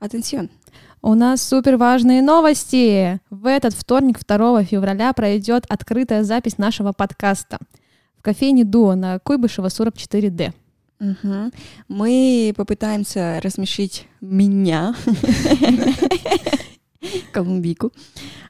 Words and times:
Атенсион. 0.00 0.48
У 1.02 1.14
нас 1.14 1.42
супер 1.42 1.76
важные 1.76 2.22
новости. 2.22 3.20
В 3.28 3.46
этот 3.46 3.74
вторник, 3.74 4.18
2 4.26 4.64
февраля, 4.64 5.12
пройдет 5.12 5.64
открытая 5.68 6.24
запись 6.24 6.56
нашего 6.58 6.92
подкаста 6.92 7.58
в 8.16 8.22
кофейне 8.22 8.64
Дуо 8.64 8.94
на 8.94 9.18
Куйбышева 9.18 9.66
44D. 9.66 10.52
Угу. 11.00 11.50
Мы 11.88 12.54
попытаемся 12.56 13.40
рассмешить 13.42 14.08
меня, 14.20 14.94
Колумбику, 17.32 17.92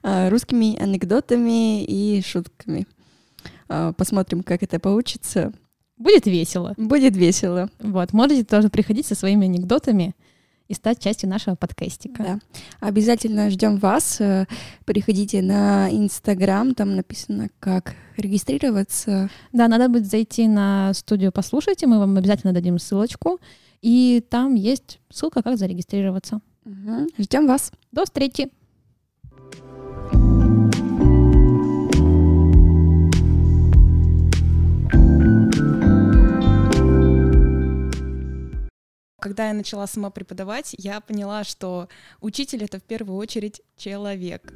а, 0.03 0.31
русскими 0.31 0.77
анекдотами 0.81 1.85
и 1.85 2.23
шутками. 2.23 2.87
А, 3.69 3.93
посмотрим, 3.93 4.43
как 4.43 4.63
это 4.63 4.79
получится. 4.79 5.53
Будет 5.97 6.27
весело. 6.27 6.75
Будет 6.77 7.17
весело. 7.17 7.71
Вот, 7.81 8.13
можете 8.13 8.45
тоже 8.45 8.69
приходить 8.69 9.07
со 9.07 9.15
своими 9.15 9.47
анекдотами 9.47 10.15
и 10.71 10.75
стать 10.75 11.01
частью 11.01 11.29
нашего 11.29 11.57
подкастика. 11.57 12.23
Да. 12.23 12.39
Обязательно 12.79 13.51
ждем 13.51 13.79
вас. 13.79 14.21
Э, 14.21 14.47
Приходите 14.85 15.43
на 15.43 15.91
Инстаграм, 15.91 16.75
там 16.77 16.95
написано, 16.95 17.49
как 17.59 17.95
регистрироваться. 18.17 19.29
Да, 19.53 19.67
надо 19.67 19.89
будет 19.89 20.07
зайти 20.07 20.47
на 20.47 20.95
студию 20.95 21.33
«Послушайте», 21.33 21.89
мы 21.89 21.99
вам 21.99 22.17
обязательно 22.17 22.53
дадим 22.53 22.79
ссылочку, 22.79 23.41
и 23.83 24.25
там 24.31 24.55
есть 24.55 25.01
ссылка, 25.13 25.43
как 25.43 25.59
зарегистрироваться. 25.59 26.41
Угу. 26.65 27.09
Ждем 27.19 27.49
вас. 27.49 27.73
До 27.91 28.05
встречи! 28.05 28.51
Когда 39.21 39.49
я 39.49 39.53
начала 39.53 39.87
сама 39.87 40.09
преподавать, 40.09 40.75
я 40.79 40.99
поняла, 41.03 41.45
что 41.45 41.89
учитель— 42.23 42.65
это 42.65 42.79
в 42.79 42.83
первую 42.83 43.19
очередь 43.19 43.61
человек. 43.77 44.51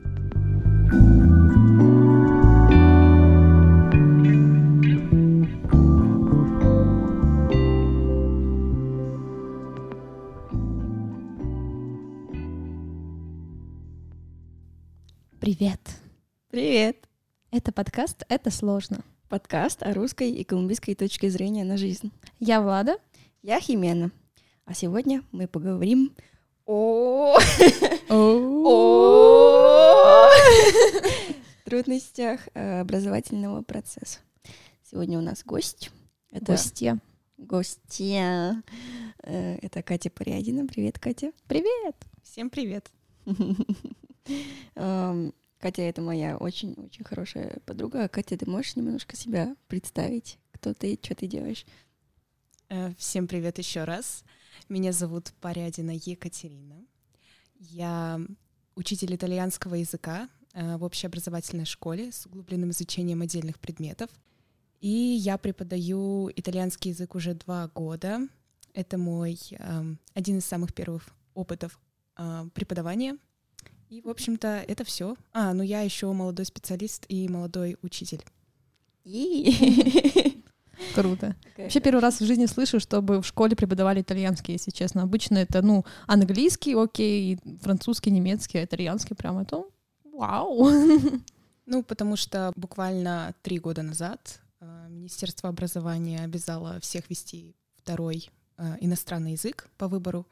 Привет! 15.40 15.80
Привет! 16.48 17.06
Это 17.50 17.70
подкаст 17.70 18.24
«Это 18.30 18.50
сложно». 18.50 19.04
Подкаст 19.28 19.82
о 19.82 19.92
русской 19.92 20.30
и 20.30 20.42
колумбийской 20.42 20.94
точке 20.94 21.28
зрения 21.28 21.64
на 21.64 21.76
жизнь. 21.76 22.12
Я 22.40 22.62
Влада. 22.62 22.96
Я 23.42 23.60
Химена. 23.60 24.10
А 24.66 24.72
сегодня 24.74 25.22
мы 25.30 25.46
поговорим 25.46 26.14
о 26.66 27.36
трудностях 31.64 32.40
э, 32.54 32.80
образовательного 32.80 33.62
процесса. 33.62 34.20
Сегодня 34.82 35.18
у 35.18 35.22
нас 35.22 35.44
гость. 35.44 35.90
Это 36.30 36.52
Гостья. 36.52 36.98
Гостья. 37.36 38.62
Э, 39.22 39.56
Это 39.60 39.82
Катя 39.82 40.10
Порядина. 40.10 40.66
Привет, 40.66 40.98
Катя. 40.98 41.32
Привет! 41.46 41.96
Всем 42.22 42.48
привет! 42.48 42.90
Эм, 44.76 45.34
Катя— 45.58 45.82
это 45.82 46.00
моя 46.00 46.38
очень-очень 46.38 47.04
хорошая 47.04 47.58
подруга. 47.66 48.08
Катя, 48.08 48.38
ты 48.38 48.48
можешь 48.48 48.76
немножко 48.76 49.16
себя 49.16 49.54
представить? 49.68 50.38
Кто 50.52 50.72
ты, 50.72 50.98
что 51.02 51.14
ты 51.14 51.26
делаешь? 51.26 51.66
Э, 52.70 52.94
Всем 52.96 53.26
привет 53.28 53.58
еще 53.58 53.84
раз. 53.84 54.24
Меня 54.68 54.92
зовут 54.92 55.32
Порядина 55.40 55.90
Екатерина. 55.90 56.86
Я 57.58 58.18
учитель 58.74 59.14
итальянского 59.14 59.74
языка 59.74 60.28
э, 60.54 60.76
в 60.78 60.84
общеобразовательной 60.84 61.66
школе 61.66 62.10
с 62.10 62.24
углубленным 62.26 62.70
изучением 62.70 63.20
отдельных 63.20 63.58
предметов. 63.58 64.08
И 64.80 64.88
я 64.88 65.36
преподаю 65.36 66.30
итальянский 66.34 66.92
язык 66.92 67.14
уже 67.14 67.34
два 67.34 67.68
года. 67.68 68.26
Это 68.72 68.96
мой 68.96 69.38
эм, 69.50 69.98
один 70.14 70.38
из 70.38 70.46
самых 70.46 70.72
первых 70.72 71.08
опытов 71.34 71.78
э, 72.16 72.48
преподавания. 72.54 73.18
И, 73.90 74.00
в 74.00 74.08
общем-то, 74.08 74.64
это 74.66 74.84
все. 74.84 75.16
А, 75.32 75.52
ну 75.52 75.62
я 75.62 75.82
еще 75.82 76.10
молодой 76.12 76.46
специалист 76.46 77.04
и 77.08 77.28
молодой 77.28 77.76
учитель. 77.82 78.24
Круто. 80.94 81.36
Вообще 81.56 81.80
первый 81.80 82.00
раз 82.00 82.20
в 82.20 82.26
жизни 82.26 82.46
слышу, 82.46 82.80
чтобы 82.80 83.20
в 83.20 83.26
школе 83.26 83.56
преподавали 83.56 84.00
итальянский, 84.00 84.52
если 84.52 84.70
честно. 84.70 85.02
Обычно 85.02 85.38
это, 85.38 85.62
ну, 85.62 85.84
английский, 86.06 86.74
окей, 86.74 87.38
французский, 87.62 88.10
немецкий, 88.10 88.58
а 88.58 88.64
итальянский 88.64 89.16
прям 89.16 89.38
это 89.38 89.64
вау. 90.04 90.70
Ну, 91.66 91.82
потому 91.82 92.16
что 92.16 92.52
буквально 92.56 93.34
три 93.42 93.58
года 93.58 93.82
назад 93.82 94.40
э, 94.60 94.86
Министерство 94.90 95.48
образования 95.48 96.22
обязало 96.22 96.78
всех 96.80 97.08
вести 97.08 97.56
второй 97.76 98.30
э, 98.58 98.76
иностранный 98.80 99.32
язык 99.32 99.68
по 99.78 99.88
выбору. 99.88 100.26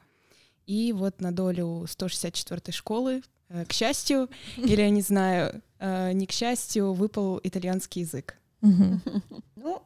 И 0.67 0.93
вот 0.93 1.21
на 1.21 1.31
долю 1.31 1.85
164-й 1.85 2.71
школы, 2.71 3.23
э, 3.49 3.65
к 3.65 3.73
счастью, 3.73 4.29
или, 4.57 4.81
я 4.81 4.89
не 4.89 5.01
знаю, 5.01 5.61
не 5.79 6.27
к 6.27 6.31
счастью, 6.31 6.93
выпал 6.93 7.41
итальянский 7.43 8.03
язык. 8.03 8.37
Ну, 8.61 9.81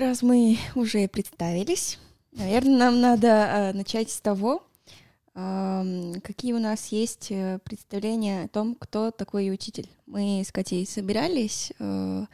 раз 0.00 0.22
мы 0.22 0.58
уже 0.74 1.08
представились, 1.08 1.98
наверное, 2.32 2.78
нам 2.78 3.00
надо 3.00 3.26
э, 3.26 3.72
начать 3.72 4.10
с 4.10 4.20
того, 4.20 4.62
какие 5.34 6.52
у 6.52 6.58
нас 6.58 6.88
есть 6.88 7.28
э, 7.30 7.60
представления 7.62 8.44
о 8.44 8.48
том, 8.48 8.74
кто 8.74 9.12
такой 9.12 9.52
учитель. 9.52 9.88
Мы 10.06 10.42
с 10.44 10.50
Катей 10.50 10.84
собирались 10.84 11.72
э, 11.78 12.26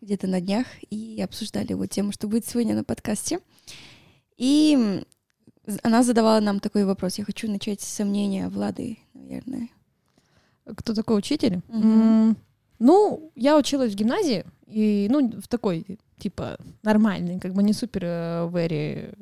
где-то 0.00 0.26
на 0.26 0.40
днях 0.40 0.66
и 0.88 1.20
обсуждали 1.20 1.74
вот 1.74 1.90
тему, 1.90 2.12
что 2.12 2.28
будет 2.28 2.46
сегодня 2.46 2.74
на 2.74 2.82
подкасте. 2.82 3.40
И 4.38 5.04
она 5.82 6.02
задавала 6.02 6.40
нам 6.40 6.60
такой 6.60 6.86
вопрос. 6.86 7.18
Я 7.18 7.24
хочу 7.24 7.50
начать 7.50 7.82
с 7.82 7.88
сомнения 7.88 8.48
Влады, 8.48 8.98
наверное. 9.12 9.68
Кто 10.64 10.94
такой 10.94 11.18
учитель? 11.18 11.60
Мгм. 11.68 12.30
М, 12.30 12.36
Ну, 12.80 13.30
я 13.36 13.56
училась 13.56 13.92
в 13.92 13.96
гимназии, 13.96 14.44
и, 14.66 15.06
ну, 15.10 15.30
в 15.40 15.46
такой, 15.48 15.98
типа, 16.18 16.56
нормальный, 16.82 17.38
как 17.38 17.52
бы 17.52 17.62
не 17.62 17.72
супер 17.72 18.02
э, 18.04 18.48
very 18.50 19.14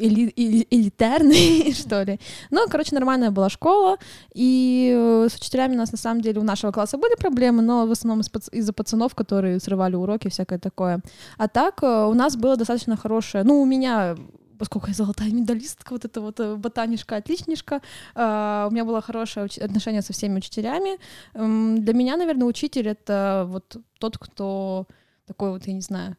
эли- 0.00 0.32
эли- 0.36 0.66
элитарный, 0.70 1.72
что 1.74 2.02
ли. 2.02 2.18
Но, 2.50 2.66
короче, 2.68 2.94
нормальная 2.94 3.30
была 3.30 3.48
школа, 3.50 3.98
и 4.34 4.94
э, 4.96 5.28
с 5.30 5.36
учителями 5.36 5.74
у 5.74 5.78
нас, 5.78 5.92
на 5.92 5.98
самом 5.98 6.22
деле, 6.22 6.40
у 6.40 6.44
нашего 6.44 6.72
класса 6.72 6.98
были 6.98 7.14
проблемы, 7.16 7.62
но 7.62 7.86
в 7.86 7.90
основном 7.90 8.22
из-за 8.52 8.72
пацанов, 8.72 9.14
которые 9.14 9.60
срывали 9.60 9.96
уроки, 9.96 10.28
всякое 10.28 10.58
такое. 10.58 11.00
А 11.38 11.48
так 11.48 11.82
э, 11.82 12.06
у 12.06 12.14
нас 12.14 12.36
было 12.36 12.56
достаточно 12.56 12.96
хорошее, 12.96 13.44
ну, 13.44 13.60
у 13.60 13.66
меня 13.66 14.16
поскольку 14.60 14.88
я 14.88 14.94
золотая 14.94 15.30
медалистка, 15.30 15.92
вот 15.92 16.04
это 16.04 16.20
вот 16.20 16.38
э, 16.40 16.54
ботанишка, 16.56 17.16
отличничка, 17.16 17.80
а, 18.14 18.66
у 18.68 18.72
меня 18.72 18.84
было 18.84 19.00
хорошее 19.00 19.46
отношение 19.46 20.02
со 20.02 20.12
всеми 20.12 20.36
учителями. 20.36 20.98
Для 21.32 21.94
меня, 21.94 22.16
наверное, 22.18 22.46
учитель— 22.46 22.88
это 22.90 23.46
вот 23.48 23.76
тот, 23.98 24.18
кто 24.18 24.86
такой 25.26 25.50
вот, 25.50 25.66
я 25.66 25.72
не 25.72 25.80
знаю, 25.80 26.16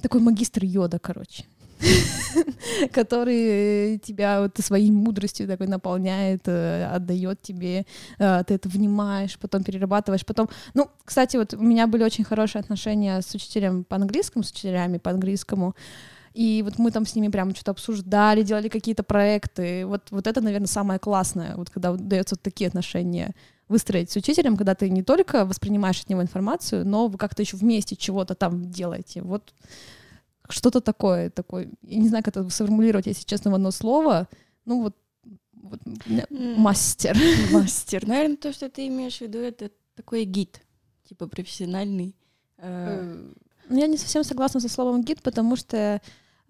такой 0.00 0.20
магистр 0.20 0.64
йода, 0.64 1.00
короче 1.00 1.44
который 2.92 3.98
тебя 3.98 4.40
вот 4.42 4.58
своей 4.64 4.90
мудростью 4.90 5.48
такой 5.48 5.66
наполняет, 5.66 6.42
э, 6.46 6.84
отдает 6.94 7.42
тебе, 7.42 7.86
э, 8.18 8.44
ты 8.46 8.54
это 8.54 8.68
внимаешь, 8.68 9.36
потом 9.38 9.64
перерабатываешь, 9.64 10.24
потом... 10.24 10.48
Ну, 10.74 10.88
кстати, 11.04 11.38
вот 11.38 11.54
у 11.54 11.62
меня 11.62 11.86
были 11.86 12.04
очень 12.04 12.24
хорошие 12.24 12.60
отношения 12.60 13.20
с 13.20 13.34
учителем 13.34 13.84
по 13.84 13.96
английскому, 13.96 14.44
с 14.44 14.50
учителями 14.50 14.98
по 14.98 15.10
английскому, 15.10 15.74
и 16.32 16.62
вот 16.62 16.78
мы 16.78 16.90
там 16.90 17.04
с 17.06 17.14
ними 17.14 17.28
прям 17.28 17.54
что-то 17.54 17.72
обсуждали, 17.72 18.42
делали 18.42 18.68
какие-то 18.68 19.02
проекты. 19.02 19.84
Вот, 19.86 20.10
вот 20.10 20.26
это, 20.26 20.40
наверное, 20.40 20.66
самое 20.68 20.98
классное, 21.00 21.56
вот 21.56 21.70
когда 21.70 21.92
дается 21.94 22.34
вот 22.36 22.42
такие 22.42 22.68
отношения 22.68 23.34
выстроить 23.68 24.10
с 24.10 24.16
учителем, 24.16 24.56
когда 24.56 24.74
ты 24.74 24.90
не 24.90 25.02
только 25.02 25.44
воспринимаешь 25.44 26.00
от 26.00 26.08
него 26.08 26.22
информацию, 26.22 26.86
но 26.86 27.06
вы 27.08 27.18
как-то 27.18 27.42
еще 27.42 27.56
вместе 27.56 27.96
чего-то 27.96 28.34
там 28.34 28.70
делаете. 28.70 29.22
Вот 29.22 29.54
что-то 30.48 30.80
такое, 30.80 31.30
такое. 31.30 31.68
Я 31.82 31.98
не 31.98 32.08
знаю, 32.08 32.24
как 32.24 32.36
это 32.36 32.48
сформулировать, 32.50 33.06
если 33.06 33.24
честно, 33.24 33.50
в 33.50 33.54
одно 33.54 33.70
слово. 33.70 34.28
Ну 34.64 34.82
вот, 34.82 34.96
вот 35.54 35.80
мастер. 36.30 37.16
Мастер. 37.52 38.06
Наверное, 38.06 38.36
то, 38.36 38.52
что 38.52 38.68
ты 38.68 38.88
имеешь 38.88 39.18
в 39.18 39.20
виду, 39.20 39.38
это 39.38 39.70
такой 39.94 40.24
гид, 40.24 40.60
типа 41.08 41.28
профессиональный. 41.28 42.16
э, 42.58 43.30
Ну, 43.68 43.78
Я 43.78 43.86
не 43.86 43.98
совсем 43.98 44.24
согласна 44.24 44.60
со 44.60 44.68
словом 44.68 45.02
гид, 45.04 45.22
потому 45.22 45.56
что 45.56 46.00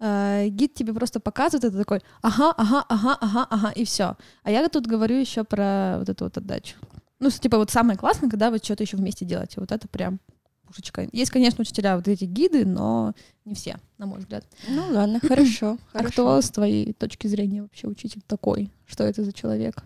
э, 0.01 0.47
гид 0.49 0.73
тебе 0.73 0.93
просто 0.93 1.19
показывает, 1.21 1.63
это 1.63 1.77
такой, 1.77 2.01
ага, 2.21 2.51
ага, 2.57 2.83
ага, 2.89 3.17
ага, 3.21 3.47
ага, 3.49 3.71
и 3.71 3.85
все. 3.85 4.17
А 4.43 4.51
я 4.51 4.67
тут 4.67 4.87
говорю 4.87 5.15
еще 5.15 5.43
про 5.45 5.95
вот 5.99 6.09
эту 6.09 6.25
вот 6.25 6.37
отдачу. 6.37 6.75
Ну, 7.19 7.29
типа 7.29 7.57
вот 7.57 7.69
самое 7.69 7.97
классное, 7.97 8.29
когда 8.29 8.49
вы 8.49 8.57
что-то 8.57 8.83
еще 8.83 8.97
вместе 8.97 9.25
делаете. 9.25 9.59
Вот 9.59 9.71
это 9.71 9.87
прям 9.87 10.19
пушечка. 10.65 11.07
Есть, 11.11 11.31
конечно, 11.31 11.61
учителя 11.61 11.95
вот 11.95 12.07
эти 12.07 12.25
гиды, 12.25 12.65
но 12.65 13.13
не 13.45 13.53
все, 13.53 13.77
на 13.97 14.07
мой 14.07 14.19
взгляд. 14.19 14.45
Ну 14.67 14.87
ладно, 14.89 15.19
хорошо. 15.19 15.77
А 15.93 16.03
кто 16.03 16.41
с 16.41 16.49
твоей 16.49 16.93
точки 16.93 17.27
зрения 17.27 17.61
вообще 17.61 17.87
учитель 17.87 18.21
такой? 18.25 18.71
Что 18.87 19.03
это 19.03 19.23
за 19.23 19.33
человек? 19.33 19.83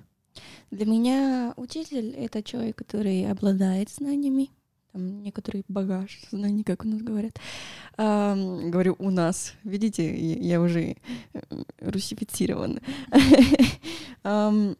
Для 0.71 0.85
меня 0.85 1.53
учитель— 1.57 2.09
это 2.17 2.43
человек, 2.43 2.77
который 2.77 3.29
обладает 3.29 3.89
знаниями, 3.89 4.49
там 4.95 5.21
некоторый 5.21 5.65
багаж 5.67 6.21
знаний, 6.31 6.63
как 6.63 6.85
у 6.85 6.87
нас 6.87 7.01
говорят. 7.01 7.37
А, 7.97 8.33
говорю 8.35 8.95
у 8.97 9.09
нас, 9.09 9.53
видите, 9.65 10.15
я, 10.15 10.61
уже 10.61 10.95
э, 11.33 11.39
русифицирован. 11.81 12.79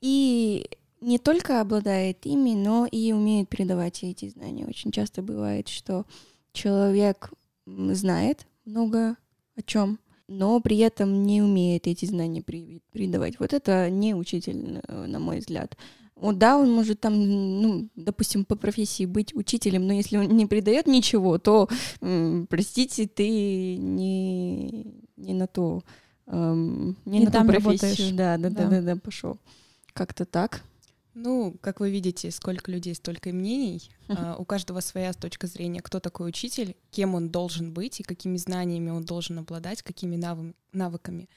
И 0.00 0.66
не 1.00 1.18
только 1.18 1.60
обладает 1.60 2.26
ими, 2.26 2.54
но 2.54 2.86
и 2.90 3.12
умеет 3.12 3.48
передавать 3.48 4.02
эти 4.02 4.28
знания. 4.28 4.66
Очень 4.66 4.90
часто 4.90 5.22
бывает, 5.22 5.68
что 5.68 6.04
человек 6.52 7.32
знает 7.66 8.46
много 8.64 9.16
о 9.56 9.62
чем, 9.62 9.98
но 10.26 10.60
при 10.60 10.78
этом 10.78 11.24
не 11.24 11.42
умеет 11.42 11.86
эти 11.86 12.06
знания 12.06 12.42
передавать. 12.42 13.38
Вот 13.38 13.52
это 13.52 13.88
не 13.90 14.14
учитель, 14.14 14.80
э, 14.86 15.06
на 15.06 15.20
мой 15.20 15.38
взгляд. 15.38 15.76
Вот 16.20 16.38
да, 16.38 16.58
он 16.58 16.72
может 16.72 17.00
там, 17.00 17.14
ну, 17.14 17.88
допустим, 17.94 18.44
по 18.44 18.56
профессии 18.56 19.06
быть 19.06 19.34
учителем, 19.34 19.86
но 19.86 19.92
если 19.92 20.16
он 20.16 20.28
не 20.36 20.46
передает 20.46 20.86
ничего, 20.86 21.38
то, 21.38 21.68
простите, 22.48 23.06
ты 23.06 23.76
не, 23.76 24.86
не 25.16 25.34
на 25.34 25.46
то, 25.46 25.82
эм, 26.26 26.96
не, 27.04 27.20
не 27.20 27.24
на 27.26 27.30
ту 27.30 27.44
профессию. 27.44 27.90
Работаешь. 27.90 28.10
Да, 28.12 28.36
да, 28.36 28.50
да, 28.50 28.64
да, 28.64 28.68
да, 28.68 28.82
да 28.94 28.96
пошел. 28.96 29.38
Как-то 29.92 30.24
так. 30.24 30.62
Ну, 31.14 31.56
как 31.60 31.80
вы 31.80 31.90
видите, 31.90 32.30
сколько 32.30 32.70
людей, 32.70 32.94
столько 32.94 33.30
и 33.30 33.32
мнений. 33.32 33.90
Uh-huh. 34.06 34.36
у 34.38 34.44
каждого 34.44 34.80
своя 34.80 35.12
точка 35.12 35.46
зрения, 35.48 35.82
кто 35.82 36.00
такой 36.00 36.28
учитель, 36.28 36.76
кем 36.90 37.14
он 37.14 37.28
должен 37.28 37.72
быть 37.72 38.00
и 38.00 38.04
какими 38.04 38.36
знаниями 38.38 38.90
он 38.90 39.04
должен 39.04 39.38
обладать, 39.38 39.82
какими 39.82 40.16
навы- 40.16 40.54
навыками. 40.72 41.28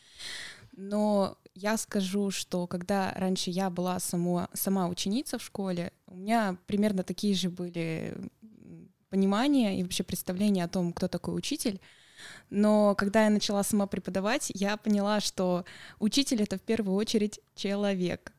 Но 0.81 1.37
я 1.53 1.77
скажу, 1.77 2.31
что 2.31 2.65
когда 2.65 3.13
раньше 3.15 3.51
я 3.51 3.69
была 3.69 3.99
само, 3.99 4.47
сама 4.53 4.87
ученица 4.87 5.37
в 5.37 5.43
школе, 5.43 5.93
у 6.07 6.15
меня 6.15 6.57
примерно 6.65 7.03
такие 7.03 7.35
же 7.35 7.51
были 7.51 8.17
понимания 9.09 9.79
и 9.79 9.83
вообще 9.83 10.03
представления 10.03 10.63
о 10.63 10.69
том, 10.69 10.91
кто 10.91 11.07
такой 11.07 11.37
учитель. 11.37 11.79
Но 12.49 12.95
когда 12.95 13.25
я 13.25 13.29
начала 13.29 13.63
сама 13.63 13.85
преподавать, 13.85 14.51
я 14.55 14.75
поняла, 14.75 15.19
что 15.19 15.65
учитель— 15.99 16.41
это 16.43 16.57
в 16.57 16.61
первую 16.61 16.95
очередь 16.95 17.39
человек. 17.53 18.33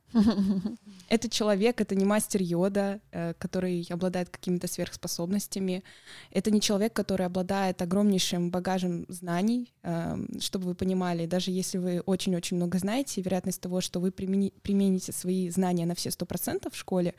Это 1.08 1.28
человек, 1.28 1.80
это 1.80 1.94
не 1.94 2.04
мастер 2.04 2.42
йода, 2.42 3.00
э, 3.10 3.34
который 3.38 3.86
обладает 3.90 4.30
какими-то 4.30 4.66
сверхспособностями. 4.66 5.82
Это 6.30 6.50
не 6.50 6.60
человек, 6.60 6.92
который 6.92 7.26
обладает 7.26 7.82
огромнейшим 7.82 8.50
багажем 8.50 9.06
знаний. 9.08 9.72
Эм, 9.82 10.28
чтобы 10.40 10.66
вы 10.66 10.74
понимали, 10.74 11.26
даже 11.26 11.50
если 11.50 11.78
вы 11.78 12.00
очень-очень 12.00 12.56
много 12.56 12.78
знаете, 12.78 13.20
вероятность 13.20 13.60
того, 13.60 13.80
что 13.80 14.00
вы 14.00 14.10
примените 14.10 15.12
свои 15.12 15.50
знания 15.50 15.86
на 15.86 15.94
все 15.94 16.10
сто 16.10 16.26
процентов 16.26 16.74
в 16.74 16.78
школе, 16.78 17.14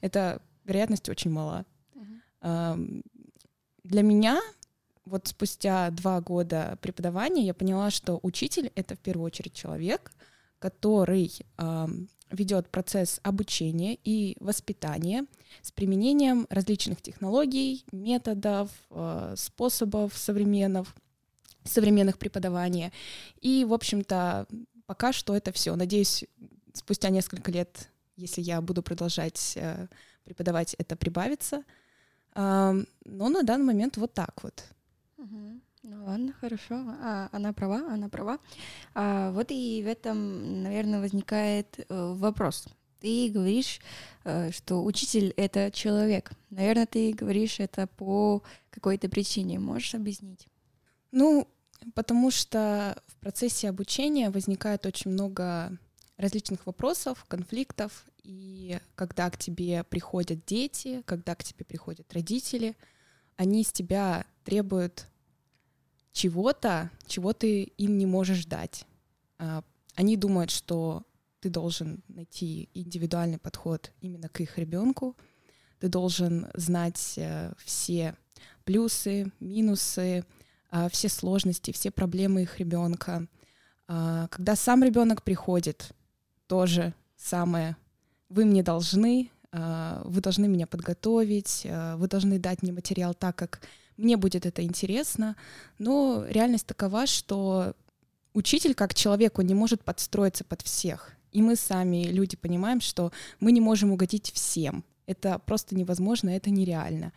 эта 0.00 0.40
вероятность 0.64 1.08
очень 1.08 1.30
мала. 1.30 1.64
Uh-huh. 2.42 3.02
Для 3.84 4.02
меня 4.02 4.40
вот 5.10 5.26
спустя 5.26 5.90
два 5.90 6.20
года 6.20 6.78
преподавания 6.80 7.44
я 7.44 7.54
поняла, 7.54 7.90
что 7.90 8.20
учитель— 8.22 8.70
это 8.74 8.94
в 8.94 9.00
первую 9.00 9.26
очередь 9.26 9.54
человек, 9.54 10.12
который 10.58 11.32
ведет 12.30 12.68
процесс 12.68 13.20
обучения 13.22 13.98
и 14.04 14.36
воспитания 14.40 15.26
с 15.62 15.72
применением 15.72 16.46
различных 16.50 17.02
технологий, 17.02 17.84
методов, 17.92 18.70
э, 18.90 19.34
способов 19.36 20.16
современных, 20.16 20.94
современных 21.64 22.18
преподавания. 22.18 22.92
И, 23.40 23.64
в 23.64 23.72
общем-то, 23.72 24.46
пока 24.86 25.12
что 25.12 25.36
это 25.36 25.52
все. 25.52 25.74
Надеюсь, 25.76 26.24
спустя 26.72 27.10
несколько 27.10 27.50
лет, 27.50 27.88
если 28.16 28.40
я 28.40 28.60
буду 28.60 28.82
продолжать 28.82 29.54
э, 29.56 29.88
преподавать, 30.24 30.74
это 30.78 30.96
прибавится. 30.96 31.64
Но 32.34 32.84
на 33.04 33.42
данный 33.42 33.64
момент 33.64 33.96
вот 33.96 34.14
так 34.14 34.44
вот. 34.44 34.64
Угу. 35.18 35.60
Ну 35.82 36.04
ладно, 36.04 36.32
хорошо. 36.40 36.74
А, 37.02 37.28
она 37.32 37.52
права, 37.52 37.92
она 37.92 38.08
права. 38.08 38.38
А, 38.94 39.30
вот 39.32 39.50
и 39.50 39.82
в 39.82 39.86
этом, 39.86 40.62
наверное, 40.62 41.00
возникает 41.00 41.80
э, 41.88 42.14
вопрос. 42.16 42.66
Ты 43.00 43.30
говоришь, 43.30 43.80
э, 44.24 44.50
что 44.50 44.84
учитель 44.84 45.32
это 45.38 45.70
человек. 45.70 46.32
Наверное, 46.50 46.86
ты 46.86 47.12
говоришь 47.12 47.60
это 47.60 47.86
по 47.86 48.42
какой-то 48.70 49.08
причине. 49.08 49.58
Можешь 49.58 49.94
объяснить? 49.94 50.48
Ну, 51.12 51.48
потому 51.94 52.30
что 52.30 53.02
в 53.06 53.16
процессе 53.16 53.70
обучения 53.70 54.28
возникает 54.30 54.84
очень 54.84 55.10
много 55.10 55.78
различных 56.18 56.66
вопросов, 56.66 57.24
конфликтов, 57.26 58.04
и 58.22 58.78
когда 58.94 59.30
к 59.30 59.38
тебе 59.38 59.82
приходят 59.84 60.44
дети, 60.44 61.02
когда 61.06 61.34
к 61.34 61.42
тебе 61.42 61.64
приходят 61.64 62.12
родители, 62.12 62.76
они 63.36 63.64
с 63.64 63.72
тебя 63.72 64.26
требуют 64.44 65.08
чего-то, 66.12 66.90
чего 67.06 67.32
ты 67.32 67.62
им 67.62 67.98
не 67.98 68.06
можешь 68.06 68.46
дать. 68.46 68.84
А, 69.38 69.62
они 69.94 70.16
думают, 70.16 70.50
что 70.50 71.04
ты 71.40 71.48
должен 71.48 72.02
найти 72.08 72.68
индивидуальный 72.74 73.38
подход 73.38 73.92
именно 74.00 74.28
к 74.28 74.40
их 74.40 74.58
ребенку, 74.58 75.16
ты 75.78 75.88
должен 75.88 76.48
знать 76.52 77.14
э, 77.16 77.52
все 77.64 78.14
плюсы, 78.64 79.32
минусы, 79.40 80.26
а, 80.68 80.90
все 80.90 81.08
сложности, 81.08 81.72
все 81.72 81.90
проблемы 81.90 82.42
их 82.42 82.58
ребенка. 82.58 83.26
А, 83.88 84.28
когда 84.28 84.56
сам 84.56 84.84
ребенок 84.84 85.22
приходит, 85.22 85.92
тоже 86.46 86.92
самое. 87.16 87.76
Вы 88.28 88.44
мне 88.44 88.62
должны, 88.62 89.30
вы 89.52 90.20
должны 90.20 90.46
меня 90.46 90.66
подготовить, 90.66 91.66
вы 91.96 92.06
должны 92.06 92.38
дать 92.38 92.62
мне 92.62 92.72
материал 92.72 93.14
так, 93.14 93.34
как 93.34 93.60
мне 94.00 94.16
будет 94.16 94.46
это 94.46 94.62
интересно, 94.62 95.36
но 95.78 96.24
реальность 96.28 96.66
такова, 96.66 97.06
что 97.06 97.74
учитель 98.34 98.74
как 98.74 98.94
человек, 98.94 99.38
он 99.38 99.46
не 99.46 99.54
может 99.54 99.84
подстроиться 99.84 100.44
под 100.44 100.62
всех. 100.62 101.12
И 101.32 101.42
мы 101.42 101.56
сами, 101.56 102.04
люди, 102.04 102.36
понимаем, 102.36 102.80
что 102.80 103.12
мы 103.38 103.52
не 103.52 103.60
можем 103.60 103.92
угодить 103.92 104.32
всем. 104.32 104.84
Это 105.06 105.38
просто 105.38 105.76
невозможно, 105.76 106.30
это 106.30 106.50
нереально. 106.50 107.12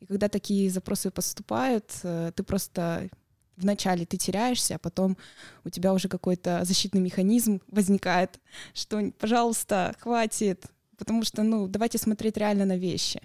И 0.00 0.06
когда 0.06 0.28
такие 0.28 0.70
запросы 0.70 1.10
поступают, 1.10 1.92
э, 2.02 2.32
ты 2.34 2.42
просто 2.42 3.10
вначале 3.56 4.06
ты 4.06 4.16
теряешься, 4.16 4.76
а 4.76 4.78
потом 4.78 5.16
у 5.64 5.70
тебя 5.70 5.92
уже 5.92 6.08
какой-то 6.08 6.64
защитный 6.64 7.00
механизм 7.00 7.60
возникает, 7.68 8.38
что, 8.72 9.12
пожалуйста, 9.18 9.94
хватит, 9.98 10.66
потому 10.96 11.24
что, 11.24 11.42
ну, 11.42 11.66
давайте 11.66 11.98
смотреть 11.98 12.36
реально 12.36 12.64
на 12.64 12.76
вещи. 12.76 13.20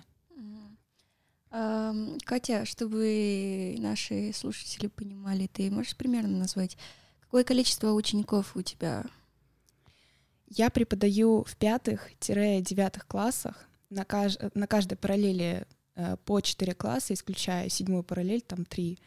Катя, 1.53 2.65
чтобы 2.65 3.75
наши 3.77 4.31
слушатели 4.33 4.87
понимали, 4.87 5.45
ты 5.45 5.69
можешь 5.69 5.95
примерно 5.95 6.39
назвать, 6.39 6.77
какое 7.21 7.43
количество 7.43 7.91
учеников 7.91 8.55
у 8.55 8.63
тебя? 8.63 9.05
Я 10.47 10.71
преподаю 10.71 11.43
в 11.43 11.55
пятых-девятых 11.57 13.05
классах. 13.05 13.67
На, 13.91 14.03
кажд... 14.03 14.39
на 14.55 14.65
каждой 14.65 14.95
параллели 14.95 15.67
э, 15.95 16.17
по 16.25 16.41
четыре 16.41 16.73
класса, 16.73 17.13
исключая 17.13 17.69
седьмую 17.69 18.01
параллель, 18.01 18.41
там 18.41 18.65
три. 18.65 18.97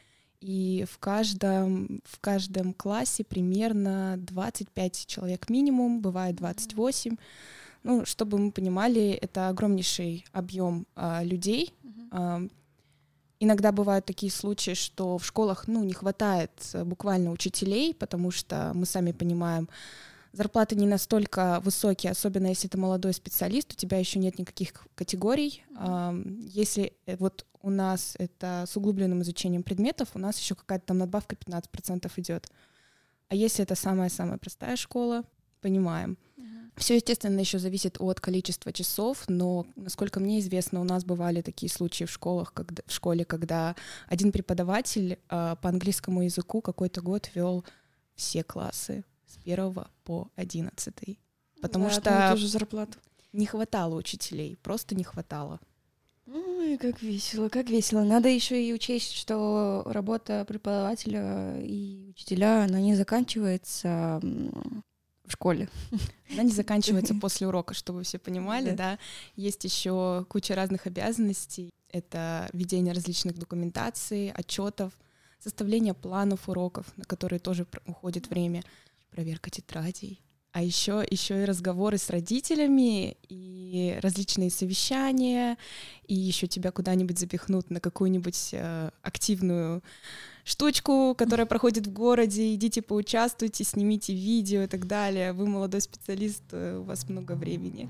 И 0.41 0.85
в 0.88 0.99
каждом, 0.99 2.00
в 2.05 2.21
каждом 2.21 2.75
классе 2.75 3.25
примерно 3.25 4.17
25 4.19 5.07
человек 5.07 5.50
минимум, 5.50 6.00
бывает 6.00 6.37
28. 6.37 7.12
Mm-hmm. 7.12 7.19
Ну, 7.87 8.05
чтобы 8.05 8.38
мы 8.38 8.50
понимали, 8.50 9.11
это 9.11 9.49
огромнейший 9.49 10.25
объем 10.33 10.87
э, 10.97 11.25
людей, 11.25 11.73
Иногда 13.38 13.71
бывают 13.71 14.07
такие 14.07 14.33
случаи, 14.33 14.73
что 14.73 15.19
в 15.19 15.26
школах 15.26 15.69
ну, 15.69 15.85
не 15.85 15.93
хватает 15.93 16.50
э, 16.73 16.85
буквально 16.85 17.31
учителей, 17.31 17.95
потому 17.95 18.31
что 18.31 18.73
мы 18.75 18.87
сами 18.87 19.12
понимаем, 19.12 19.69
зарплаты 20.33 20.75
не 20.75 20.87
настолько 20.87 21.61
высокие, 21.62 22.12
особенно 22.12 22.47
если 22.47 22.69
ты 22.69 22.78
молодой 22.78 23.12
специалист, 23.12 23.73
у 23.73 23.76
тебя 23.76 23.99
еще 23.99 24.19
нет 24.19 24.38
никаких 24.38 24.87
категорий. 24.95 25.62
Если 26.40 26.95
э, 27.05 27.16
вот 27.19 27.45
у 27.61 27.69
нас 27.69 28.14
это 28.19 28.64
с 28.66 28.76
углубленным 28.76 29.21
изучением 29.21 29.62
предметов, 29.62 30.09
у 30.14 30.19
нас 30.19 30.38
еще 30.38 30.55
какая-то 30.55 30.87
там 30.87 30.99
надбавка 30.99 31.37
15% 31.37 32.11
идет. 32.16 32.49
А 33.28 33.35
если 33.35 33.64
это 33.64 33.75
самая-самая 33.75 34.38
простая 34.38 34.76
школа, 34.76 35.25
понимаем. 35.61 36.16
Все, 36.76 36.97
естественно, 36.97 37.40
еще 37.40 37.59
зависит 37.59 37.97
от 38.00 38.21
количества 38.21 38.71
часов, 38.73 39.25
но, 39.28 39.66
насколько 39.76 40.21
мне 40.21 40.40
известно, 40.40 40.80
у 40.80 40.85
нас 40.85 41.04
бывали 41.04 41.40
такие 41.40 41.71
случаи 41.71 42.04
в 42.04 42.11
школах, 42.11 42.52
когда, 42.52 42.83
в 42.87 42.92
школе, 42.92 43.25
когда 43.25 43.75
один 44.09 44.30
преподаватель 44.30 45.12
э, 45.14 45.18
по 45.28 45.68
английскому 45.68 46.23
языку 46.23 46.61
какой-то 46.61 47.00
год 47.00 47.30
вел 47.35 47.64
все 48.14 48.45
классы 48.45 49.04
с 49.26 49.38
первого 49.38 49.90
по 50.04 50.28
одиннадцатый, 50.37 51.18
потому 51.62 51.87
да, 51.87 51.90
что 51.90 52.28
тоже 52.33 52.49
зарплату. 52.49 52.99
не 53.33 53.47
хватало 53.47 53.95
учителей, 53.95 54.59
просто 54.62 54.95
не 54.95 55.04
хватало. 55.04 55.61
Ой, 56.26 56.76
как 56.76 57.02
весело, 57.02 57.49
как 57.49 57.71
весело. 57.71 58.02
Надо 58.02 58.28
еще 58.28 58.62
и 58.62 58.75
учесть, 58.75 59.12
что 59.12 59.83
работа 59.87 60.45
преподавателя 60.47 61.59
и 61.61 62.11
учителя, 62.11 62.64
она 62.64 62.80
не 62.80 62.97
заканчивается 62.97 64.21
в 65.26 65.33
школе. 65.33 65.68
Она 66.33 66.42
не 66.42 66.52
заканчивается 66.52 67.14
после 67.14 67.47
урока, 67.47 67.75
чтобы 67.75 67.99
вы 67.99 68.04
все 68.04 68.18
понимали, 68.18 68.71
да. 68.71 68.76
да. 68.76 68.99
Есть 69.35 69.64
еще 69.64 70.25
куча 70.28 70.54
разных 70.54 70.87
обязанностей. 70.87 71.71
Это 71.90 72.49
ведение 72.52 72.92
различных 72.92 73.38
документаций, 73.38 74.30
отчетов, 74.30 74.92
составление 75.38 75.95
планов 75.95 76.49
уроков, 76.49 76.87
на 76.97 77.04
которые 77.04 77.38
тоже 77.38 77.66
уходит 77.87 78.28
время, 78.28 78.62
проверка 79.11 79.50
тетрадей, 79.50 80.21
а 80.57 80.63
еще, 80.63 81.05
еще 81.11 81.43
и 81.43 81.45
разговоры 81.45 81.99
с 81.99 82.09
родителями, 82.09 83.19
и 83.29 83.99
различные 84.01 84.49
совещания, 84.49 85.59
и 86.07 86.15
еще 86.15 86.47
тебя 86.47 86.71
куда-нибудь 86.71 87.19
запихнут 87.19 87.69
на 87.69 87.79
какую-нибудь 87.79 88.51
э, 88.53 88.89
активную 89.03 89.83
штучку, 90.45 91.15
которая 91.15 91.45
проходит 91.47 91.87
в 91.87 91.93
городе, 91.93 92.55
идите 92.55 92.81
поучаствуйте, 92.81 93.65
снимите 93.65 94.15
видео 94.15 94.63
и 94.63 94.67
так 94.67 94.87
далее. 94.87 95.35
Вы 95.35 95.47
молодой 95.47 95.83
специалист, 95.83 96.43
э, 96.53 96.79
у 96.79 96.85
вас 96.85 97.07
много 97.07 97.33
времени. 97.33 97.87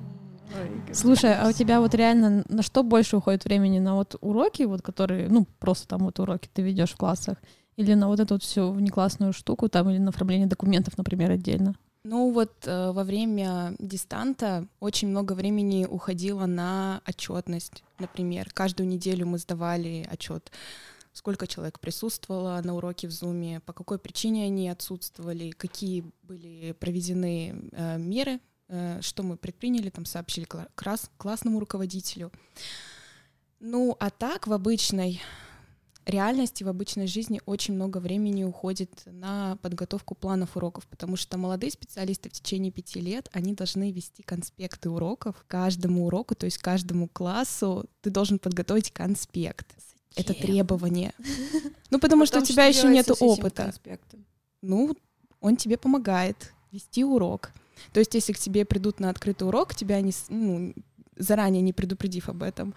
Слушай, 0.92 1.36
а 1.36 1.50
у 1.50 1.52
тебя 1.52 1.80
вот 1.80 1.94
реально 1.94 2.44
на 2.48 2.64
что 2.64 2.82
больше 2.82 3.18
уходит 3.18 3.44
времени? 3.44 3.78
На 3.78 3.94
вот 3.94 4.16
уроки, 4.20 4.64
вот 4.64 4.82
которые, 4.82 5.28
ну, 5.28 5.46
просто 5.60 5.86
там 5.86 6.00
вот 6.00 6.18
уроки 6.18 6.50
ты 6.52 6.62
ведешь 6.62 6.90
в 6.90 6.96
классах, 6.96 7.38
или 7.76 7.94
на 7.94 8.08
вот 8.08 8.18
эту 8.18 8.34
вот 8.34 8.42
всю 8.42 8.72
внеклассную 8.72 9.32
штуку 9.32 9.68
там, 9.68 9.88
или 9.88 9.98
на 9.98 10.08
оформление 10.08 10.48
документов, 10.48 10.98
например, 10.98 11.30
отдельно? 11.30 11.76
Ну 12.08 12.30
вот 12.30 12.52
э, 12.68 12.92
во 12.92 13.02
время 13.02 13.74
дистанта 13.80 14.68
очень 14.78 15.08
много 15.08 15.32
времени 15.32 15.86
уходило 15.86 16.46
на 16.46 17.02
отчетность, 17.04 17.82
например. 17.98 18.48
Каждую 18.54 18.88
неделю 18.88 19.26
мы 19.26 19.38
сдавали 19.38 20.06
отчет, 20.08 20.52
сколько 21.12 21.48
человек 21.48 21.80
присутствовало 21.80 22.60
на 22.62 22.76
уроке 22.76 23.08
в 23.08 23.10
Зуме, 23.10 23.58
по 23.58 23.72
какой 23.72 23.98
причине 23.98 24.44
они 24.44 24.68
отсутствовали, 24.68 25.50
какие 25.50 26.04
были 26.22 26.76
проведены 26.78 27.70
э, 27.72 27.98
меры, 27.98 28.38
э, 28.68 29.00
что 29.02 29.24
мы 29.24 29.36
предприняли, 29.36 29.90
там 29.90 30.04
сообщили 30.04 30.46
класс, 30.76 31.10
классному 31.16 31.58
руководителю. 31.58 32.30
Ну 33.58 33.96
а 33.98 34.10
так 34.10 34.46
в 34.46 34.52
обычной 34.52 35.20
реальности 36.06 36.64
в 36.64 36.68
обычной 36.68 37.06
жизни 37.06 37.40
очень 37.46 37.74
много 37.74 37.98
времени 37.98 38.44
уходит 38.44 38.90
на 39.06 39.56
подготовку 39.62 40.14
планов 40.14 40.56
уроков, 40.56 40.86
потому 40.86 41.16
что 41.16 41.36
молодые 41.36 41.70
специалисты 41.70 42.28
в 42.28 42.32
течение 42.32 42.70
пяти 42.70 43.00
лет, 43.00 43.28
они 43.32 43.54
должны 43.54 43.90
вести 43.90 44.22
конспекты 44.22 44.88
уроков. 44.88 45.44
Каждому 45.48 46.06
уроку, 46.06 46.34
то 46.34 46.46
есть 46.46 46.58
каждому 46.58 47.08
классу 47.08 47.86
ты 48.02 48.10
должен 48.10 48.38
подготовить 48.38 48.92
конспект. 48.92 49.66
Это 50.14 50.34
требование. 50.34 51.12
Ну, 51.88 52.00
потому 52.00 52.26
что 52.26 52.40
у 52.40 52.42
тебя 52.42 52.64
еще 52.64 52.88
нет 52.88 53.08
опыта. 53.20 53.72
Ну, 54.60 54.96
он 55.40 55.56
тебе 55.56 55.78
помогает 55.78 56.52
вести 56.72 57.04
урок. 57.04 57.52
То 57.92 58.00
есть, 58.00 58.12
если 58.14 58.32
к 58.32 58.38
тебе 58.38 58.64
придут 58.64 58.98
на 58.98 59.08
открытый 59.08 59.46
урок, 59.46 59.74
тебя 59.74 60.00
не, 60.00 60.12
ну, 60.28 60.74
заранее 61.16 61.62
не 61.62 61.72
предупредив 61.72 62.28
об 62.28 62.42
этом, 62.42 62.74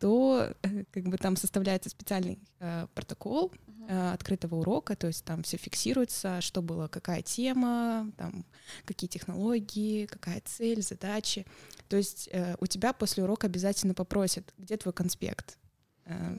то 0.00 0.54
э, 0.62 0.84
как 0.90 1.04
бы 1.04 1.18
там 1.18 1.36
составляется 1.36 1.90
специальный 1.90 2.38
э, 2.58 2.86
протокол 2.94 3.52
э, 3.86 4.12
открытого 4.12 4.56
урока, 4.56 4.96
то 4.96 5.06
есть 5.06 5.24
там 5.24 5.42
все 5.42 5.58
фиксируется, 5.58 6.40
что 6.40 6.62
было, 6.62 6.88
какая 6.88 7.20
тема, 7.20 8.10
там 8.16 8.46
какие 8.86 9.08
технологии, 9.08 10.06
какая 10.06 10.40
цель, 10.44 10.82
задачи. 10.82 11.46
То 11.88 11.98
есть 11.98 12.30
э, 12.32 12.56
у 12.60 12.66
тебя 12.66 12.94
после 12.94 13.22
урока 13.22 13.46
обязательно 13.46 13.92
попросят, 13.92 14.54
где 14.56 14.78
твой 14.78 14.94
конспект. 14.94 15.58
Э, 16.06 16.34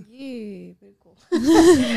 прикол. 0.79 1.15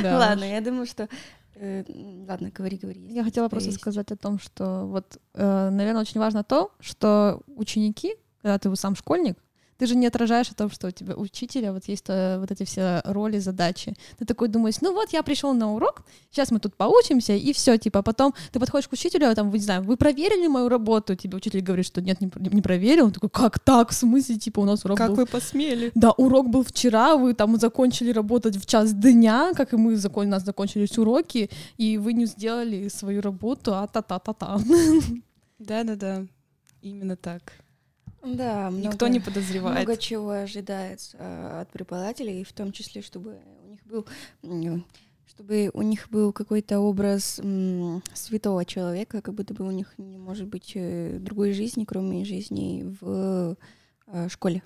Ладно, 0.05 0.45
я 0.45 0.61
думаю, 0.61 0.87
что 0.87 1.09
э, 1.55 1.83
Ладно, 2.29 2.51
говори, 2.51 2.77
говори. 2.77 3.01
Я 3.01 3.25
хотела 3.25 3.49
просто 3.49 3.73
сказать 3.73 4.13
о 4.13 4.17
том, 4.17 4.39
что 4.39 4.87
вот, 4.87 5.19
наверное, 5.33 6.03
очень 6.03 6.21
важно 6.21 6.45
то, 6.45 6.73
что 6.79 7.41
ученики, 7.47 8.17
когда 8.43 8.59
ты 8.59 8.77
сам 8.77 8.95
школьник, 8.97 9.39
ты 9.79 9.87
же 9.87 9.97
не 9.97 10.07
отражаешь 10.07 10.51
о 10.51 10.55
том, 10.55 10.71
что 10.71 10.89
у 10.89 10.91
тебя 10.91 11.15
учителя 11.15 11.73
вот 11.73 11.85
есть 11.89 12.05
э, 12.09 12.39
вот 12.39 12.51
эти 12.51 12.65
все 12.65 13.03
роли, 13.05 13.39
задачи. 13.39 13.95
Ты 14.19 14.25
такой 14.25 14.49
думаешь, 14.49 14.81
ну 14.81 14.93
вот 14.93 15.13
я 15.13 15.23
пришел 15.23 15.53
на 15.55 15.73
урок, 15.73 16.03
сейчас 16.31 16.51
мы 16.51 16.61
тут 16.61 16.77
поучимся, 16.77 17.35
и 17.35 17.53
все, 17.53 17.77
типа, 17.77 18.03
потом 18.03 18.35
ты 18.53 18.61
подходишь 18.61 18.89
к 18.89 18.93
учителю, 18.93 19.29
а 19.29 19.35
там, 19.35 19.51
вы 19.51 19.59
не 19.59 19.65
знаю, 19.65 19.83
вы 19.83 19.97
проверили 19.97 20.47
мою 20.47 20.69
работу? 20.69 21.17
Тебе 21.17 21.37
учитель 21.37 21.61
говорит, 21.61 21.87
что 21.87 22.01
нет, 22.01 22.21
не, 22.21 22.31
не 22.37 22.63
проверил. 22.63 23.07
Он 23.07 23.13
такой, 23.13 23.31
как 23.31 23.59
так? 23.59 23.91
В 23.91 23.95
смысле, 23.95 24.37
типа, 24.37 24.61
у 24.61 24.65
нас 24.65 24.85
урок 24.85 24.99
как 24.99 25.11
был... 25.11 25.17
вы 25.17 25.27
посмели? 25.27 25.91
Да, 25.95 26.13
урок 26.13 26.49
был 26.49 26.63
вчера, 26.63 27.17
вы 27.17 27.35
там 27.35 27.57
закончили 27.59 28.13
работать 28.13 28.57
в 28.57 28.67
час 28.67 28.93
дня, 28.93 29.53
как 29.55 29.73
и 29.73 29.77
мы, 29.77 29.97
закон... 29.97 30.27
у 30.27 30.31
нас 30.31 30.45
закончились 30.45 30.97
уроки, 30.99 31.51
и 31.77 31.99
вы 31.99 32.13
не 32.13 32.27
сделали 32.27 32.89
свою 32.89 33.21
работу, 33.21 33.75
а 33.75 33.87
та-та-та-та. 33.87 34.59
Да-да-да, 35.59 36.27
именно 36.83 37.17
так. 37.17 37.64
Да, 38.25 38.71
много, 38.71 38.89
никто 38.89 39.09
не 39.09 39.21
подозревает. 39.21 39.87
Много 39.87 39.97
чего 40.01 40.31
ожидается 40.31 41.17
э, 41.19 41.61
от 41.63 41.71
преподавателей, 41.71 42.45
в 42.45 42.53
том 42.53 42.73
числе, 42.73 43.03
чтобы 43.03 43.39
у 43.63 43.71
них 43.71 43.81
был 43.85 44.07
чтобы 45.27 45.71
у 45.75 45.83
них 45.83 46.09
был 46.11 46.33
какой-то 46.33 46.79
образ 46.79 47.41
м, 47.41 48.03
святого 48.13 48.65
человека, 48.65 49.21
как 49.21 49.35
будто 49.35 49.53
бы 49.53 49.67
у 49.67 49.71
них 49.71 49.93
не 49.99 50.17
может 50.17 50.47
быть 50.47 50.73
э, 50.77 51.19
другой 51.19 51.53
жизни, 51.53 51.85
кроме 51.85 52.25
жизни 52.25 52.97
в 53.01 53.57
э, 54.07 54.29
школе, 54.29 54.63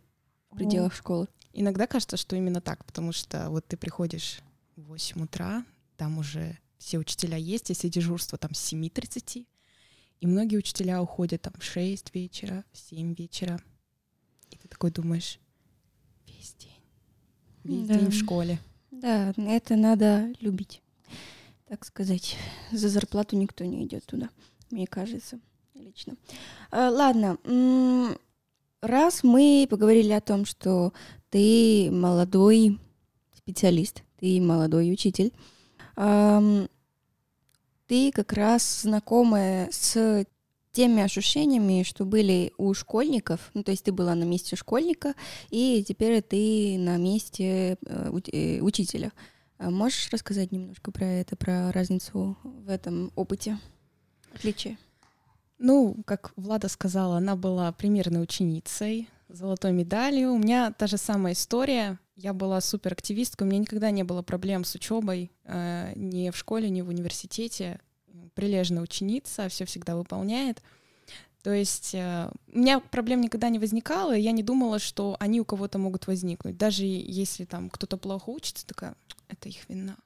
в 0.51 0.57
пределах 0.57 0.95
школы. 0.95 1.27
Иногда 1.53 1.87
кажется, 1.87 2.17
что 2.17 2.37
именно 2.37 2.61
так, 2.61 2.85
потому 2.85 3.13
что 3.13 3.49
вот 3.51 3.67
ты 3.67 3.77
приходишь 3.77 4.41
в 4.77 4.83
8 4.83 5.23
утра, 5.23 5.65
там 5.97 6.19
уже 6.19 6.59
все 6.79 6.99
учителя 6.99 7.37
есть, 7.37 7.71
если 7.71 7.89
дежурство 7.89 8.37
там 8.37 8.55
с 8.55 8.73
7.30, 8.73 9.47
и 10.21 10.27
многие 10.27 10.57
учителя 10.57 11.01
уходят 11.03 11.43
там 11.43 11.53
в 11.59 11.65
6 11.65 12.15
вечера, 12.15 12.65
в 12.73 12.79
7 12.79 13.15
вечера. 13.15 13.61
И 14.51 14.57
ты 14.57 14.69
такой 14.69 14.91
думаешь, 14.91 15.39
весь 16.27 16.55
день, 16.55 16.83
весь 17.65 17.87
да. 17.87 17.99
день 17.99 18.11
в 18.11 18.15
школе. 18.15 18.59
Да, 18.91 19.33
это 19.37 19.77
надо 19.77 20.33
любить, 20.41 20.83
так 21.67 21.85
сказать. 21.85 22.37
За 22.73 22.89
зарплату 22.89 23.37
никто 23.37 23.65
не 23.65 23.85
идет 23.85 24.05
туда, 24.07 24.31
мне 24.71 24.87
кажется, 24.87 25.39
лично. 25.75 26.17
А, 26.71 26.91
ладно, 26.91 27.39
раз 28.81 29.23
мы 29.23 29.67
поговорили 29.71 30.13
о 30.13 30.21
том, 30.21 30.45
что 30.45 30.93
ты 31.31 31.91
молодой 31.93 32.79
специалист, 33.35 34.03
ты 34.19 34.41
молодой 34.41 34.93
учитель, 34.93 35.33
ты 37.89 38.13
как 38.13 38.33
раз 38.35 38.83
знакомая 38.83 39.69
с 39.73 40.25
теми 40.73 41.03
ощущениями, 41.03 41.83
что 41.83 42.05
были 42.05 42.53
у 42.57 42.73
школьников, 42.75 43.51
ну 43.55 43.65
то 43.65 43.73
есть 43.73 43.85
ты 43.85 43.91
была 43.91 44.15
на 44.15 44.25
месте 44.25 44.55
школьника, 44.55 45.15
и 45.51 45.85
теперь 45.87 46.23
ты 46.23 46.77
на 46.79 46.99
месте 46.99 47.79
э, 47.85 48.13
э, 48.33 48.61
учителя. 48.61 49.13
А 49.59 49.71
можешь 49.71 50.11
рассказать 50.13 50.53
немножко 50.53 50.93
про 50.93 51.07
это, 51.07 51.35
про 51.35 51.73
разницу 51.73 52.37
в 52.45 52.69
этом 52.69 53.11
опыте, 53.17 53.59
отличие? 54.33 54.79
Ну, 55.59 55.97
как 56.07 56.33
Влада 56.37 56.69
сказала, 56.69 57.17
она 57.17 57.35
была 57.35 57.73
примерной 57.73 58.23
ученицей, 58.23 59.09
золотой 59.29 59.73
медалью. 59.73 60.33
У 60.33 60.39
меня 60.39 60.73
та 60.73 60.87
же 60.87 60.97
самая 60.97 61.35
история. 61.35 61.99
Я 62.17 62.33
была 62.33 62.61
суперактивисткой, 62.61 63.47
у 63.47 63.51
меня 63.51 63.61
никогда 63.61 63.91
не 63.91 64.03
было 64.03 64.23
проблем 64.23 64.65
с 64.65 64.75
учебой 64.75 65.31
э, 65.45 65.93
ни 65.95 66.31
в 66.31 66.37
школе, 66.37 66.69
ни 66.69 66.83
в 66.83 66.89
университете. 66.89 67.81
Прилежная 68.35 68.83
ученица, 68.83 69.49
все 69.49 69.65
всегда 69.65 69.97
выполняет. 69.97 70.63
То 71.43 71.53
есть 71.53 71.95
э, 71.95 72.31
у 72.53 72.59
меня 72.59 72.81
проблем 72.81 73.21
никогда 73.21 73.49
не 73.49 73.59
возникало, 73.59 74.17
и 74.17 74.21
я 74.21 74.33
не 74.33 74.43
думала, 74.43 74.79
что 74.79 75.17
они 75.21 75.41
у 75.41 75.45
кого-то 75.45 75.79
могут 75.79 76.07
возникнуть. 76.07 76.57
Даже 76.57 76.85
если 76.85 77.45
там 77.45 77.71
кто-то 77.71 77.97
плохо 77.97 78.31
учится, 78.31 78.67
такая, 78.67 78.97
это 79.29 79.49
их 79.49 79.69
вина. 79.69 79.97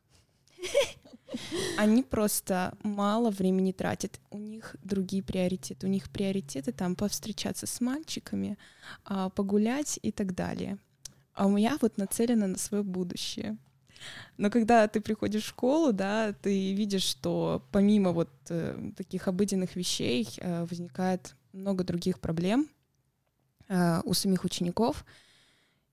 Они 1.79 2.03
просто 2.03 2.77
мало 2.83 3.31
времени 3.31 3.73
тратят. 3.73 4.21
У 4.31 4.39
них 4.39 4.77
другие 4.83 5.23
приоритеты. 5.23 5.87
У 5.87 5.91
них 5.91 6.11
приоритеты 6.11 6.73
там 6.73 6.95
повстречаться 6.95 7.67
с 7.67 7.81
мальчиками, 7.81 8.59
а, 9.05 9.31
погулять 9.31 9.99
и 10.03 10.13
так 10.13 10.35
далее 10.35 10.79
а 11.35 11.47
у 11.47 11.51
меня 11.51 11.79
вот 11.81 11.99
нацелено 11.99 12.47
на 12.47 12.59
свое 12.59 12.83
будущее. 12.83 13.57
Но 14.37 14.51
когда 14.51 14.89
ты 14.89 15.01
приходишь 15.01 15.45
в 15.45 15.49
школу, 15.49 15.93
да, 15.93 16.33
ты 16.33 16.75
видишь, 16.75 17.05
что 17.05 17.65
помимо 17.71 18.11
вот 18.11 18.31
э, 18.49 18.91
таких 18.97 19.29
обыденных 19.29 19.77
вещей 19.77 20.29
э, 20.39 20.65
возникает 20.65 21.37
много 21.53 21.85
других 21.85 22.19
проблем 22.19 22.69
э, 23.69 24.01
у 24.05 24.13
самих 24.13 24.45
учеников, 24.45 25.05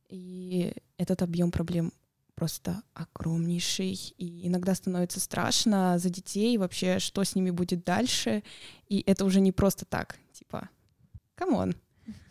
и 0.09 0.73
этот 0.97 1.21
объем 1.21 1.51
проблем 1.51 1.93
просто 2.39 2.84
огромнейший, 2.93 4.00
и 4.17 4.48
иногда 4.48 4.74
становится 4.74 5.19
страшно 5.19 6.00
за 6.00 6.10
детей 6.10 6.58
вообще, 6.58 7.00
что 7.00 7.22
с 7.22 7.36
ними 7.36 7.50
будет 7.50 7.84
дальше, 7.84 8.43
и 8.88 9.03
это 9.05 9.25
уже 9.25 9.41
не 9.41 9.51
просто 9.51 9.84
так, 9.84 10.17
типа, 10.31 10.69
come 11.35 11.58
on, 11.58 11.75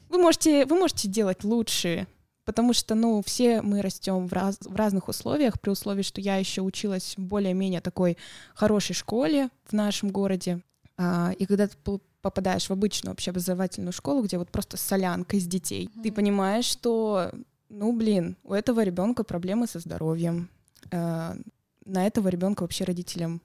вы 0.09 0.19
можете, 0.19 0.65
вы 0.65 0.79
можете 0.79 1.09
делать 1.09 1.45
лучше, 1.45 2.07
потому 2.47 2.73
что, 2.73 2.95
ну, 2.95 3.23
все 3.23 3.61
мы 3.61 3.83
растем 3.83 4.27
в, 4.27 4.33
раз, 4.33 4.57
в 4.62 4.75
разных 4.75 5.09
условиях, 5.09 5.61
при 5.61 5.69
условии, 5.69 6.03
что 6.03 6.23
я 6.23 6.37
еще 6.37 6.62
училась 6.62 7.15
в 7.19 7.21
более-менее 7.21 7.83
такой 7.83 8.17
хорошей 8.55 8.95
школе 8.95 9.50
в 9.67 9.75
нашем 9.75 10.09
городе, 10.09 10.62
а, 10.97 11.33
и 11.38 11.45
когда 11.45 11.69
ты 11.69 11.77
попадаешь 12.23 12.67
в 12.67 12.71
обычную 12.71 13.12
общеобразовательную 13.12 13.93
школу, 13.93 14.23
где 14.23 14.38
вот 14.38 14.49
просто 14.49 14.79
солянка 14.79 15.37
из 15.37 15.47
детей, 15.47 15.85
mm-hmm. 15.85 16.03
ты 16.03 16.12
понимаешь, 16.12 16.65
что, 16.65 17.31
ну, 17.68 17.92
блин, 17.92 18.37
у 18.44 18.54
этого 18.54 18.82
ребенка 18.82 19.25
проблемы 19.25 19.66
со 19.66 19.78
здоровьем, 19.78 20.50
а, 20.90 21.37
на 21.84 22.06
этого 22.06 22.28
ребенка 22.28 22.62
вообще 22.62 22.84
родителям 22.84 23.42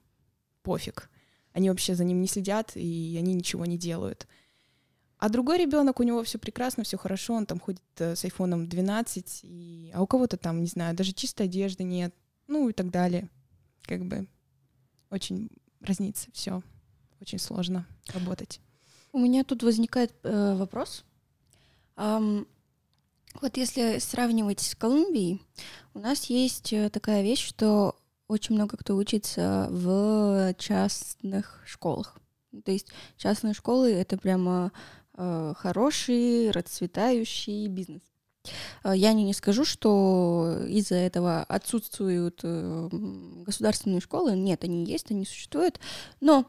пофиг, 0.62 1.10
они 1.52 1.70
вообще 1.70 1.96
за 1.96 2.04
ним 2.04 2.22
не 2.22 2.28
следят 2.28 2.76
и 2.76 3.16
они 3.18 3.34
ничего 3.34 3.66
не 3.66 3.78
делают. 3.78 4.28
А 5.18 5.30
другой 5.30 5.58
ребенок, 5.58 6.00
у 6.00 6.04
него 6.04 6.22
все 6.24 6.38
прекрасно, 6.38 6.84
все 6.84 6.98
хорошо, 6.98 7.34
он 7.36 7.46
там 7.46 7.60
ходит 7.60 7.82
э, 7.98 8.16
с 8.16 8.26
айфоном 8.26 8.68
12, 8.68 9.40
и... 9.44 9.92
а 9.94 10.02
у 10.02 10.08
кого-то 10.08 10.36
там, 10.36 10.60
не 10.60 10.68
знаю, 10.68 10.96
даже 10.96 11.14
чистой 11.14 11.46
одежды 11.46 11.84
нет, 11.84 12.14
ну 12.48 12.68
и 12.68 12.74
так 12.74 12.90
далее. 12.90 13.30
Как 13.84 14.04
бы 14.04 14.28
очень 15.10 15.50
разнится 15.80 16.30
все, 16.34 16.62
очень 17.22 17.40
сложно 17.40 17.88
работать. 18.08 18.60
У 19.14 19.20
меня 19.20 19.46
тут 19.46 19.64
возникает 19.64 20.14
э, 20.24 20.56
вопрос. 20.56 21.06
Um, 21.96 22.48
вот 23.42 23.58
если 23.58 24.00
сравнивать 24.00 24.60
с 24.60 24.76
Колумбией, 24.76 25.42
у 25.94 26.00
нас 26.00 26.26
есть 26.26 26.74
э, 26.74 26.90
такая 26.90 27.24
вещь, 27.24 27.46
что 27.46 27.96
очень 28.28 28.56
много 28.56 28.78
кто 28.78 28.96
учится 28.96 29.68
в 29.70 30.54
частных 30.58 31.62
школах. 31.66 32.18
То 32.66 32.72
есть 32.72 32.88
частные 33.18 33.54
школы 33.54 33.92
это 33.92 34.18
прямо 34.18 34.72
Э, 35.16 35.54
хороший, 35.56 36.50
расцветающий 36.52 37.68
бизнес. 37.68 38.02
Э, 38.84 38.94
я 38.96 39.14
не, 39.14 39.24
не 39.24 39.34
скажу, 39.34 39.64
что 39.64 40.58
из-за 40.68 40.96
этого 40.96 41.44
отсутствуют 41.44 42.40
э, 42.44 42.90
государственные 43.46 44.02
школы. 44.02 44.36
Нет, 44.36 44.64
они 44.64 44.86
есть, 44.86 45.12
они 45.12 45.26
существуют. 45.26 45.80
Но 46.20 46.46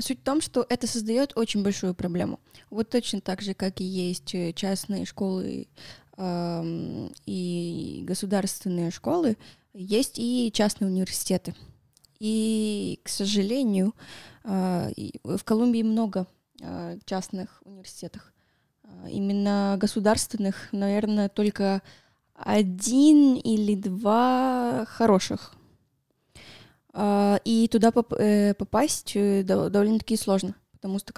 суть 0.00 0.20
в 0.20 0.22
том, 0.22 0.40
что 0.40 0.64
это 0.68 0.86
создает 0.86 1.36
очень 1.36 1.64
большую 1.64 1.96
проблему. 1.96 2.38
Вот 2.70 2.90
точно 2.90 3.20
так 3.20 3.42
же, 3.42 3.54
как 3.54 3.80
и 3.80 3.84
есть 3.84 4.32
частные 4.54 5.04
школы 5.04 5.66
и 6.16 8.04
государственные 8.06 8.90
школы, 8.90 9.36
есть 9.72 10.18
и 10.18 10.52
частные 10.54 10.88
университеты. 10.88 11.54
И, 12.20 13.00
к 13.02 13.08
сожалению, 13.08 13.94
в 14.44 15.44
Колумбии 15.44 15.82
много 15.82 16.26
Э, 16.60 16.96
частных 17.04 17.60
университетах. 17.64 18.32
Э, 18.84 19.08
именно 19.10 19.76
государственных, 19.78 20.72
наверное, 20.72 21.28
только 21.28 21.82
один 22.34 23.34
или 23.34 23.74
два 23.74 24.84
хороших. 24.86 25.52
Э, 26.92 27.38
и 27.44 27.68
туда 27.68 27.90
попасть 27.90 29.14
довольно-таки 29.14 30.16
сложно, 30.16 30.54
потому 30.72 30.98
что, 30.98 31.12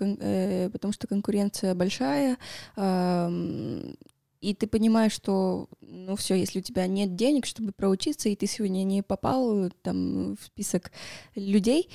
потому 0.73 0.93
что 0.93 1.07
конкуренция 1.07 1.75
большая, 1.75 2.39
эм, 2.77 3.97
и 4.41 4.55
ты 4.55 4.67
понимаешь, 4.67 5.13
что, 5.13 5.69
ну 5.81 6.17
все, 6.17 6.35
если 6.35 6.61
у 6.61 6.63
тебя 6.63 6.87
нет 6.87 7.17
денег, 7.17 7.47
чтобы 7.47 7.73
проучиться, 7.73 8.29
и 8.29 8.37
ты 8.37 8.47
сегодня 8.47 8.85
не 8.85 9.03
попал 9.03 9.71
там 9.83 10.37
в 10.37 10.45
список 10.45 10.93
людей, 11.35 11.89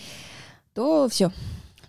то 0.74 1.08
все, 1.10 1.32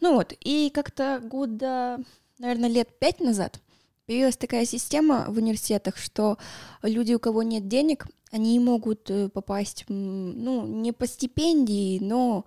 ну 0.00 0.14
вот, 0.14 0.35
и 0.40 0.71
как-то 0.75 1.21
года, 1.23 1.99
наверное, 2.38 2.68
лет 2.68 2.99
пять 2.99 3.21
назад 3.21 3.61
появилась 4.06 4.37
такая 4.37 4.64
система 4.66 5.26
в 5.28 5.38
университетах, 5.38 5.97
что 5.97 6.38
люди, 6.82 7.14
у 7.14 7.18
кого 7.18 7.42
нет 7.42 7.68
денег, 7.68 8.06
они 8.30 8.59
могут 8.59 9.11
э, 9.11 9.28
попасть, 9.28 9.85
ну, 9.88 10.66
не 10.66 10.92
по 10.92 11.06
стипендии, 11.06 11.99
но, 12.00 12.44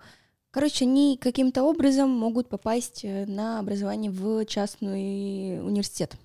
короче, 0.50 0.84
они 0.84 1.16
каким-то 1.16 1.62
образом 1.62 2.10
могут 2.10 2.48
попасть 2.48 3.04
э, 3.04 3.24
на 3.26 3.60
образование 3.60 4.10
в 4.10 4.44
частный 4.46 5.60
университет. 5.60 6.16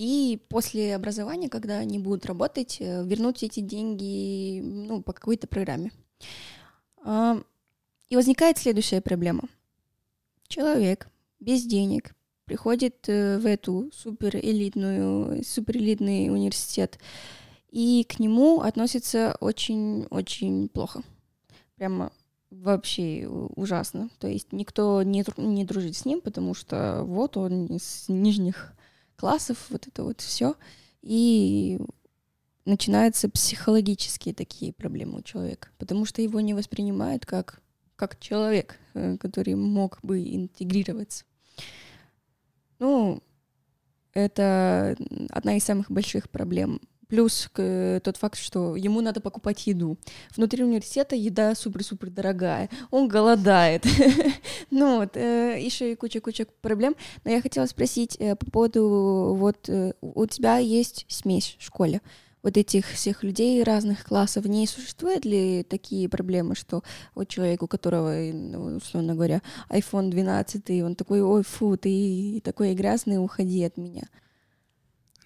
И 0.00 0.40
после 0.48 0.94
образования, 0.94 1.50
когда 1.50 1.78
они 1.78 1.98
будут 1.98 2.24
работать, 2.26 2.78
э, 2.80 3.04
вернуть 3.04 3.42
эти 3.42 3.60
деньги, 3.60 4.60
ну, 4.62 5.02
по 5.02 5.12
какой-то 5.12 5.46
программе. 5.46 5.92
И 7.06 8.16
возникает 8.16 8.58
следующая 8.58 9.00
проблема— 9.00 9.42
человек 10.50 11.08
без 11.38 11.64
денег 11.64 12.14
приходит 12.44 13.08
э, 13.08 13.38
в 13.38 13.46
эту 13.46 13.90
суперэлитную, 13.94 15.42
суперэлитный 15.44 16.28
университет, 16.28 16.98
и 17.70 18.04
к 18.06 18.18
нему 18.18 18.60
относятся 18.60 19.36
очень-очень 19.40 20.68
плохо. 20.68 21.02
Прямо 21.76 22.10
вообще 22.50 23.28
ужасно. 23.28 24.10
То 24.18 24.26
есть 24.26 24.52
никто 24.52 25.04
не, 25.04 25.24
не 25.36 25.64
дружит 25.64 25.96
с 25.96 26.04
ним, 26.04 26.20
потому 26.20 26.52
что 26.52 27.04
вот 27.04 27.36
он 27.36 27.66
из 27.66 28.06
нижних 28.08 28.72
классов, 29.20 29.66
вот 29.68 29.86
это 29.86 30.02
вот 30.02 30.22
все. 30.22 30.56
И 31.02 31.78
начинаются 32.64 33.28
психологические 33.28 34.34
такие 34.34 34.72
проблемы 34.72 35.18
у 35.18 35.22
человека, 35.22 35.68
потому 35.78 36.06
что 36.06 36.22
его 36.22 36.40
не 36.40 36.54
воспринимают 36.54 37.26
как 37.26 37.60
как 37.96 38.18
человек, 38.18 38.78
э, 38.94 39.18
который 39.18 39.54
мог 39.56 39.98
бы 40.02 40.22
интегрироваться. 40.34 41.26
Ну, 42.78 43.22
это 44.14 44.96
одна 45.28 45.56
из 45.58 45.64
самых 45.64 45.90
больших 45.90 46.30
проблем. 46.30 46.80
Плюс 47.10 47.50
к, 47.52 48.00
тот 48.02 48.16
факт, 48.16 48.38
что 48.38 48.76
ему 48.76 49.02
надо 49.02 49.20
покупать 49.20 49.66
еду. 49.66 49.98
Внутри 50.34 50.64
университета 50.64 51.16
еда 51.16 51.54
супер-супер 51.54 52.08
дорогая. 52.08 52.70
Он 52.90 53.08
голодает. 53.08 53.84
ну 54.70 55.00
вот, 55.00 55.16
э, 55.16 55.58
еще 55.60 55.92
и 55.92 55.96
куча-куча 55.96 56.46
проблем. 56.62 56.96
Но 57.24 57.30
я 57.30 57.42
хотела 57.42 57.66
спросить 57.66 58.16
э, 58.18 58.36
по 58.36 58.50
поводу, 58.50 59.34
вот 59.36 59.68
у 60.00 60.26
тебя 60.26 60.58
есть 60.58 61.04
смесь 61.08 61.56
в 61.58 61.64
школе 61.64 62.00
вот 62.42 62.56
этих 62.56 62.86
всех 62.86 63.22
людей 63.22 63.62
разных 63.62 64.04
классов, 64.04 64.46
не 64.46 64.66
существует 64.66 65.24
ли 65.24 65.62
такие 65.62 66.08
проблемы, 66.08 66.54
что 66.54 66.82
вот 67.14 67.28
человек, 67.28 67.62
у 67.62 67.66
которого, 67.66 68.14
ну, 68.32 68.76
условно 68.76 69.14
говоря, 69.14 69.42
iPhone 69.68 70.10
12, 70.10 70.70
и 70.70 70.82
он 70.82 70.94
такой, 70.94 71.22
ой, 71.22 71.42
фу, 71.42 71.76
ты 71.76 72.40
такой 72.42 72.74
грязный, 72.74 73.22
уходи 73.22 73.62
от 73.64 73.76
меня? 73.76 74.04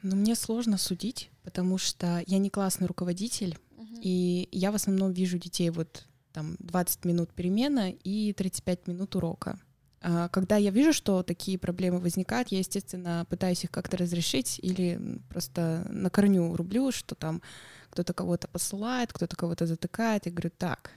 Ну, 0.02 0.16
мне 0.16 0.34
сложно 0.34 0.76
судить, 0.76 1.30
потому 1.44 1.78
что 1.78 2.22
я 2.26 2.38
не 2.38 2.50
классный 2.50 2.86
руководитель, 2.86 3.56
uh-huh. 3.76 4.00
и 4.02 4.48
я 4.50 4.72
в 4.72 4.74
основном 4.74 5.12
вижу 5.12 5.38
детей 5.38 5.70
вот 5.70 6.06
там 6.32 6.56
20 6.58 7.04
минут 7.04 7.32
перемена 7.32 7.90
и 7.90 8.32
35 8.32 8.88
минут 8.88 9.14
урока. 9.14 9.60
А, 10.00 10.28
когда 10.28 10.56
я 10.56 10.70
вижу, 10.70 10.92
что 10.92 11.22
такие 11.22 11.58
проблемы 11.58 11.98
возникают, 11.98 12.48
я, 12.48 12.58
естественно, 12.58 13.26
пытаюсь 13.30 13.64
их 13.64 13.70
как-то 13.70 13.96
разрешить 13.96 14.58
или 14.62 15.20
просто 15.28 15.86
на 15.90 16.10
корню 16.10 16.56
рублю, 16.56 16.90
что 16.90 17.14
там 17.14 17.40
кто-то 17.90 18.12
кого-то 18.12 18.48
посылает, 18.48 19.12
кто-то 19.12 19.36
кого-то 19.36 19.66
затыкает. 19.66 20.26
Я 20.26 20.32
говорю, 20.32 20.50
так, 20.58 20.90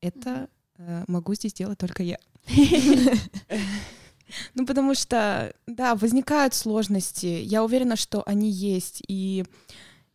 это 0.00 0.48
э, 0.78 1.04
могу 1.06 1.34
здесь 1.34 1.52
делать 1.52 1.78
только 1.78 2.02
я. 2.02 2.18
Ну, 4.54 4.66
потому 4.66 4.94
что, 4.94 5.54
да, 5.66 5.94
возникают 5.94 6.54
сложности. 6.54 7.26
Я 7.26 7.64
уверена, 7.64 7.96
что 7.96 8.22
они 8.26 8.50
есть. 8.50 9.02
И 9.08 9.44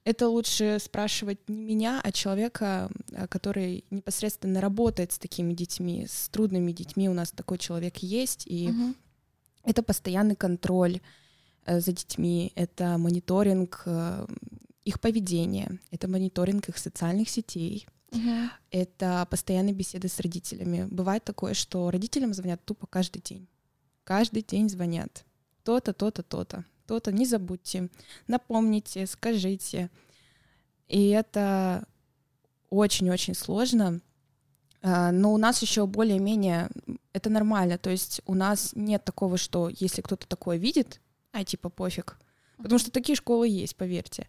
это 0.05 0.27
лучше 0.27 0.79
спрашивать 0.81 1.39
не 1.47 1.63
меня, 1.63 2.01
а 2.03 2.11
человека, 2.11 2.89
э, 3.11 3.27
который 3.27 3.85
непосредственно 3.89 4.61
работает 4.61 5.13
с 5.13 5.17
такими 5.17 5.53
детьми, 5.53 6.05
с 6.07 6.29
трудными 6.29 6.71
детьми. 6.71 7.09
У 7.09 7.13
нас 7.13 7.31
такой 7.31 7.57
человек 7.57 7.97
есть, 7.97 8.43
и 8.45 8.69
угу. 8.69 8.93
это 9.63 9.81
постоянный 9.83 10.35
контроль 10.35 10.99
э, 11.65 11.79
за 11.79 11.91
детьми, 11.93 12.51
это 12.55 12.97
мониторинг 12.97 13.83
э, 13.85 14.27
их 14.83 14.99
поведения, 14.99 15.79
это 15.91 16.09
мониторинг 16.09 16.67
их 16.67 16.77
социальных 16.77 17.29
сетей, 17.29 17.87
угу. 18.11 18.49
это 18.71 19.25
постоянные 19.29 19.73
беседы 19.73 20.09
с 20.09 20.19
родителями. 20.19 20.85
Бывает 20.91 21.23
такое, 21.23 21.53
что 21.53 21.89
родителям 21.91 22.33
звонят 22.33 22.63
тупо 22.65 22.87
каждый 22.87 23.21
день. 23.21 23.47
Каждый 24.03 24.43
день 24.43 24.69
звонят. 24.69 25.25
То-то, 25.63 25.93
то-то, 25.93 26.23
то-то 26.23 26.65
то-то, 26.85 27.11
не 27.11 27.25
забудьте, 27.25 27.89
напомните, 28.27 29.05
скажите. 29.07 29.89
И 30.87 31.09
это 31.09 31.85
очень-очень 32.69 33.35
сложно. 33.35 34.01
А, 34.81 35.11
но 35.11 35.33
у 35.33 35.37
нас 35.37 35.61
еще 35.61 35.85
более-менее 35.87 36.69
это 37.13 37.29
нормально. 37.29 37.77
То 37.77 37.89
есть 37.89 38.21
у 38.25 38.35
нас 38.35 38.71
нет 38.75 39.03
такого, 39.03 39.37
что 39.37 39.69
если 39.69 40.01
кто-то 40.01 40.27
такое 40.27 40.57
видит, 40.57 41.01
а 41.31 41.43
типа 41.43 41.69
пофиг. 41.69 42.19
Потому 42.57 42.79
что 42.79 42.91
такие 42.91 43.15
школы 43.15 43.47
есть, 43.47 43.75
поверьте. 43.75 44.27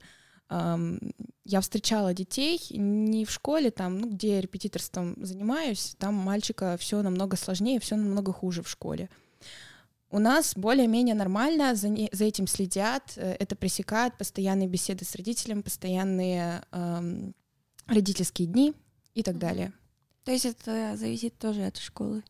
Я 0.51 1.61
встречала 1.61 2.15
детей 2.15 2.61
не 2.71 3.25
в 3.25 3.31
школе, 3.31 3.71
там, 3.71 3.99
ну, 3.99 4.11
где 4.11 4.37
я 4.37 4.41
репетиторством 4.41 5.17
занимаюсь, 5.25 5.97
там 5.99 6.15
мальчика 6.15 6.77
все 6.79 7.03
намного 7.03 7.37
сложнее, 7.37 7.81
все 7.81 7.97
намного 7.97 8.33
хуже 8.33 8.63
в 8.63 8.69
школе. 8.69 9.09
У 10.11 10.19
нас 10.21 10.55
более-менее 10.57 11.15
нормально, 11.15 11.75
за, 11.75 11.89
не, 11.89 12.09
за 12.13 12.25
этим 12.25 12.47
следят, 12.47 13.15
э, 13.17 13.37
это 13.41 13.57
пресекают, 13.57 14.17
постоянные 14.17 14.69
беседы 14.69 15.05
с 15.05 15.17
родителем, 15.17 15.63
постоянные 15.63 16.63
эм, 16.71 17.35
родительские 17.87 18.47
дни 18.47 18.75
и 19.15 19.23
так 19.23 19.39
далее. 19.39 19.73
То 20.25 20.31
есть 20.31 20.45
это 20.45 20.97
зависит 20.97 21.37
тоже 21.39 21.67
от 21.67 21.79
школы? 21.79 22.23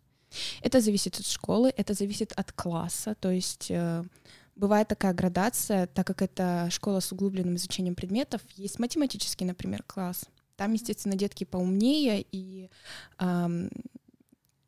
Это 0.63 0.81
зависит 0.81 1.19
от 1.19 1.27
школы, 1.27 1.73
это 1.77 1.95
зависит 1.95 2.33
от 2.33 2.53
класса, 2.53 3.15
то 3.21 3.31
есть 3.31 3.71
э, 3.71 4.03
бывает 4.57 4.89
такая 4.89 5.13
градация, 5.13 5.87
так 5.87 6.07
как 6.07 6.23
это 6.23 6.69
школа 6.71 7.01
с 7.01 7.13
углубленным 7.13 7.57
изучением 7.57 7.95
предметов, 7.95 8.41
есть 8.57 8.79
математический, 8.79 9.47
например, 9.47 9.83
класс. 9.83 10.25
Там, 10.57 10.73
естественно, 10.73 11.17
детки 11.17 11.45
поумнее, 11.45 12.25
и 12.31 12.71
эм, 13.19 13.71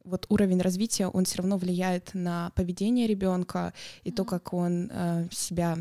вот 0.06 0.26
уровень 0.28 0.60
развития, 0.60 1.08
он 1.08 1.24
все 1.24 1.38
равно 1.38 1.58
влияет 1.58 2.14
на 2.14 2.50
поведение 2.54 3.06
ребенка 3.06 3.74
и 4.04 4.10
то, 4.10 4.24
как 4.24 4.52
он 4.52 4.90
э, 4.90 5.28
себя 5.30 5.78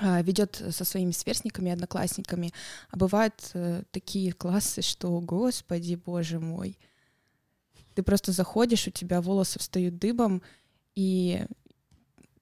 э, 0.00 0.22
ведет 0.22 0.62
со 0.70 0.84
своими 0.84 1.10
сверстниками, 1.10 1.72
одноклассниками. 1.72 2.52
А 2.90 2.96
бывают 2.96 3.34
э, 3.54 3.82
такие 3.90 4.32
классы, 4.32 4.82
что, 4.82 5.20
господи, 5.20 5.96
боже 5.96 6.40
мой, 6.40 6.78
ты 7.94 8.02
просто 8.02 8.32
заходишь, 8.32 8.88
у 8.88 8.90
тебя 8.90 9.20
волосы 9.20 9.58
встают 9.58 9.98
дыбом, 9.98 10.42
и 10.94 11.44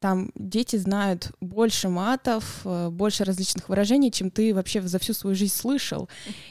там 0.02 0.32
дети 0.34 0.76
знают 0.76 1.30
больше 1.40 1.88
матов, 1.88 2.62
э, 2.64 2.90
больше 2.90 3.24
различных 3.24 3.68
выражений, 3.68 4.10
чем 4.10 4.30
ты 4.30 4.52
вообще 4.52 4.82
за 4.82 4.98
всю 4.98 5.14
свою 5.14 5.36
жизнь 5.36 5.54
слышал. 5.54 6.08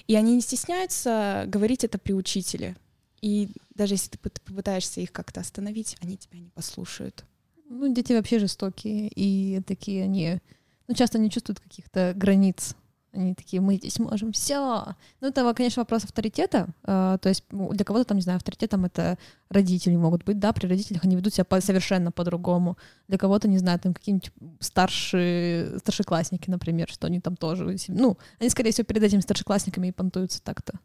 И 0.07 0.15
они 0.15 0.35
не 0.35 0.41
стесняются 0.41 1.43
говорить 1.47 1.83
это 1.83 1.97
при 1.99 2.13
учителе. 2.13 2.77
И 3.21 3.49
даже 3.75 3.93
если 3.95 4.11
ты 4.11 4.17
попытаешься 4.17 5.01
их 5.01 5.11
как-то 5.11 5.41
остановить, 5.41 5.97
они 6.01 6.17
тебя 6.17 6.39
не 6.39 6.49
послушают. 6.49 7.25
Ну, 7.69 7.93
дети 7.93 8.13
вообще 8.13 8.39
жестокие, 8.39 9.09
и 9.15 9.61
такие 9.61 10.03
они, 10.03 10.39
ну, 10.87 10.95
часто 10.95 11.19
не 11.19 11.29
чувствуют 11.29 11.59
каких-то 11.59 12.13
границ 12.15 12.75
они 13.13 13.35
такие, 13.35 13.61
мы 13.61 13.75
здесь 13.75 13.99
можем 13.99 14.31
все. 14.31 14.95
Ну, 15.19 15.27
это, 15.27 15.53
конечно, 15.53 15.81
вопрос 15.81 16.05
авторитета. 16.05 16.67
Э, 16.83 17.17
то 17.21 17.29
есть 17.29 17.43
ну, 17.51 17.71
для 17.73 17.83
кого-то 17.83 18.05
там, 18.05 18.17
не 18.17 18.23
знаю, 18.23 18.37
авторитетом 18.37 18.85
это 18.85 19.17
родители 19.49 19.95
могут 19.95 20.23
быть, 20.23 20.39
да, 20.39 20.53
при 20.53 20.67
родителях 20.67 21.03
они 21.03 21.15
ведут 21.15 21.33
себя 21.33 21.45
совершенно 21.59 22.11
по-другому. 22.11 22.77
Для 23.07 23.17
кого-то, 23.17 23.47
не 23.47 23.57
знаю, 23.57 23.79
там 23.79 23.93
какие-нибудь 23.93 24.31
старшие, 24.59 25.79
старшеклассники, 25.79 26.49
например, 26.49 26.89
что 26.89 27.07
они 27.07 27.19
там 27.19 27.35
тоже, 27.35 27.75
ну, 27.89 28.17
они, 28.39 28.49
скорее 28.49 28.71
всего, 28.71 28.85
перед 28.85 29.03
этими 29.03 29.19
старшеклассниками 29.19 29.87
и 29.87 29.91
понтуются 29.91 30.41
так-то. 30.41 30.79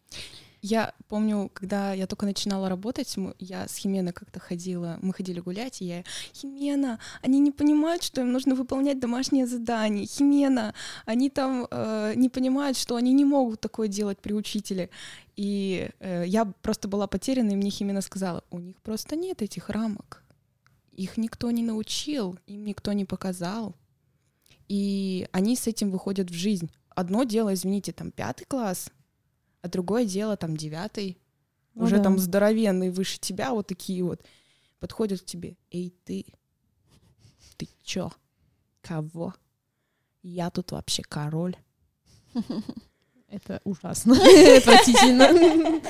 Я 0.69 0.95
помню, 1.07 1.49
когда 1.55 1.93
я 1.93 2.09
только 2.09 2.27
начинала 2.27 2.69
работать, 2.69 3.15
я 3.39 3.69
с 3.69 3.77
Хименой 3.77 4.13
как-то 4.13 4.41
ходила, 4.41 4.99
мы 5.01 5.13
ходили 5.13 5.39
гулять, 5.39 5.81
и 5.81 5.85
я, 5.85 6.03
Химена, 6.35 6.99
они 7.23 7.39
не 7.39 7.53
понимают, 7.53 8.03
что 8.03 8.21
им 8.21 8.33
нужно 8.33 8.57
выполнять 8.57 8.99
домашние 8.99 9.47
задания. 9.47 10.05
Химена, 10.07 10.75
они 11.05 11.31
там 11.31 11.69
э, 11.71 12.15
не 12.17 12.29
понимают, 12.29 12.77
что 12.77 12.97
они 12.97 13.13
не 13.13 13.25
могут 13.25 13.61
такое 13.61 13.87
делать 13.87 14.19
при 14.19 14.33
учителе. 14.33 14.91
И 15.37 15.89
э, 16.01 16.25
я 16.27 16.45
просто 16.63 16.89
была 16.89 17.07
потеряна, 17.07 17.53
и 17.53 17.55
мне 17.57 17.71
Химена 17.71 18.01
сказала, 18.01 18.43
у 18.51 18.59
них 18.59 18.75
просто 18.83 19.15
нет 19.15 19.43
этих 19.43 19.71
рамок. 19.71 20.25
Их 20.91 21.17
никто 21.17 21.49
не 21.53 21.63
научил, 21.63 22.37
им 22.49 22.65
никто 22.65 22.93
не 22.93 23.05
показал. 23.05 23.77
И 24.67 25.29
они 25.31 25.55
с 25.55 25.69
этим 25.69 25.93
выходят 25.93 26.29
в 26.29 26.35
жизнь. 26.35 26.73
Одно 26.97 27.23
дело, 27.23 27.55
извините, 27.55 27.93
там 27.93 28.11
пятый 28.11 28.47
класс, 28.47 28.91
а 29.67 29.69
другое 29.69 30.05
дело 30.05 30.37
там 30.37 30.57
девятый, 30.57 31.19
ну, 31.75 31.85
уже 31.85 31.99
да. 31.99 32.05
там 32.05 32.19
здоровенный 32.19 32.91
выше 32.91 33.19
тебя, 33.21 33.53
вот 33.53 33.67
такие 33.67 34.03
вот, 34.03 34.23
подходят 34.81 35.21
к 35.21 35.25
тебе, 35.25 35.57
эй, 35.71 35.95
ты, 36.05 36.25
ты 37.57 37.69
чё, 37.85 38.11
кого? 38.81 39.35
Я 40.23 40.51
тут 40.51 40.73
вообще 40.73 41.03
король. 41.03 41.57
Это 43.29 43.61
ужасно, 43.65 44.15
отвратительно. 44.57 45.83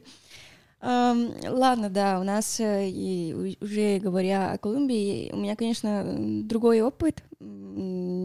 Ладно, 0.80 1.88
да, 1.88 2.20
у 2.20 2.24
нас, 2.24 2.60
э, 2.60 3.56
уже 3.60 3.98
говоря 4.00 4.52
о 4.52 4.58
Колумбии, 4.58 5.30
у 5.32 5.36
меня, 5.36 5.56
конечно, 5.56 6.04
другой 6.44 6.82
опыт. 6.82 7.22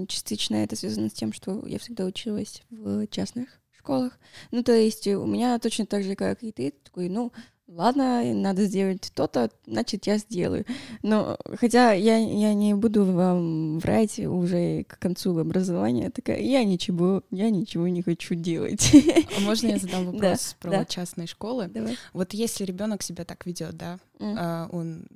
Частично 0.10 0.56
это 0.58 0.76
связано 0.76 1.10
с 1.10 1.14
тем, 1.14 1.32
что 1.32 1.66
я 1.66 1.80
всегда 1.80 2.06
училась 2.06 2.64
в 2.70 3.08
частных 3.08 3.59
школах. 3.80 4.20
Ну, 4.52 4.64
то 4.64 4.74
есть 4.74 5.08
у 5.08 5.26
меня 5.26 5.58
точно 5.60 5.86
так 5.86 6.04
же, 6.04 6.16
как 6.16 6.44
и 6.44 6.52
ты, 6.52 6.74
такой, 6.84 7.10
ну, 7.10 7.32
ладно, 7.68 8.24
надо 8.34 8.66
сделать 8.66 9.12
то-то, 9.14 9.50
значит, 9.66 10.08
я 10.08 10.18
сделаю. 10.18 10.66
Но 11.04 11.38
хотя 11.56 11.94
я, 11.94 12.18
я 12.18 12.54
не 12.54 12.74
буду 12.74 13.06
вам 13.06 13.80
врать 13.80 14.20
уже 14.20 14.84
к 14.84 15.00
концу 15.00 15.38
образования, 15.38 16.10
такая, 16.10 16.40
я 16.40 16.64
ничего, 16.64 17.24
я 17.32 17.50
ничего 17.50 17.88
не 17.88 18.02
хочу 18.02 18.36
делать. 18.36 18.92
А 19.38 19.42
можно 19.42 19.68
я 19.68 19.78
задам 19.78 20.06
вопрос 20.12 20.56
да, 20.62 20.68
про 20.68 20.72
да. 20.72 20.86
частные 20.86 21.28
школы? 21.28 21.68
Давай. 21.68 21.98
Вот 22.14 22.34
если 22.34 22.66
ребенок 22.66 23.04
себя 23.04 23.26
так 23.26 23.46
ведет, 23.46 23.78
да, 23.78 24.00
mm. 24.20 24.70
он 24.72 25.08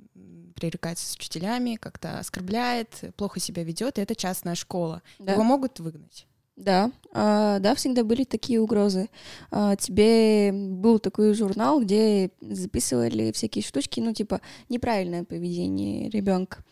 пререкается 0.54 1.06
с 1.06 1.16
учителями, 1.16 1.76
как-то 1.76 2.18
оскорбляет, 2.18 3.12
плохо 3.16 3.40
себя 3.40 3.64
ведет, 3.64 3.98
и 3.98 4.02
это 4.02 4.14
частная 4.14 4.54
школа. 4.54 5.02
Да. 5.18 5.32
Его 5.32 5.42
могут 5.42 5.80
выгнать. 5.80 6.26
Да, 6.56 6.92
а, 7.12 7.58
да, 7.58 7.74
всегда 7.74 8.04
были 8.04 8.22
такие 8.24 8.60
угрозы. 8.60 9.08
А, 9.50 9.74
тебе 9.74 10.52
был 10.52 11.00
такой 11.00 11.34
журнал, 11.34 11.82
где 11.82 12.30
записывали 12.40 13.32
всякие 13.32 13.64
штучки, 13.64 14.00
ну, 14.00 14.12
типа, 14.12 14.40
неправильное 14.68 15.24
поведение 15.24 16.08
ребенка. 16.10 16.62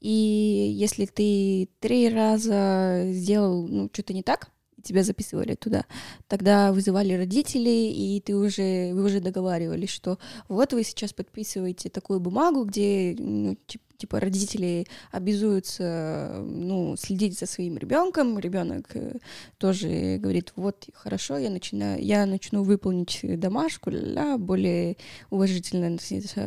И 0.00 0.10
если 0.10 1.06
ты 1.06 1.68
три 1.80 2.08
раза 2.08 3.02
сделал 3.10 3.66
ну, 3.66 3.90
что-то 3.92 4.12
не 4.12 4.22
так, 4.22 4.50
тебя 4.86 5.02
записывали 5.02 5.54
туда, 5.54 5.84
тогда 6.28 6.72
вызывали 6.72 7.12
родителей, 7.14 7.92
и 7.92 8.20
ты 8.20 8.34
уже, 8.34 8.92
вы 8.94 9.04
уже 9.04 9.20
договаривались, 9.20 9.90
что 9.90 10.18
вот 10.48 10.72
вы 10.72 10.84
сейчас 10.84 11.12
подписываете 11.12 11.90
такую 11.90 12.20
бумагу, 12.20 12.64
где 12.64 13.14
ну, 13.18 13.56
типа 13.96 14.20
родители 14.20 14.86
обязуются 15.10 16.42
ну, 16.44 16.96
следить 16.96 17.38
за 17.38 17.46
своим 17.46 17.78
ребенком, 17.78 18.38
ребенок 18.38 18.94
э, 18.94 19.18
тоже 19.58 20.18
говорит, 20.18 20.52
вот 20.56 20.88
хорошо, 20.94 21.38
я 21.38 21.50
начинаю, 21.50 22.02
я 22.02 22.26
начну 22.26 22.62
выполнить 22.62 23.20
домашку, 23.40 23.90
ля, 23.90 24.38
более 24.38 24.96
уважительно 25.30 25.98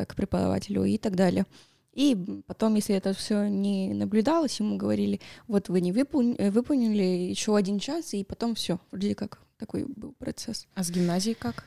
к 0.06 0.14
преподавателю 0.14 0.84
и 0.84 0.98
так 0.98 1.16
далее. 1.16 1.46
И 1.92 2.42
потом, 2.46 2.76
если 2.76 2.94
это 2.94 3.12
все 3.12 3.48
не 3.48 3.92
наблюдалось, 3.94 4.60
ему 4.60 4.76
говорили, 4.76 5.20
вот 5.48 5.68
вы 5.68 5.80
не 5.80 5.92
выполнили, 5.92 6.38
э, 6.38 6.50
выполнили 6.50 7.02
еще 7.02 7.56
один 7.56 7.78
час, 7.78 8.14
и 8.14 8.22
потом 8.24 8.54
все, 8.54 8.78
вроде 8.90 9.14
как 9.14 9.40
такой 9.58 9.84
был 9.84 10.12
процесс. 10.12 10.66
А 10.74 10.84
с 10.84 10.90
гимназией 10.90 11.34
как? 11.34 11.64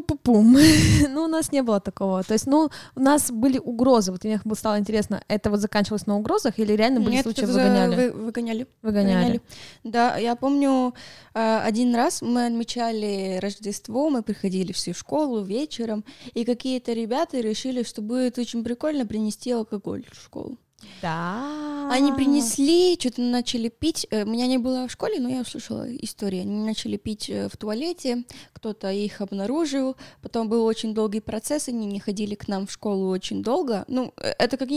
Пу-пу-пум. 0.00 0.58
ну, 1.08 1.24
у 1.24 1.28
нас 1.28 1.52
не 1.52 1.62
было 1.62 1.80
такого. 1.80 2.22
То 2.22 2.34
есть, 2.34 2.46
ну, 2.46 2.70
у 2.94 3.00
нас 3.00 3.30
были 3.30 3.58
угрозы. 3.58 4.12
Вот 4.12 4.24
мне 4.24 4.40
стало 4.54 4.78
интересно, 4.78 5.22
это 5.28 5.50
вот 5.50 5.60
заканчивалось 5.60 6.06
на 6.06 6.16
угрозах 6.16 6.58
или 6.58 6.72
реально 6.72 7.00
были 7.00 7.14
Нет, 7.14 7.22
случаи 7.24 7.44
выгоняли? 7.44 7.96
Вы, 7.96 8.12
выгоняли? 8.12 8.66
Выгоняли. 8.82 9.16
Выгоняли. 9.16 9.40
Да, 9.84 10.16
я 10.16 10.36
помню, 10.36 10.94
э, 11.34 11.58
один 11.58 11.94
раз 11.94 12.22
мы 12.22 12.46
отмечали 12.46 13.38
Рождество, 13.40 14.10
мы 14.10 14.22
приходили 14.22 14.72
все 14.72 14.92
в 14.92 14.98
школу 14.98 15.42
вечером, 15.42 16.04
и 16.34 16.44
какие-то 16.44 16.92
ребята 16.92 17.40
решили, 17.40 17.82
что 17.82 18.02
будет 18.02 18.38
очень 18.38 18.64
прикольно 18.64 19.06
принести 19.06 19.52
алкоголь 19.52 20.04
в 20.12 20.22
школу. 20.22 20.58
Да. 21.02 21.88
Они 21.90 22.12
принесли, 22.12 22.96
что-то 22.98 23.22
начали 23.22 23.68
пить. 23.68 24.06
Э, 24.10 24.24
меня 24.24 24.46
не 24.46 24.58
было 24.58 24.88
в 24.88 24.92
школе, 24.92 25.20
но 25.20 25.28
я 25.28 25.40
услышала 25.40 25.86
историю. 25.96 26.42
Они 26.42 26.64
начали 26.64 26.96
пить 26.96 27.30
э, 27.30 27.48
в 27.48 27.56
туалете, 27.56 28.24
кто-то 28.52 28.90
их 28.90 29.20
обнаружил. 29.20 29.96
Потом 30.22 30.48
был 30.48 30.64
очень 30.64 30.94
долгий 30.94 31.20
процесс, 31.20 31.68
они 31.68 31.86
не 31.86 32.00
ходили 32.00 32.34
к 32.34 32.48
нам 32.48 32.66
в 32.66 32.72
школу 32.72 33.08
очень 33.08 33.42
долго. 33.42 33.84
Ну, 33.88 34.12
э, 34.16 34.34
это 34.38 34.56
как, 34.56 34.68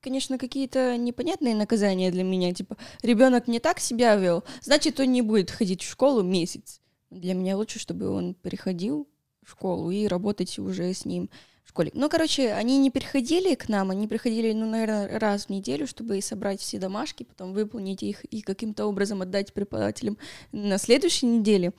конечно, 0.00 0.38
какие-то 0.38 0.96
непонятные 0.96 1.54
наказания 1.54 2.10
для 2.10 2.24
меня. 2.24 2.54
Типа, 2.54 2.76
ребенок 3.02 3.48
не 3.48 3.58
так 3.58 3.80
себя 3.80 4.16
вел, 4.16 4.44
значит, 4.62 5.00
он 5.00 5.12
не 5.12 5.22
будет 5.22 5.50
ходить 5.50 5.82
в 5.82 5.90
школу 5.90 6.22
месяц. 6.22 6.80
Для 7.10 7.34
меня 7.34 7.56
лучше, 7.56 7.78
чтобы 7.78 8.10
он 8.10 8.34
переходил 8.34 9.08
в 9.44 9.52
школу 9.52 9.90
и 9.90 10.06
работать 10.06 10.58
уже 10.58 10.92
с 10.92 11.04
ним 11.04 11.30
школе. 11.68 11.90
Ну, 11.94 12.08
короче, 12.08 12.52
они 12.52 12.78
не 12.78 12.90
приходили 12.90 13.54
к 13.54 13.68
нам, 13.68 13.90
они 13.90 14.06
приходили, 14.06 14.52
ну, 14.52 14.68
наверное, 14.68 15.18
раз 15.18 15.46
в 15.46 15.50
неделю, 15.50 15.86
чтобы 15.86 16.20
собрать 16.20 16.60
все 16.60 16.78
домашки, 16.78 17.24
потом 17.24 17.52
выполнить 17.52 18.02
их 18.02 18.24
и 18.24 18.42
каким-то 18.42 18.86
образом 18.86 19.22
отдать 19.22 19.52
преподавателям 19.52 20.18
на 20.52 20.78
следующей 20.78 21.26
неделе. 21.26 21.72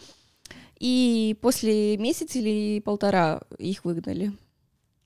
И 0.80 1.38
после 1.41 1.97
месяца 1.97 2.39
или 2.39 2.80
полтора 2.80 3.41
их 3.58 3.84
выгнали. 3.84 4.32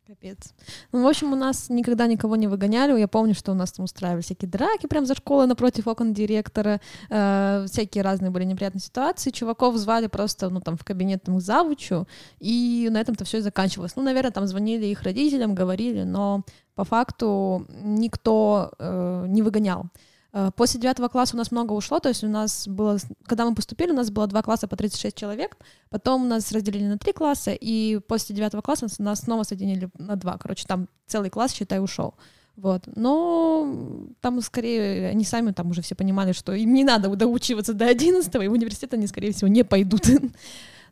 Капец. 0.05 0.53
Ну, 0.91 1.01
в 1.01 1.07
общем, 1.07 1.31
у 1.31 1.35
нас 1.37 1.69
никогда 1.69 2.07
никого 2.07 2.35
не 2.35 2.47
выгоняли. 2.47 2.99
Я 2.99 3.07
помню, 3.07 3.33
что 3.33 3.53
у 3.53 3.55
нас 3.55 3.71
там 3.71 3.85
устраивали 3.85 4.21
всякие 4.21 4.51
драки 4.51 4.85
прямо 4.85 5.05
за 5.05 5.15
школой 5.15 5.47
напротив 5.47 5.87
окон 5.87 6.13
директора. 6.13 6.81
Э, 7.09 7.65
всякие 7.69 8.03
разные 8.03 8.29
были 8.29 8.43
неприятные 8.43 8.81
ситуации. 8.81 9.31
Чуваков 9.31 9.77
звали 9.77 10.07
просто, 10.07 10.49
ну, 10.49 10.59
там, 10.59 10.75
в 10.75 10.83
кабинет 10.83 11.23
там, 11.23 11.37
к 11.37 11.41
завучу, 11.41 12.05
и 12.41 12.89
на 12.91 12.99
этом-то 12.99 13.23
все 13.23 13.37
и 13.37 13.41
заканчивалось. 13.41 13.95
Ну, 13.95 14.03
наверное, 14.03 14.31
там 14.31 14.45
звонили 14.45 14.87
их 14.87 15.03
родителям, 15.03 15.55
говорили, 15.55 16.03
но 16.03 16.43
по 16.75 16.83
факту 16.83 17.65
никто 17.81 18.73
э, 18.79 19.25
не 19.29 19.41
выгонял. 19.41 19.85
Э, 20.33 20.49
после 20.55 20.79
девятого 20.79 21.07
класса 21.07 21.35
у 21.35 21.37
нас 21.37 21.51
много 21.51 21.73
ушло, 21.73 21.99
то 21.99 22.09
есть 22.09 22.23
у 22.23 22.27
нас 22.27 22.67
было, 22.67 22.97
когда 23.25 23.45
мы 23.47 23.53
поступили, 23.55 23.91
у 23.91 23.95
нас 23.95 24.09
было 24.09 24.25
два 24.25 24.41
класса 24.41 24.67
по 24.67 24.75
36 24.75 25.15
человек, 25.15 25.57
потом 25.89 26.27
нас 26.27 26.51
разделили 26.51 26.85
на 26.85 26.97
три 26.97 27.13
класса, 27.13 27.51
и 27.51 27.99
после 27.99 28.35
девятого 28.35 28.61
класса 28.61 28.87
нас 28.97 29.19
снова 29.19 29.43
соединили 29.43 29.89
на 29.97 30.15
два, 30.15 30.37
короче, 30.37 30.65
там 30.67 30.89
целый 31.05 31.29
класс, 31.29 31.53
считай, 31.53 31.79
ушел. 31.79 32.15
Вот. 32.55 32.83
Но 32.95 34.07
там 34.21 34.41
скорее 34.41 35.09
они 35.09 35.23
сами 35.23 35.51
там 35.51 35.69
уже 35.69 35.81
все 35.81 35.95
понимали, 35.95 36.33
что 36.33 36.53
им 36.53 36.73
не 36.73 36.83
надо 36.83 37.15
доучиваться 37.15 37.73
до 37.73 37.87
11 37.87 38.33
и 38.35 38.47
в 38.47 38.51
университет 38.51 38.93
они, 38.93 39.07
скорее 39.07 39.33
всего, 39.33 39.47
не 39.47 39.63
пойдут. 39.63 40.07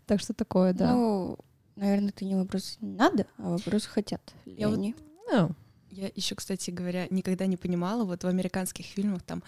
Так 0.08 0.20
что 0.20 0.34
такое, 0.34 0.74
да. 0.74 0.94
Ну, 0.94 1.38
наверное, 1.76 2.10
это 2.10 2.26
не 2.26 2.36
вопрос 2.36 2.78
надо, 2.82 3.28
а 3.38 3.52
вопрос 3.52 3.86
хотят 3.86 4.22
Я 4.46 4.68
вот, 4.68 5.56
я 5.92 6.10
еще, 6.16 6.36
кстати 6.36 6.72
говоря, 6.72 7.08
никогда 7.10 7.46
не 7.46 7.58
понимала, 7.58 8.06
вот 8.06 8.24
в 8.24 8.28
американских 8.28 8.86
фильмах 8.86 9.22
там 9.24 9.44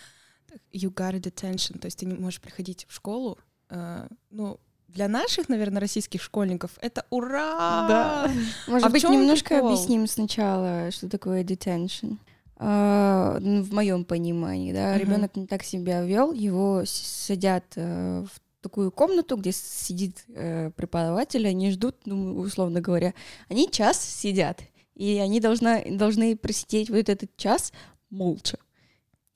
you 0.72 0.94
got 0.94 1.20
detention, 1.20 1.80
то 1.80 1.86
есть 1.86 2.00
ты 2.00 2.06
не 2.06 2.14
можешь 2.14 2.42
приходить 2.42 2.86
в 2.90 2.94
школу, 2.94 3.40
э, 3.70 4.08
ну, 4.30 4.60
для 4.88 5.08
наших, 5.08 5.50
наверное, 5.50 5.80
российских 5.80 6.22
школьников 6.22 6.72
это 6.82 7.06
ура! 7.10 7.88
Да. 7.88 8.32
Может 8.68 8.88
а 8.88 8.92
быть, 8.92 9.04
немножко 9.04 9.56
прикол? 9.56 9.70
объясним 9.70 10.08
сначала, 10.08 10.92
что 10.92 11.10
такое 11.10 11.44
detention. 11.44 12.18
Uh, 12.58 13.64
в 13.64 13.74
моем 13.74 14.06
понимании, 14.06 14.72
да, 14.72 14.96
uh-huh. 14.96 15.00
ребенок 15.00 15.36
не 15.36 15.48
так 15.48 15.64
себя 15.64 16.04
вел, 16.04 16.32
его 16.32 16.84
садят 16.86 17.66
uh, 17.76 18.26
в 18.26 18.42
такую 18.62 18.92
комнату, 18.92 19.36
где 19.36 19.52
сидит 19.52 20.24
uh, 20.30 20.72
преподаватель, 20.72 21.46
они 21.48 21.72
ждут, 21.72 21.98
ну, 22.06 22.40
условно 22.40 22.80
говоря, 22.80 23.16
они 23.50 23.70
час 23.70 24.00
сидят, 24.00 24.62
и 24.96 25.18
они 25.18 25.40
должна, 25.40 25.82
должны 25.82 26.36
просидеть 26.36 26.90
вот 26.90 27.10
этот 27.10 27.36
час 27.38 27.74
молча. 28.10 28.58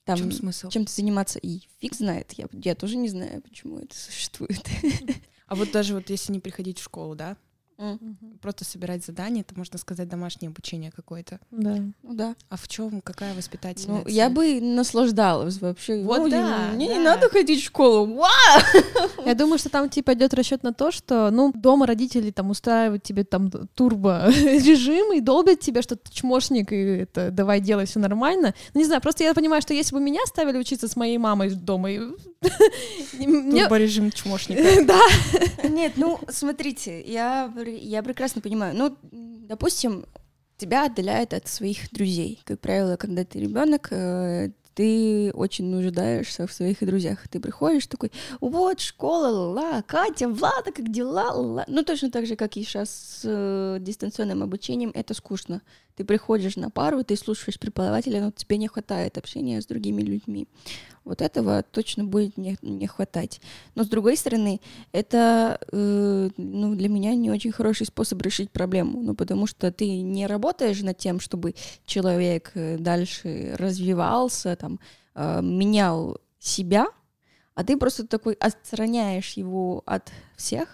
Там 0.04 0.16
в 0.16 0.20
чем 0.20 0.32
смысл? 0.32 0.68
Чем-то 0.70 0.92
заниматься, 0.92 1.38
и 1.38 1.60
фиг 1.80 1.94
знает, 1.94 2.32
я, 2.32 2.46
я 2.52 2.74
тоже 2.74 2.96
не 2.96 3.08
знаю, 3.08 3.42
почему 3.42 3.78
это 3.78 3.96
существует. 3.96 4.64
А 5.46 5.54
вот 5.54 5.70
даже 5.70 5.94
вот 5.94 6.10
если 6.10 6.32
не 6.32 6.40
приходить 6.40 6.78
в 6.78 6.84
школу, 6.84 7.14
да, 7.14 7.38
Mm-hmm. 7.78 8.38
Просто 8.42 8.64
собирать 8.64 9.04
задания, 9.04 9.42
это 9.42 9.56
можно 9.56 9.78
сказать 9.78 10.08
домашнее 10.08 10.48
обучение 10.48 10.90
какое-то. 10.90 11.38
Да. 11.50 11.76
Ну 12.02 12.14
да. 12.14 12.34
А 12.48 12.56
в 12.56 12.66
чем 12.66 13.00
какая 13.00 13.34
воспитательная? 13.34 14.02
Ну, 14.04 14.08
я 14.08 14.30
бы 14.30 14.60
наслаждалась 14.60 15.60
вообще. 15.60 16.02
Вот 16.02 16.18
ну, 16.18 16.28
да. 16.28 16.70
Мне 16.74 16.88
да. 16.88 16.94
не 16.94 16.98
надо 16.98 17.28
ходить 17.28 17.60
в 17.60 17.64
школу. 17.64 18.14
Вау! 18.14 18.28
Я 19.24 19.34
думаю, 19.34 19.58
что 19.58 19.68
там 19.68 19.88
типа 19.88 20.14
идет 20.14 20.34
расчет 20.34 20.62
на 20.62 20.72
то, 20.72 20.90
что 20.90 21.30
ну 21.30 21.52
дома 21.54 21.86
родители 21.86 22.30
там 22.30 22.50
устраивают 22.50 23.04
тебе 23.04 23.24
там 23.24 23.50
турбо 23.74 24.28
режим 24.28 25.12
и 25.12 25.20
долбят 25.20 25.60
тебя, 25.60 25.82
что 25.82 25.96
ты 25.96 26.10
чмошник 26.12 26.72
и 26.72 26.76
это 26.76 27.30
давай 27.30 27.60
делай 27.60 27.86
все 27.86 28.00
нормально. 28.00 28.54
Ну, 28.74 28.80
не 28.80 28.86
знаю, 28.86 29.00
просто 29.00 29.24
я 29.24 29.34
понимаю, 29.34 29.62
что 29.62 29.72
если 29.72 29.94
бы 29.94 30.00
меня 30.00 30.20
ставили 30.26 30.58
учиться 30.58 30.88
с 30.88 30.96
моей 30.96 31.18
мамой 31.18 31.50
дома, 31.50 31.90
турбо 33.18 33.76
режим 33.78 34.10
чмошника. 34.10 34.62
Да. 34.88 35.00
Нет, 35.68 35.94
ну 35.96 36.18
смотрите, 36.28 37.02
я 37.02 37.52
я 37.76 38.02
прекрасно 38.02 38.40
понимаю. 38.40 38.74
Ну, 38.76 38.96
допустим, 39.48 40.06
тебя 40.56 40.86
отдаляют 40.86 41.32
от 41.32 41.48
своих 41.48 41.90
друзей. 41.90 42.40
Как 42.44 42.60
правило, 42.60 42.96
когда 42.96 43.24
ты 43.24 43.40
ребенок, 43.40 43.88
э, 43.90 44.50
ты 44.74 45.32
очень 45.32 45.64
нуждаешься 45.66 46.46
в 46.46 46.52
своих 46.52 46.78
друзьях. 46.80 47.26
Ты 47.28 47.40
приходишь 47.40 47.86
такой, 47.86 48.12
вот, 48.40 48.80
школа, 48.80 49.28
ла, 49.28 49.82
Катя, 49.82 50.28
Влада, 50.28 50.70
как 50.70 50.92
дела, 50.92 51.32
ла. 51.32 51.64
Ну, 51.66 51.82
точно 51.82 52.10
так 52.10 52.26
же, 52.26 52.36
как 52.36 52.56
и 52.56 52.62
сейчас 52.62 52.90
с 52.90 53.20
э, 53.24 53.78
дистанционным 53.80 54.42
обучением, 54.42 54.92
это 54.94 55.14
скучно. 55.14 55.62
Ты 55.98 56.04
приходишь 56.04 56.54
на 56.54 56.70
пару, 56.70 57.02
ты 57.02 57.16
слушаешь 57.16 57.58
преподавателя, 57.58 58.20
но 58.20 58.30
тебе 58.30 58.56
не 58.56 58.68
хватает 58.68 59.18
общения 59.18 59.60
с 59.60 59.66
другими 59.66 60.00
людьми. 60.00 60.46
Вот 61.04 61.20
этого 61.20 61.64
точно 61.64 62.04
будет 62.04 62.36
не, 62.36 62.56
не 62.62 62.86
хватать. 62.86 63.40
Но 63.74 63.82
с 63.82 63.88
другой 63.88 64.16
стороны, 64.16 64.60
это 64.92 65.58
э, 65.72 66.30
ну, 66.36 66.76
для 66.76 66.88
меня 66.88 67.16
не 67.16 67.32
очень 67.32 67.50
хороший 67.50 67.86
способ 67.86 68.22
решить 68.22 68.52
проблему, 68.52 69.02
ну, 69.02 69.16
потому 69.16 69.48
что 69.48 69.72
ты 69.72 70.02
не 70.02 70.28
работаешь 70.28 70.80
над 70.82 70.98
тем, 70.98 71.18
чтобы 71.18 71.56
человек 71.84 72.52
э, 72.54 72.78
дальше 72.78 73.56
развивался, 73.58 74.54
там, 74.54 74.78
э, 75.16 75.40
менял 75.42 76.20
себя, 76.38 76.86
а 77.56 77.64
ты 77.64 77.76
просто 77.76 78.06
такой 78.06 78.34
отстраняешь 78.34 79.32
его 79.32 79.82
от 79.84 80.12
всех, 80.36 80.68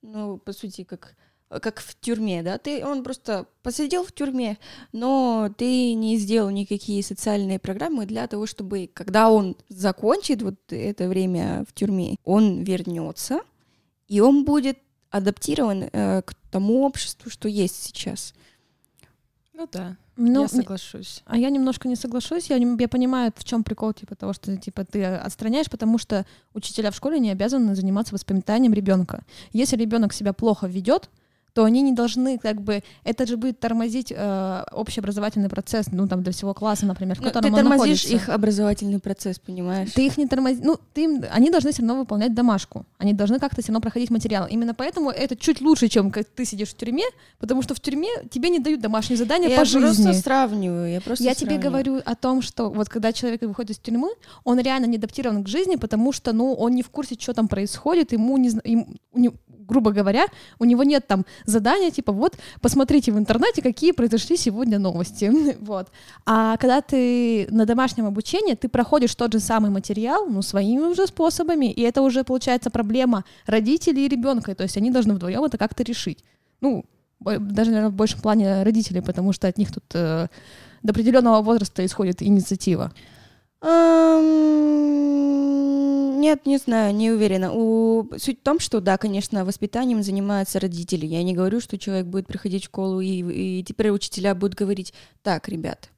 ну, 0.00 0.38
по 0.38 0.54
сути, 0.54 0.84
как 0.84 1.14
как 1.60 1.80
в 1.80 1.98
тюрьме, 2.00 2.42
да, 2.42 2.58
ты, 2.58 2.84
он 2.84 3.02
просто 3.02 3.46
посидел 3.62 4.04
в 4.04 4.12
тюрьме, 4.12 4.58
но 4.92 5.50
ты 5.56 5.94
не 5.94 6.16
сделал 6.16 6.50
никакие 6.50 7.02
социальные 7.02 7.58
программы 7.58 8.06
для 8.06 8.26
того, 8.26 8.46
чтобы, 8.46 8.90
когда 8.92 9.30
он 9.30 9.56
закончит 9.68 10.42
вот 10.42 10.56
это 10.70 11.08
время 11.08 11.64
в 11.68 11.74
тюрьме, 11.74 12.16
он 12.24 12.62
вернется, 12.62 13.40
и 14.08 14.20
он 14.20 14.44
будет 14.44 14.78
адаптирован 15.10 15.90
э, 15.92 16.22
к 16.22 16.34
тому 16.50 16.84
обществу, 16.84 17.30
что 17.30 17.48
есть 17.48 17.82
сейчас. 17.82 18.34
Ну 19.52 19.68
да. 19.70 19.96
Ну, 20.16 20.42
я 20.42 20.48
соглашусь. 20.48 21.22
А 21.24 21.38
я 21.38 21.48
немножко 21.50 21.88
не 21.88 21.96
соглашусь. 21.96 22.50
Я, 22.50 22.58
не, 22.58 22.76
я 22.80 22.88
понимаю, 22.88 23.32
в 23.34 23.44
чем 23.44 23.64
прикол, 23.64 23.92
типа, 23.94 24.14
того, 24.14 24.32
что 24.32 24.54
типа 24.56 24.84
ты 24.84 25.04
отстраняешь, 25.04 25.70
потому 25.70 25.98
что 25.98 26.26
учителя 26.52 26.90
в 26.90 26.96
школе 26.96 27.18
не 27.18 27.30
обязаны 27.30 27.74
заниматься 27.74 28.14
воспитанием 28.14 28.74
ребенка. 28.74 29.24
Если 29.52 29.76
ребенок 29.76 30.12
себя 30.12 30.32
плохо 30.32 30.66
ведет, 30.66 31.08
то 31.54 31.64
они 31.64 31.82
не 31.82 31.92
должны, 31.92 32.38
как 32.38 32.62
бы, 32.62 32.82
это 33.04 33.26
же 33.26 33.36
будет 33.36 33.60
тормозить 33.60 34.12
э, 34.14 34.64
общеобразовательный 34.72 35.48
процесс, 35.48 35.86
ну, 35.92 36.08
там, 36.08 36.22
для 36.22 36.32
всего 36.32 36.54
класса, 36.54 36.86
например, 36.86 37.16
в 37.16 37.20
ну, 37.20 37.26
котором 37.26 37.50
ты 37.50 37.56
тормозишь 37.56 38.04
находится. 38.04 38.14
их 38.14 38.28
образовательный 38.28 39.00
процесс, 39.00 39.38
понимаешь? 39.38 39.90
Ты 39.92 40.06
их 40.06 40.16
не 40.16 40.26
тормозишь, 40.26 40.62
ну, 40.64 40.78
ты, 40.94 41.20
они 41.30 41.50
должны 41.50 41.72
все 41.72 41.82
равно 41.82 41.98
выполнять 41.98 42.34
домашку, 42.34 42.86
они 42.98 43.12
должны 43.12 43.38
как-то 43.38 43.60
все 43.62 43.72
равно 43.72 43.80
проходить 43.80 44.10
материал. 44.10 44.46
Именно 44.48 44.74
поэтому 44.74 45.10
это 45.10 45.36
чуть 45.36 45.60
лучше, 45.60 45.88
чем 45.88 46.10
как 46.10 46.26
ты 46.26 46.44
сидишь 46.44 46.70
в 46.70 46.76
тюрьме, 46.76 47.04
потому 47.38 47.62
что 47.62 47.74
в 47.74 47.80
тюрьме 47.80 48.08
тебе 48.30 48.48
не 48.48 48.58
дают 48.58 48.80
домашние 48.80 49.16
задания 49.16 49.48
я 49.48 49.58
по 49.58 49.64
жизни. 49.64 50.02
Я 50.02 50.04
просто 50.04 50.22
сравниваю, 50.22 50.90
я 50.90 51.00
просто 51.00 51.24
Я 51.24 51.34
сравниваю. 51.34 51.60
тебе 51.60 51.70
говорю 51.70 52.00
о 52.04 52.14
том, 52.14 52.42
что 52.42 52.70
вот 52.70 52.88
когда 52.88 53.12
человек 53.12 53.42
выходит 53.42 53.72
из 53.72 53.78
тюрьмы, 53.78 54.10
он 54.44 54.58
реально 54.58 54.86
не 54.86 54.96
адаптирован 54.96 55.44
к 55.44 55.48
жизни, 55.48 55.76
потому 55.76 56.12
что, 56.12 56.32
ну, 56.32 56.54
он 56.54 56.74
не 56.74 56.82
в 56.82 56.90
курсе, 56.90 57.16
что 57.18 57.34
там 57.34 57.48
происходит, 57.48 58.12
ему 58.12 58.36
не, 58.38 58.50
ему, 58.64 59.34
грубо 59.66 59.92
говоря, 59.92 60.26
у 60.58 60.64
него 60.64 60.82
нет 60.84 61.06
там 61.06 61.24
задания, 61.44 61.90
типа, 61.90 62.12
вот, 62.12 62.36
посмотрите 62.60 63.12
в 63.12 63.18
интернете, 63.18 63.62
какие 63.62 63.92
произошли 63.92 64.36
сегодня 64.36 64.78
новости, 64.78 65.30
вот. 65.60 65.88
А 66.26 66.56
когда 66.56 66.80
ты 66.80 67.46
на 67.50 67.66
домашнем 67.66 68.06
обучении, 68.06 68.54
ты 68.54 68.68
проходишь 68.68 69.14
тот 69.14 69.32
же 69.32 69.40
самый 69.40 69.70
материал, 69.70 70.26
ну, 70.26 70.42
своими 70.42 70.82
уже 70.82 71.06
способами, 71.06 71.70
и 71.70 71.82
это 71.82 72.02
уже, 72.02 72.24
получается, 72.24 72.70
проблема 72.70 73.24
родителей 73.46 74.06
и 74.06 74.08
ребенка, 74.08 74.54
то 74.54 74.62
есть 74.62 74.76
они 74.76 74.90
должны 74.90 75.14
вдвоем 75.14 75.44
это 75.44 75.58
как-то 75.58 75.82
решить. 75.82 76.24
Ну, 76.60 76.84
даже, 77.20 77.70
наверное, 77.70 77.90
в 77.90 77.94
большем 77.94 78.20
плане 78.20 78.62
родителей, 78.62 79.00
потому 79.00 79.32
что 79.32 79.48
от 79.48 79.58
них 79.58 79.72
тут 79.72 79.84
э, 79.94 80.28
до 80.82 80.90
определенного 80.90 81.42
возраста 81.42 81.84
исходит 81.84 82.22
инициатива. 82.22 82.92
Нет, 86.22 86.46
не 86.46 86.56
знаю, 86.56 86.94
не 86.94 87.10
уверена. 87.10 87.52
У... 87.52 88.08
Суть 88.16 88.38
в 88.38 88.42
том, 88.44 88.60
что, 88.60 88.80
да, 88.80 88.96
конечно, 88.96 89.44
воспитанием 89.44 90.04
занимаются 90.04 90.60
родители. 90.60 91.04
Я 91.04 91.24
не 91.24 91.34
говорю, 91.34 91.60
что 91.60 91.76
человек 91.78 92.06
будет 92.06 92.28
приходить 92.28 92.62
в 92.62 92.66
школу, 92.66 93.00
и, 93.00 93.58
и 93.58 93.64
теперь 93.64 93.90
учителя 93.90 94.36
будут 94.36 94.54
говорить, 94.54 94.94
так, 95.24 95.48
ребят, 95.48 95.90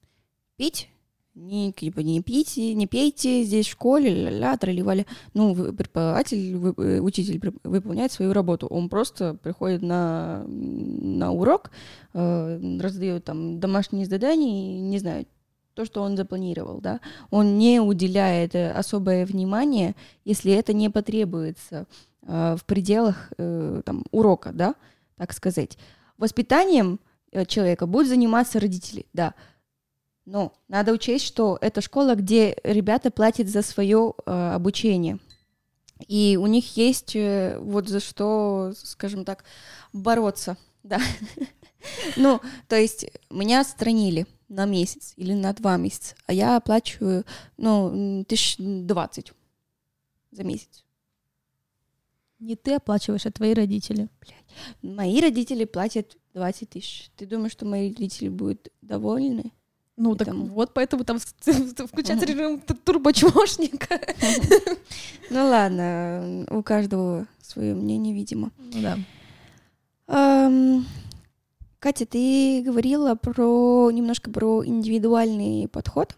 пить 0.56 0.88
не, 1.34 1.72
типа, 1.72 2.00
не 2.00 2.22
пейте, 2.22 2.74
не 2.74 2.86
пейте 2.86 3.42
здесь 3.42 3.66
в 3.66 3.72
школе, 3.72 4.08
ля-ля, 4.14 4.56
тролливали. 4.56 5.04
Ну, 5.34 5.54
преподаватель, 5.74 6.56
вы, 6.56 6.74
э, 6.78 7.00
учитель 7.00 7.40
выполняет 7.64 8.12
свою 8.12 8.32
работу. 8.32 8.66
Он 8.68 8.88
просто 8.88 9.34
приходит 9.34 9.82
на, 9.82 10.44
на 10.46 11.32
урок, 11.32 11.70
э, 12.12 12.78
раздает 12.80 13.24
там 13.24 13.58
домашние 13.58 14.06
задания, 14.06 14.80
не 14.80 14.98
знаю, 14.98 15.26
то, 15.74 15.84
что 15.84 16.02
он 16.02 16.16
запланировал, 16.16 16.80
да, 16.80 17.00
он 17.30 17.58
не 17.58 17.80
уделяет 17.80 18.54
э, 18.54 18.70
особое 18.70 19.26
внимание, 19.26 19.94
если 20.24 20.52
это 20.52 20.72
не 20.72 20.88
потребуется 20.88 21.86
э, 22.22 22.56
в 22.58 22.64
пределах 22.64 23.32
э, 23.38 23.82
там, 23.84 24.04
урока, 24.10 24.52
да, 24.52 24.74
так 25.16 25.32
сказать. 25.32 25.78
Воспитанием 26.16 27.00
э, 27.32 27.44
человека 27.44 27.86
будут 27.86 28.08
заниматься 28.08 28.60
родители, 28.60 29.06
да, 29.12 29.34
но 30.24 30.54
надо 30.68 30.92
учесть, 30.92 31.26
что 31.26 31.58
это 31.60 31.80
школа, 31.80 32.14
где 32.14 32.56
ребята 32.64 33.10
платят 33.10 33.48
за 33.48 33.62
свое 33.62 34.14
э, 34.24 34.54
обучение. 34.54 35.18
И 36.08 36.38
у 36.40 36.46
них 36.46 36.76
есть 36.76 37.14
э, 37.14 37.58
вот 37.60 37.88
за 37.88 38.00
что, 38.00 38.72
скажем 38.76 39.24
так, 39.24 39.44
бороться, 39.92 40.56
да. 40.82 41.00
Ну, 42.16 42.40
то 42.66 42.76
есть 42.76 43.04
меня 43.28 43.60
отстранили 43.60 44.26
на 44.48 44.64
месяц 44.66 45.14
или 45.16 45.32
на 45.32 45.52
два 45.52 45.76
месяца, 45.76 46.14
а 46.26 46.32
я 46.32 46.56
оплачиваю, 46.56 47.24
ну, 47.56 48.24
тысяч 48.28 48.56
двадцать 48.58 49.32
за 50.30 50.44
месяц. 50.44 50.84
Не 52.40 52.56
ты 52.56 52.74
оплачиваешь, 52.74 53.24
а 53.26 53.30
твои 53.30 53.54
родители. 53.54 54.08
Блядь. 54.20 54.44
Мои 54.82 55.20
родители 55.20 55.64
платят 55.64 56.16
20 56.34 56.68
тысяч. 56.68 57.10
Ты 57.16 57.26
думаешь, 57.26 57.52
что 57.52 57.64
мои 57.64 57.88
родители 57.88 58.28
будут 58.28 58.68
довольны? 58.82 59.52
Ну, 59.96 60.14
так 60.16 60.26
Поэтому- 60.26 60.46
вот, 60.46 60.74
поэтому 60.74 61.04
там 61.04 61.18
включается 61.18 62.26
режим 62.26 62.60
турбочмошника. 62.60 64.00
Ну 65.30 65.48
ладно, 65.48 66.46
у 66.50 66.62
каждого 66.62 67.26
свое 67.40 67.74
мнение, 67.74 68.12
видимо. 68.12 68.50
Ну 68.58 68.82
да. 68.82 68.98
Катя, 71.84 72.06
ты 72.06 72.62
говорила 72.62 73.14
про 73.14 73.90
немножко 73.90 74.30
про 74.30 74.64
индивидуальный 74.64 75.68
подход. 75.68 76.16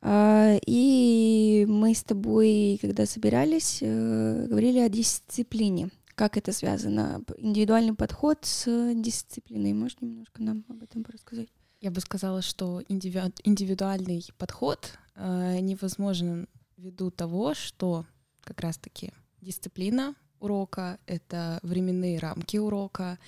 А, 0.00 0.56
И 0.64 1.66
мы 1.68 1.92
с 1.92 2.04
тобой, 2.04 2.78
когда 2.80 3.04
собирались, 3.04 3.78
э, 3.80 4.46
говорили 4.48 4.78
о 4.78 4.88
дисциплине. 4.88 5.90
Как 6.14 6.36
это 6.36 6.52
связано? 6.52 7.24
Индивидуальный 7.38 7.94
подход 7.94 8.38
с 8.42 8.94
дисциплиной. 8.94 9.72
Можешь 9.72 9.96
немножко 10.00 10.40
нам 10.40 10.64
об 10.68 10.80
этом 10.84 11.04
рассказать? 11.12 11.48
Я 11.80 11.90
бы 11.90 12.00
сказала, 12.00 12.40
что 12.40 12.82
индиви- 12.82 13.34
индивидуальный 13.42 14.24
подход 14.38 14.96
э, 15.16 15.58
невозможен 15.58 16.46
ввиду 16.76 17.10
того, 17.10 17.54
что 17.54 18.06
как 18.44 18.60
раз-таки 18.60 19.10
дисциплина 19.40 20.14
урока— 20.38 21.00
это 21.06 21.58
временные 21.64 22.20
рамки 22.20 22.58
урока, 22.58 23.18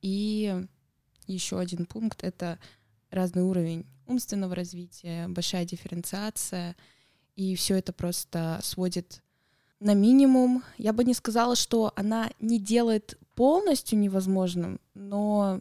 и 0.00 0.64
еще 1.32 1.58
один 1.58 1.86
пункт— 1.86 2.22
это 2.22 2.58
разный 3.10 3.42
уровень 3.42 3.86
умственного 4.06 4.54
развития, 4.54 5.28
большая 5.28 5.64
дифференциация, 5.64 6.76
и 7.36 7.54
все 7.54 7.76
это 7.76 7.92
просто 7.92 8.58
сводит 8.62 9.22
на 9.80 9.94
минимум. 9.94 10.64
Я 10.76 10.92
бы 10.92 11.04
не 11.04 11.14
сказала, 11.14 11.54
что 11.56 11.92
она 11.94 12.30
не 12.40 12.58
делает 12.58 13.18
полностью 13.34 13.98
невозможным, 13.98 14.80
но 14.94 15.60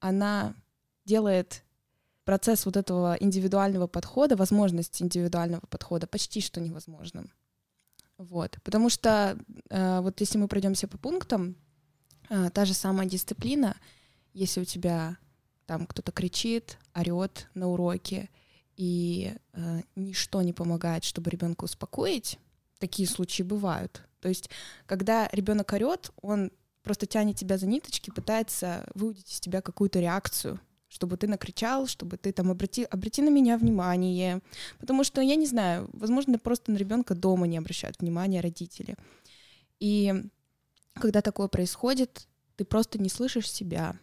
она 0.00 0.54
делает 1.04 1.62
процесс 2.24 2.66
вот 2.66 2.76
этого 2.76 3.16
индивидуального 3.20 3.86
подхода, 3.86 4.36
возможность 4.36 5.00
индивидуального 5.00 5.64
подхода 5.66 6.06
почти 6.06 6.40
что 6.40 6.60
невозможным. 6.60 7.30
Вот. 8.18 8.58
Потому 8.62 8.90
что 8.90 9.38
э, 9.70 10.00
вот 10.00 10.20
если 10.20 10.38
мы 10.38 10.48
пройдемся 10.48 10.88
по 10.88 10.98
пунктам, 10.98 11.56
э, 12.30 12.50
та 12.50 12.64
же 12.64 12.74
самая 12.74 13.06
дисциплина, 13.06 13.76
если 14.34 14.60
у 14.60 14.64
тебя 14.64 15.16
там 15.66 15.86
кто-то 15.86 16.12
кричит, 16.12 16.78
орет 16.94 17.48
на 17.54 17.68
уроке, 17.68 18.28
и 18.76 19.34
э, 19.52 19.80
ничто 19.96 20.42
не 20.42 20.52
помогает, 20.52 21.04
чтобы 21.04 21.30
ребенка 21.30 21.64
успокоить, 21.64 22.38
такие 22.78 23.08
случаи 23.08 23.42
бывают. 23.42 24.02
То 24.20 24.28
есть, 24.28 24.50
когда 24.86 25.28
ребенок 25.32 25.72
орет, 25.72 26.10
он 26.20 26.50
просто 26.82 27.06
тянет 27.06 27.36
тебя 27.36 27.56
за 27.56 27.66
ниточки, 27.66 28.10
пытается 28.10 28.86
выудить 28.94 29.32
из 29.32 29.40
тебя 29.40 29.62
какую-то 29.62 30.00
реакцию, 30.00 30.60
чтобы 30.88 31.16
ты 31.16 31.26
накричал, 31.26 31.86
чтобы 31.86 32.16
ты 32.16 32.32
там 32.32 32.50
обрати, 32.50 32.84
обрати 32.84 33.22
на 33.22 33.30
меня 33.30 33.56
внимание. 33.56 34.40
Потому 34.78 35.02
что, 35.04 35.20
я 35.20 35.36
не 35.36 35.46
знаю, 35.46 35.88
возможно, 35.92 36.38
просто 36.38 36.72
на 36.72 36.76
ребенка 36.76 37.14
дома 37.14 37.46
не 37.46 37.58
обращают 37.58 38.00
внимания 38.00 38.40
родители. 38.40 38.96
И 39.80 40.14
когда 40.94 41.22
такое 41.22 41.48
происходит, 41.48 42.28
ты 42.56 42.64
просто 42.64 43.00
не 43.00 43.08
слышишь 43.08 43.50
себя, 43.50 43.98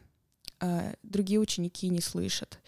другие 1.04 1.39
ученики 1.39 1.89
не 1.89 2.02
слышат. 2.02 2.60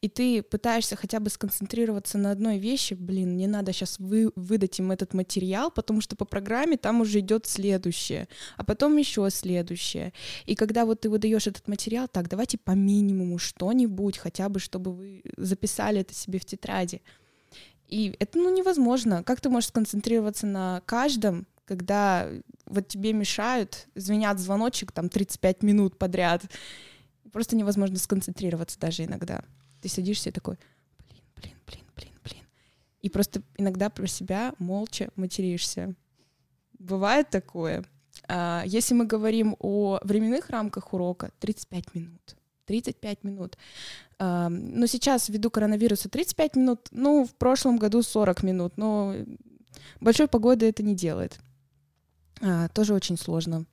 И 0.00 0.08
ты 0.08 0.42
пытаешься 0.42 0.96
хотя 0.96 1.20
бы 1.20 1.30
сконцентрироваться 1.30 2.18
на 2.18 2.30
одной 2.30 2.58
вещи, 2.58 2.94
блин, 2.94 3.36
не 3.36 3.46
надо 3.46 3.72
сейчас 3.72 3.98
вы, 3.98 4.32
выдать 4.36 4.78
им 4.78 4.92
этот 4.92 5.14
материал, 5.14 5.70
потому 5.70 6.00
что 6.00 6.16
по 6.16 6.24
программе 6.24 6.76
там 6.76 7.00
уже 7.00 7.20
идет 7.20 7.46
следующее, 7.46 8.28
а 8.56 8.64
потом 8.64 8.96
еще 8.96 9.28
следующее. 9.30 10.12
И 10.46 10.54
когда 10.54 10.84
вот 10.84 11.00
ты 11.00 11.10
выдаешь 11.10 11.46
этот 11.46 11.68
материал, 11.68 12.08
так, 12.08 12.28
давайте 12.28 12.58
по 12.58 12.72
минимуму 12.72 13.38
что-нибудь, 13.38 14.18
хотя 14.18 14.48
бы, 14.48 14.60
чтобы 14.60 14.92
вы 14.92 15.22
записали 15.36 16.00
это 16.00 16.14
себе 16.14 16.38
в 16.38 16.44
тетради. 16.44 17.02
И 17.88 18.16
это 18.20 18.38
ну, 18.38 18.54
невозможно. 18.54 19.22
Как 19.22 19.40
ты 19.40 19.50
можешь 19.50 19.68
сконцентрироваться 19.68 20.46
на 20.46 20.80
каждом, 20.86 21.46
когда 21.66 22.28
вот 22.66 22.88
тебе 22.88 23.12
мешают, 23.12 23.86
звенят 23.94 24.38
звоночек 24.38 24.92
там 24.92 25.08
35 25.08 25.62
минут 25.62 25.98
подряд. 25.98 26.42
Просто 27.32 27.56
невозможно 27.56 27.98
сконцентрироваться 27.98 28.78
даже 28.78 29.04
иногда. 29.04 29.42
Ты 29.80 29.88
садишься 29.88 30.28
и 30.28 30.32
такой, 30.32 30.56
блин, 31.08 31.22
блин, 31.36 31.54
блин, 31.66 31.84
блин, 31.96 32.12
блин. 32.22 32.42
И 33.00 33.08
просто 33.08 33.42
иногда 33.56 33.90
про 33.90 34.06
себя 34.06 34.54
молча 34.58 35.08
материшься. 35.16 35.94
Бывает 36.78 37.30
такое. 37.30 37.84
А, 38.28 38.62
Если 38.66 38.94
мы 38.94 39.06
говорим 39.06 39.56
о 39.58 39.98
временных 40.02 40.50
рамках 40.50 40.92
урока, 40.92 41.32
35 41.40 41.94
минут. 41.94 42.36
35 42.66 43.24
минут. 43.24 43.56
А, 44.18 44.48
Но 44.48 44.86
сейчас, 44.86 45.28
ввиду 45.28 45.50
коронавируса, 45.50 46.08
35 46.08 46.56
минут, 46.56 46.88
ну, 46.90 47.24
в 47.24 47.34
прошлом 47.34 47.78
году 47.78 48.02
40 48.02 48.42
минут, 48.42 48.76
но 48.76 49.14
большой 50.00 50.28
погоды 50.28 50.66
это 50.68 50.82
не 50.82 50.94
делает. 50.94 51.38
А, 52.40 52.68
Тоже 52.68 52.94
очень 52.94 53.16
сложно. 53.16 53.64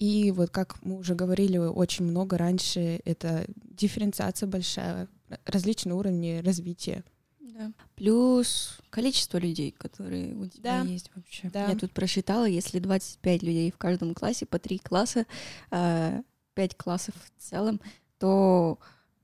И 0.00 0.30
вот, 0.30 0.48
как 0.48 0.82
мы 0.82 0.96
уже 0.96 1.14
говорили 1.14 1.58
очень 1.58 2.06
много 2.06 2.38
раньше, 2.38 3.02
это 3.04 3.44
дифференциация 3.56 4.46
большая, 4.46 5.08
различные 5.44 5.94
уровни 5.94 6.40
развития. 6.42 7.04
Да. 7.38 7.70
Плюс 7.96 8.78
количество 8.88 9.36
людей, 9.36 9.72
которые 9.72 10.34
у 10.36 10.46
тебя 10.46 10.82
Да. 10.82 10.88
есть 10.88 11.10
вообще. 11.14 11.50
Да. 11.50 11.68
Я 11.68 11.76
тут 11.76 11.92
просчитала, 11.92 12.46
если 12.46 12.78
25 12.78 13.42
людей 13.42 13.70
в 13.70 13.76
каждом 13.76 14.14
классе, 14.14 14.46
по 14.46 14.58
3 14.58 14.78
класса, 14.78 15.26
5 15.68 16.76
классов 16.78 17.14
в 17.36 17.42
целом, 17.42 17.78
то 18.18 18.78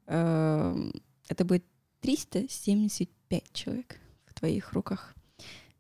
эм, 0.09 0.93
это 1.29 1.47
будет 1.47 1.65
375 2.01 3.51
человек 3.55 3.99
в 4.27 4.35
твоих 4.35 4.75
руках. 4.75 5.15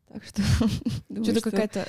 Так 0.08 0.24
что... 0.24 0.40
Что-то 1.10 1.40
что- 1.40 1.50
какая-то... 1.50 1.86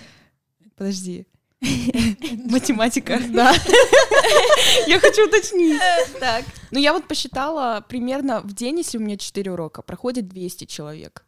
Подожди. 0.76 1.26
Математика. 1.62 3.20
Да. 3.30 3.54
Я 4.88 5.00
хочу 5.00 5.28
уточнить. 5.28 5.80
Так. 6.20 6.46
Ну, 6.72 6.80
я 6.80 6.94
вот 6.94 7.08
посчитала 7.08 7.86
примерно 7.88 8.42
в 8.42 8.54
день, 8.54 8.78
если 8.80 8.98
у 8.98 9.02
меня 9.02 9.18
4 9.18 9.52
урока, 9.52 9.82
проходит 9.82 10.28
200 10.28 10.66
человек. 10.66 11.26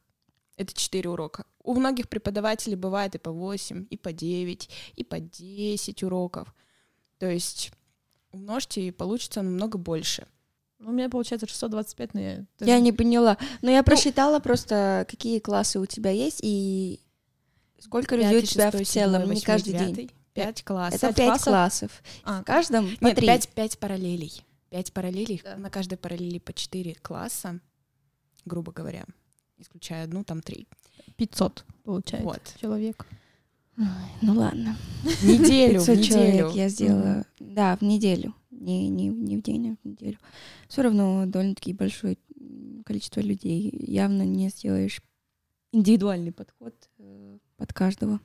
Это 0.57 0.73
4 0.73 1.09
урока. 1.09 1.45
У 1.63 1.73
многих 1.73 2.09
преподавателей 2.09 2.75
бывает 2.75 3.15
и 3.15 3.17
по 3.17 3.31
8, 3.31 3.87
и 3.89 3.97
по 3.97 4.11
9, 4.11 4.69
и 4.95 5.03
по 5.03 5.19
10 5.19 6.03
уроков. 6.03 6.53
То 7.17 7.29
есть 7.29 7.71
умножьте, 8.31 8.81
и 8.81 8.91
получится 8.91 9.41
намного 9.41 9.77
больше. 9.77 10.27
Ну, 10.79 10.89
У 10.89 10.93
меня 10.93 11.09
получается 11.09 11.47
625, 11.47 12.13
но 12.13 12.19
я... 12.21 12.45
Я 12.59 12.79
не 12.79 12.91
поняла. 12.91 13.37
Но 13.61 13.69
я 13.69 13.83
просчитала 13.83 14.39
просто, 14.39 15.05
какие 15.09 15.39
классы 15.39 15.79
у 15.79 15.85
тебя 15.85 16.11
есть 16.11 16.39
и 16.41 17.01
сколько 17.79 18.15
людей 18.15 18.39
у 18.39 18.41
тебя 18.41 18.71
в 18.71 18.83
целом, 18.85 19.29
не 19.31 19.41
каждый 19.41 19.73
день. 19.73 20.11
5 20.33 20.63
классов. 20.63 21.03
Это 21.03 21.13
Пять 21.13 21.15
5 21.15 21.27
классов? 21.43 21.45
классов. 21.45 22.03
А, 22.23 22.41
В 22.41 22.45
каждом 22.45 22.95
по 22.97 23.05
Нет, 23.05 23.15
3. 23.17 23.27
5, 23.27 23.49
5 23.49 23.79
параллелей. 23.79 24.43
5 24.69 24.93
параллелей. 24.93 25.41
Да. 25.43 25.55
На 25.57 25.69
каждой 25.69 25.97
параллели 25.97 26.39
по 26.39 26.53
4 26.53 26.95
класса, 27.01 27.59
грубо 28.45 28.71
говоря. 28.71 29.05
Исключая 29.57 30.03
одну, 30.05 30.23
там 30.23 30.41
3. 30.41 30.67
500 31.17 31.65
получается 31.83 32.25
Вот. 32.27 32.41
человек. 32.61 33.05
Ну 34.21 34.33
ладно. 34.33 34.75
В 35.03 35.23
неделю, 35.23 35.79
500 35.79 36.03
человек 36.03 36.33
неделю. 36.33 36.49
я 36.53 36.69
сделала. 36.69 37.25
Да, 37.39 37.75
в 37.77 37.81
неделю. 37.81 38.35
Не, 38.51 38.89
не, 38.89 39.07
не 39.07 39.37
в 39.37 39.41
день, 39.41 39.71
а 39.71 39.75
в 39.81 39.87
неделю. 39.87 40.17
Все 40.67 40.81
равно 40.81 41.25
довольно-таки 41.25 41.73
большое 41.73 42.17
количество 42.85 43.21
людей. 43.21 43.69
Явно 43.87 44.23
не 44.23 44.49
сделаешь 44.49 45.01
индивидуальный 45.71 46.31
подход 46.33 46.73
э, 46.97 47.37
под 47.57 47.73
каждого. 47.73 48.19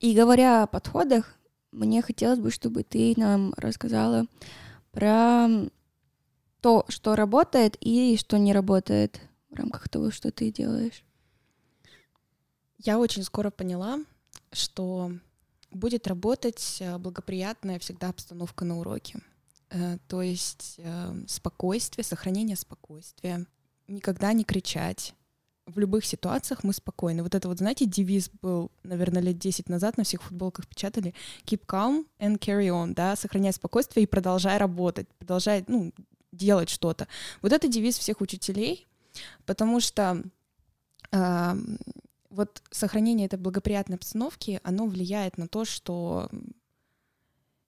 И 0.00 0.14
говоря 0.14 0.62
о 0.62 0.66
подходах, 0.66 1.34
мне 1.72 2.02
хотелось 2.02 2.38
бы, 2.38 2.50
чтобы 2.50 2.82
ты 2.82 3.14
нам 3.16 3.52
рассказала 3.56 4.26
про 4.92 5.48
то, 6.60 6.84
что 6.88 7.16
работает 7.16 7.76
и 7.80 8.16
что 8.18 8.38
не 8.38 8.52
работает 8.52 9.20
в 9.50 9.54
рамках 9.54 9.88
того, 9.88 10.10
что 10.10 10.30
ты 10.30 10.50
делаешь. 10.50 11.04
Я 12.78 12.98
очень 12.98 13.22
скоро 13.22 13.50
поняла, 13.50 13.98
что 14.52 15.12
будет 15.70 16.06
работать 16.06 16.78
э, 16.80 16.98
благоприятная 16.98 17.78
всегда 17.78 18.10
обстановка 18.10 18.64
на 18.64 18.78
уроке. 18.78 19.20
Э, 19.70 19.98
То 20.08 20.22
есть 20.22 20.76
э, 20.78 21.24
спокойствие, 21.26 22.04
сохранение 22.04 22.56
спокойствия, 22.56 23.46
никогда 23.88 24.32
не 24.32 24.44
кричать. 24.44 25.14
В 25.66 25.78
любых 25.78 26.04
ситуациях 26.04 26.62
мы 26.62 26.72
спокойны. 26.72 27.22
Вот 27.22 27.34
это 27.34 27.48
вот, 27.48 27.58
знаете, 27.58 27.86
девиз 27.86 28.30
был, 28.40 28.70
наверное, 28.84 29.20
лет 29.20 29.38
10 29.38 29.68
назад 29.68 29.98
на 29.98 30.04
всех 30.04 30.22
футболках 30.22 30.68
печатали. 30.68 31.12
Keep 31.44 31.66
calm 31.66 32.06
and 32.20 32.38
carry 32.38 32.68
on, 32.68 32.94
да, 32.94 33.16
сохраняй 33.16 33.52
спокойствие 33.52 34.04
и 34.04 34.06
продолжай 34.06 34.58
работать, 34.58 35.08
продолжай, 35.18 35.64
ну, 35.66 35.92
делать 36.30 36.68
что-то. 36.68 37.08
Вот 37.42 37.52
это 37.52 37.66
девиз 37.66 37.98
всех 37.98 38.20
учителей, 38.20 38.86
потому 39.44 39.80
что 39.80 40.22
а, 41.10 41.56
вот 42.30 42.62
сохранение 42.70 43.26
этой 43.26 43.38
благоприятной 43.38 43.96
обстановки, 43.96 44.60
оно 44.62 44.86
влияет 44.86 45.38
на 45.38 45.48
то, 45.48 45.64
что 45.64 46.28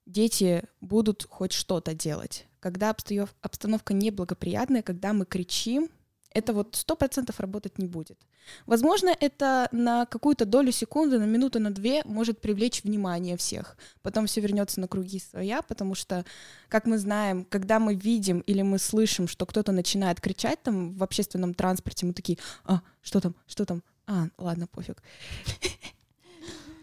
дети 0.07 0.64
будут 0.80 1.26
хоть 1.28 1.53
что-то 1.53 1.94
делать. 1.94 2.46
Когда 2.61 2.90
обстановка 2.90 3.94
неблагоприятная, 3.94 4.82
когда 4.82 5.12
мы 5.12 5.24
кричим, 5.24 5.88
Это 6.32 6.52
вот 6.52 6.76
сто 6.76 6.94
процентов 6.94 7.40
работать 7.40 7.78
не 7.78 7.86
будет. 7.86 8.18
Возможно, 8.66 9.14
это 9.18 9.68
на 9.72 10.04
какую-то 10.06 10.44
долю 10.44 10.72
секунды, 10.72 11.18
на 11.18 11.24
минуту, 11.24 11.58
на 11.58 11.70
две 11.70 12.02
может 12.04 12.40
привлечь 12.40 12.84
внимание 12.84 13.36
всех. 13.36 13.76
Потом 14.02 14.26
все 14.26 14.40
вернется 14.40 14.80
на 14.80 14.88
круги 14.88 15.20
своя, 15.20 15.62
потому 15.62 15.94
что, 15.94 16.24
как 16.68 16.86
мы 16.86 16.98
знаем, 16.98 17.44
когда 17.44 17.78
мы 17.78 17.94
видим 17.94 18.40
или 18.40 18.62
мы 18.62 18.78
слышим, 18.78 19.26
что 19.26 19.46
кто-то 19.46 19.72
начинает 19.72 20.20
кричать 20.20 20.62
там 20.62 20.94
в 20.94 21.02
общественном 21.02 21.54
транспорте, 21.54 22.06
мы 22.06 22.12
такие, 22.12 22.38
а, 22.64 22.82
что 23.00 23.20
там, 23.20 23.34
что 23.46 23.64
там? 23.64 23.82
А, 24.06 24.28
ладно, 24.38 24.66
пофиг. 24.66 25.02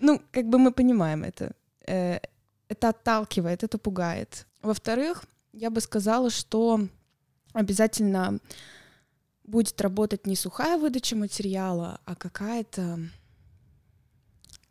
Ну, 0.01 0.21
как 0.31 0.45
бы 0.45 0.59
мы 0.59 0.71
понимаем 0.71 1.23
это. 1.23 1.53
Э, 1.87 2.19
это 2.67 2.89
отталкивает, 2.89 3.63
это 3.63 3.77
пугает. 3.77 4.45
Во-вторых, 4.61 5.23
я 5.53 5.69
бы 5.69 5.81
сказала, 5.81 6.29
что 6.29 6.87
обязательно 7.53 8.39
будет 9.45 9.79
работать 9.81 10.27
не 10.27 10.35
сухая 10.35 10.77
выдача 10.77 11.15
материала, 11.15 11.99
а 12.05 12.15
какая-то 12.15 12.99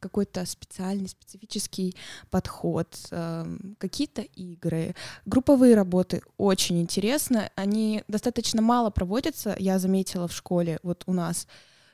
какой-то 0.00 0.44
специальный, 0.44 1.08
специфический 1.08 1.96
подход, 2.28 2.94
э, 3.10 3.56
какие-то 3.78 4.20
игры. 4.20 4.94
Групповые 5.24 5.74
работы 5.74 6.20
очень 6.36 6.78
интересно. 6.82 7.50
Они 7.54 8.04
достаточно 8.06 8.60
мало 8.60 8.90
проводятся, 8.90 9.56
я 9.58 9.78
заметила 9.78 10.28
в 10.28 10.32
школе, 10.34 10.78
вот 10.82 11.04
у 11.06 11.14
нас. 11.14 11.46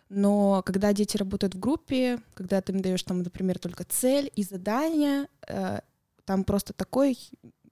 Но 0.08 0.60
когда 0.66 0.92
дети 0.92 1.16
работают 1.16 1.54
в 1.54 1.60
группе, 1.60 2.20
когда 2.34 2.60
ты 2.60 2.72
им 2.72 2.82
даешь 2.82 3.04
там, 3.04 3.22
например, 3.22 3.60
только 3.60 3.84
цель 3.84 4.32
и 4.34 4.42
задание, 4.42 5.28
э, 5.46 5.78
там 6.24 6.42
просто 6.42 6.72
такой, 6.72 7.16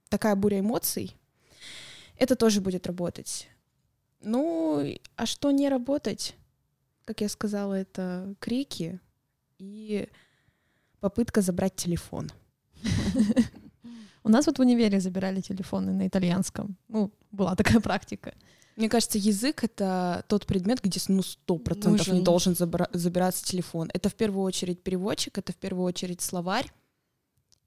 такая 0.08 0.36
буря 0.36 0.60
эмоций, 0.60 1.16
это 2.16 2.36
тоже 2.36 2.60
будет 2.60 2.86
работать. 2.86 3.48
Ну, 4.20 4.84
а 5.16 5.26
что 5.26 5.50
не 5.50 5.68
работать? 5.68 6.34
Как 7.04 7.20
я 7.20 7.28
сказала, 7.28 7.74
это 7.74 8.34
крики 8.38 9.00
и 9.58 10.08
попытка 11.00 11.40
забрать 11.40 11.76
телефон. 11.76 12.30
У 14.24 14.28
нас 14.28 14.46
вот 14.46 14.58
в 14.58 14.60
универе 14.60 15.00
забирали 15.00 15.40
телефоны 15.40 15.92
на 15.92 16.06
итальянском. 16.06 16.76
Ну, 16.88 17.12
была 17.30 17.54
такая 17.56 17.80
практика. 17.80 18.34
Мне 18.76 18.88
кажется, 18.88 19.18
язык— 19.18 19.64
это 19.64 20.24
тот 20.28 20.46
предмет, 20.46 20.80
где 20.82 21.00
ну 21.08 21.22
сто 21.22 21.58
процентов 21.58 22.06
не 22.08 22.22
должен 22.22 22.52
забра- 22.52 22.88
забираться 22.92 23.44
телефон. 23.44 23.90
Это 23.92 24.08
в 24.08 24.14
первую 24.14 24.44
очередь 24.44 24.82
переводчик, 24.82 25.36
это 25.38 25.52
в 25.52 25.56
первую 25.56 25.84
очередь 25.84 26.20
словарь. 26.20 26.70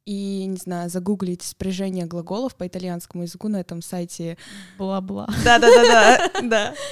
И, 0.05 0.45
не 0.45 0.57
знаю, 0.57 0.89
загуглить 0.89 1.43
спряжение 1.43 2.05
глаголов 2.05 2.55
по 2.55 2.65
итальянскому 2.65 3.23
языку 3.23 3.47
на 3.49 3.59
этом 3.59 3.81
сайте. 3.81 4.37
Бла-бла. 4.77 5.27
Да-да-да-да, 5.43 6.41
да. 6.41 6.73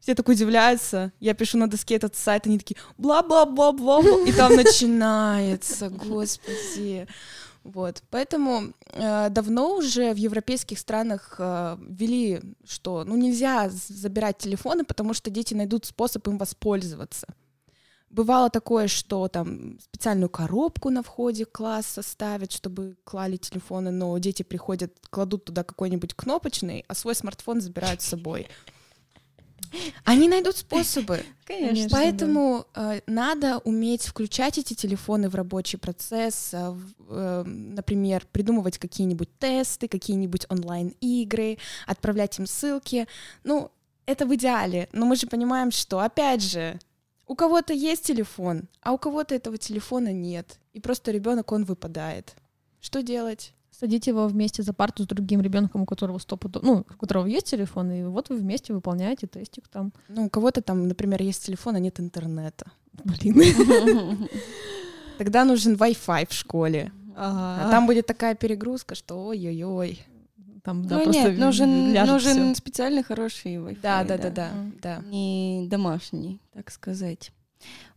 Все 0.00 0.14
так 0.14 0.28
удивляются. 0.28 1.12
Я 1.18 1.34
пишу 1.34 1.58
на 1.58 1.68
доске 1.68 1.96
этот 1.96 2.14
сайт, 2.14 2.46
они 2.46 2.58
такие 2.58 2.76
бла-бла-бла-бла, 2.96 4.02
и 4.24 4.32
там 4.32 4.54
начинается, 4.54 5.88
господи. 5.90 7.08
Вот, 7.64 8.04
поэтому 8.10 8.72
э, 8.92 9.28
давно 9.30 9.74
уже 9.74 10.14
в 10.14 10.16
европейских 10.16 10.78
странах 10.78 11.34
э, 11.40 11.76
ввели, 11.80 12.40
что 12.64 13.02
ну 13.02 13.16
нельзя 13.16 13.68
забирать 13.68 14.38
телефоны, 14.38 14.84
потому 14.84 15.12
что 15.14 15.30
дети 15.30 15.54
найдут 15.54 15.84
способ 15.84 16.28
им 16.28 16.38
воспользоваться. 16.38 17.26
Бывало 18.10 18.50
такое, 18.50 18.88
что 18.88 19.28
там 19.28 19.78
специальную 19.80 20.30
коробку 20.30 20.90
на 20.90 21.02
входе 21.02 21.44
класса 21.44 22.02
ставят, 22.02 22.52
чтобы 22.52 22.96
клали 23.04 23.36
телефоны, 23.36 23.90
но 23.90 24.16
дети 24.18 24.42
приходят, 24.42 24.92
кладут 25.10 25.44
туда 25.44 25.64
какой-нибудь 25.64 26.14
кнопочный, 26.14 26.84
а 26.88 26.94
свой 26.94 27.14
смартфон 27.14 27.60
забирают 27.60 28.02
с 28.02 28.06
собой. 28.06 28.48
Они 30.04 30.28
найдут 30.28 30.56
способы. 30.56 31.24
Конечно. 31.44 31.88
Поэтому 31.90 32.64
да. 32.74 32.96
э, 32.96 33.00
надо 33.06 33.58
уметь 33.58 34.06
включать 34.06 34.58
эти 34.58 34.74
телефоны 34.74 35.28
в 35.28 35.34
рабочий 35.34 35.76
процесс, 35.76 36.50
э, 36.52 36.74
э, 37.08 37.42
например, 37.44 38.26
придумывать 38.32 38.78
какие-нибудь 38.78 39.28
тесты, 39.38 39.88
какие-нибудь 39.88 40.46
онлайн-игры, 40.48 41.58
отправлять 41.86 42.38
им 42.38 42.46
ссылки. 42.46 43.06
Ну, 43.44 43.70
это 44.06 44.26
в 44.26 44.34
идеале, 44.34 44.88
но 44.92 45.04
мы 45.06 45.16
же 45.16 45.26
понимаем, 45.26 45.70
что, 45.70 45.98
опять 45.98 46.42
же, 46.42 46.78
у 47.26 47.34
кого-то 47.34 47.72
есть 47.72 48.04
телефон, 48.04 48.68
а 48.82 48.92
у 48.92 48.98
кого-то 48.98 49.34
этого 49.34 49.58
телефона 49.58 50.12
нет, 50.12 50.58
и 50.72 50.80
просто 50.80 51.10
ребенок 51.10 51.52
он 51.52 51.64
выпадает. 51.64 52.36
Что 52.80 53.02
делать? 53.02 53.52
Садите 53.78 54.10
его 54.10 54.26
вместе 54.26 54.62
за 54.62 54.72
парту 54.72 55.02
с 55.02 55.06
другим 55.06 55.42
ребенком, 55.42 55.82
у 55.82 55.86
которого 55.86 56.18
стопудов, 56.18 56.62
ну, 56.62 56.86
у 56.88 56.94
которого 56.94 57.26
есть 57.26 57.50
телефон, 57.50 57.90
и 57.90 58.04
вот 58.04 58.30
вы 58.30 58.36
вместе 58.36 58.72
выполняете 58.72 59.26
тестик 59.26 59.68
там. 59.68 59.92
Ну, 60.08 60.26
у 60.26 60.30
кого-то 60.30 60.62
там, 60.62 60.88
например, 60.88 61.20
есть 61.20 61.44
телефон, 61.44 61.76
а 61.76 61.78
нет 61.78 62.00
интернета. 62.00 62.70
Блин. 63.04 64.28
Тогда 65.18 65.44
нужен 65.44 65.74
Wi-Fi 65.74 66.28
в 66.28 66.32
школе. 66.32 66.92
А 67.16 67.70
там 67.70 67.86
будет 67.86 68.06
такая 68.06 68.34
перегрузка, 68.34 68.94
что 68.94 69.26
ой-ой-ой. 69.26 70.06
Там, 70.66 70.84
да, 70.84 70.96
ну, 70.96 71.04
просто 71.04 71.30
нет, 71.30 71.38
нужен, 71.38 71.92
нужен 71.92 72.54
специальный 72.56 73.04
хороший 73.04 73.54
Wi-Fi. 73.54 73.78
Да, 73.80 74.02
да, 74.02 74.18
да, 74.18 74.30
да, 74.30 74.50
да. 74.82 75.02
Не 75.06 75.68
домашний, 75.70 76.40
так 76.52 76.72
сказать. 76.72 77.30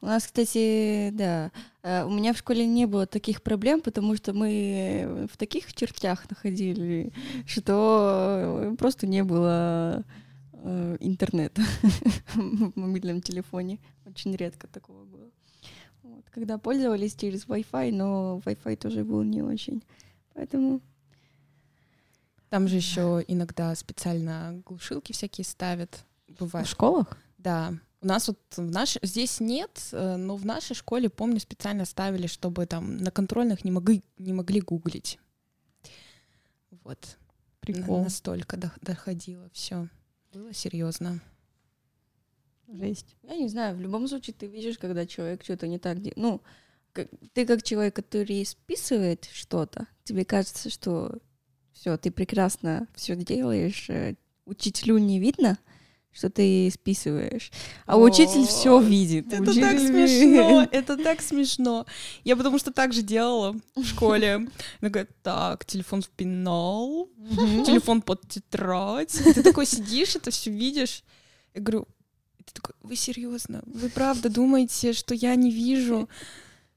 У 0.02 0.06
нас, 0.06 0.26
кстати, 0.26 1.10
да, 1.10 1.52
э, 1.82 2.04
у 2.04 2.12
меня 2.12 2.32
в 2.32 2.38
школе 2.38 2.68
не 2.68 2.86
было 2.86 3.08
таких 3.08 3.42
проблем, 3.42 3.82
потому 3.82 4.16
что 4.16 4.34
мы 4.34 5.28
в 5.34 5.38
таких 5.38 5.74
чертях 5.74 6.30
находили, 6.30 7.12
что 7.48 8.76
просто 8.78 9.08
не 9.08 9.24
было 9.24 10.06
э, 10.54 10.98
интернета 11.00 11.64
в 12.36 12.78
мобильном 12.78 13.24
телефоне. 13.24 13.80
Очень 14.06 14.36
редко 14.36 14.68
такого 14.68 15.06
было. 15.06 15.32
Вот, 16.04 16.26
когда 16.30 16.60
пользовались 16.60 17.16
через 17.16 17.48
Wi-Fi, 17.48 17.92
но 17.94 18.44
Wi-Fi 18.46 18.76
тоже 18.76 19.04
был 19.04 19.24
не 19.24 19.42
очень. 19.42 19.82
Поэтому... 20.36 20.82
Там 22.50 22.68
же 22.68 22.76
еще 22.76 23.24
иногда 23.28 23.76
специально 23.76 24.62
глушилки 24.66 25.12
всякие 25.14 25.46
ставят. 25.46 26.04
Бывает. 26.28 26.68
В 26.68 26.72
школах? 26.72 27.18
Да. 27.38 27.74
У 28.02 28.08
нас 28.08 28.28
вот 28.28 28.40
в 28.56 28.72
наш... 28.72 28.98
здесь 29.02 29.40
нет, 29.40 29.90
э, 29.92 30.16
но 30.16 30.36
в 30.36 30.46
нашей 30.46 30.76
школе, 30.76 31.10
помню, 31.10 31.40
специально 31.40 31.86
ставили, 31.86 32.28
чтобы 32.28 32.66
там 32.66 32.98
на 32.98 33.12
контрольных 33.12 33.66
не 33.66 33.72
могли, 33.72 34.04
не 34.18 34.34
могли 34.34 34.62
гуглить. 34.62 35.20
Вот. 36.84 37.18
Прикол. 37.60 38.04
Настолько 38.04 38.58
доходило 38.82 39.50
все. 39.52 39.88
Было 40.34 40.54
серьезно. 40.54 41.20
Жесть. 42.68 43.16
Я 43.24 43.36
не 43.36 43.50
знаю, 43.50 43.76
в 43.76 43.82
любом 43.82 44.08
случае 44.08 44.34
ты 44.34 44.48
видишь, 44.48 44.78
когда 44.78 45.06
человек 45.06 45.44
что-то 45.44 45.68
не 45.68 45.80
так 45.80 45.98
делает. 45.98 46.18
Ну, 46.18 46.42
как, 46.94 47.10
ты 47.34 47.46
как 47.46 47.64
человек, 47.64 47.96
который 47.96 48.46
списывает 48.46 49.26
что-то, 49.34 49.88
тебе 50.04 50.24
кажется, 50.24 50.70
что 50.70 51.20
все, 51.80 51.98
ты 51.98 52.12
прекрасно 52.12 52.88
все 52.94 53.16
делаешь, 53.16 53.90
э, 53.90 54.16
учителю 54.46 54.98
не 54.98 55.18
видно, 55.20 55.58
что 56.12 56.30
ты 56.30 56.70
списываешь. 56.74 57.52
А 57.86 57.96
О, 57.96 58.02
учитель 58.02 58.46
все 58.46 58.82
видит. 58.82 59.32
Это 59.32 59.44
учитель... 59.44 59.62
так 59.62 59.80
смешно, 59.80 60.68
это 60.72 60.98
так 60.98 61.22
смешно. 61.22 61.86
Я 62.26 62.36
потому 62.36 62.60
что 62.60 62.72
так 62.72 62.92
же 62.92 63.02
делала 63.02 63.56
в 63.76 63.86
школе. 63.86 64.34
Она 64.82 64.90
говорит, 64.90 65.12
так, 65.24 65.64
телефон 65.66 66.02
в 66.02 66.10
пенал, 66.10 67.08
телефон 67.66 68.02
под 68.02 68.28
тетрадь. 68.28 69.12
Ты 69.12 69.42
такой 69.42 69.66
сидишь, 69.66 70.18
это 70.18 70.32
все 70.32 70.52
видишь. 70.52 71.04
Я 71.54 71.62
говорю, 71.62 71.88
ты 72.46 72.54
такой, 72.56 72.76
вы 72.82 72.98
серьезно? 72.98 73.62
Вы 73.66 73.88
правда 73.90 74.30
думаете, 74.30 74.92
что 74.92 75.16
я 75.16 75.34
не 75.36 75.50
вижу? 75.52 76.10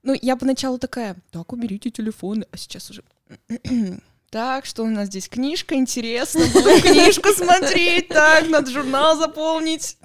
Ну, 0.04 0.14
я 0.22 0.36
поначалу 0.36 0.78
такая, 0.78 1.16
так, 1.32 1.52
уберите 1.52 1.90
телефон, 1.90 2.44
а 2.52 2.56
сейчас 2.56 2.90
уже 2.90 3.02
так, 4.32 4.64
что 4.64 4.82
у 4.82 4.86
нас 4.88 5.08
здесь 5.08 5.28
книжка, 5.28 5.74
интересно, 5.74 6.40
буду 6.54 6.80
книжку 6.80 7.28
смотреть, 7.34 8.08
так, 8.08 8.48
надо 8.48 8.70
журнал 8.70 9.14
заполнить, 9.18 9.98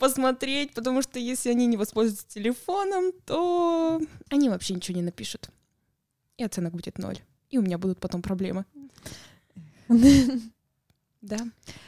посмотреть, 0.00 0.74
потому 0.74 1.02
что 1.02 1.20
если 1.20 1.50
они 1.50 1.66
не 1.66 1.76
воспользуются 1.76 2.26
телефоном, 2.26 3.12
то 3.24 4.00
они 4.28 4.48
вообще 4.48 4.74
ничего 4.74 4.96
не 4.96 5.04
напишут. 5.04 5.50
И 6.36 6.42
оценок 6.42 6.72
будет 6.72 6.98
ноль. 6.98 7.20
И 7.50 7.58
у 7.58 7.62
меня 7.62 7.78
будут 7.78 8.00
потом 8.00 8.22
проблемы. 8.22 8.64
Да. 11.22 11.36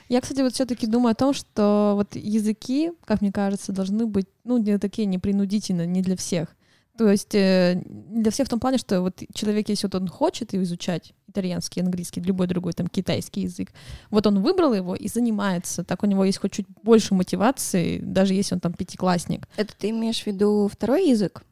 Я, 0.09 0.21
кстати, 0.21 0.43
вот 0.43 0.53
все-таки 0.53 0.87
думаю 0.87 1.13
о 1.13 1.17
том, 1.17 1.33
что 1.33 1.95
вот 1.97 2.15
языки, 2.15 2.93
как 3.07 3.23
мне 3.23 3.33
кажется, 3.33 3.73
должны 3.73 4.07
быть, 4.07 4.29
ну, 4.45 4.59
не 4.59 4.79
такие 4.79 5.07
непринудительно, 5.07 5.85
не 5.85 6.03
для 6.03 6.17
всех. 6.17 6.55
То 7.03 7.11
есть 7.11 7.35
э, 7.35 7.83
для 7.85 8.31
всех 8.31 8.47
в 8.47 8.51
том 8.51 8.61
плане, 8.61 8.79
что 8.79 9.01
вот 9.01 9.21
человек, 9.35 9.69
если 9.69 9.89
вот 9.89 9.97
он 9.97 10.07
хочет 10.07 10.55
изучать 10.55 11.15
итальянский, 11.27 11.83
английский, 11.83 12.21
любой 12.21 12.47
другой 12.47 12.75
там 12.75 12.87
китайский 12.87 13.41
язык, 13.41 13.73
вот 14.11 14.25
он 14.29 14.41
выбрал 14.41 14.73
его 14.73 14.95
и 14.95 15.09
занимается, 15.09 15.83
так 15.83 16.05
у 16.05 16.07
него 16.07 16.25
есть 16.25 16.39
хоть 16.39 16.53
чуть 16.53 16.67
больше 16.85 17.15
мотивации, 17.15 17.99
даже 17.99 18.35
если 18.35 18.55
он 18.55 18.61
там 18.61 18.73
пятиклассник. 18.73 19.49
Это 19.57 19.75
ты 19.77 19.91
имеешь 19.91 20.23
в 20.23 20.27
виду 20.29 20.71
второй 20.73 21.09
язык? 21.09 21.43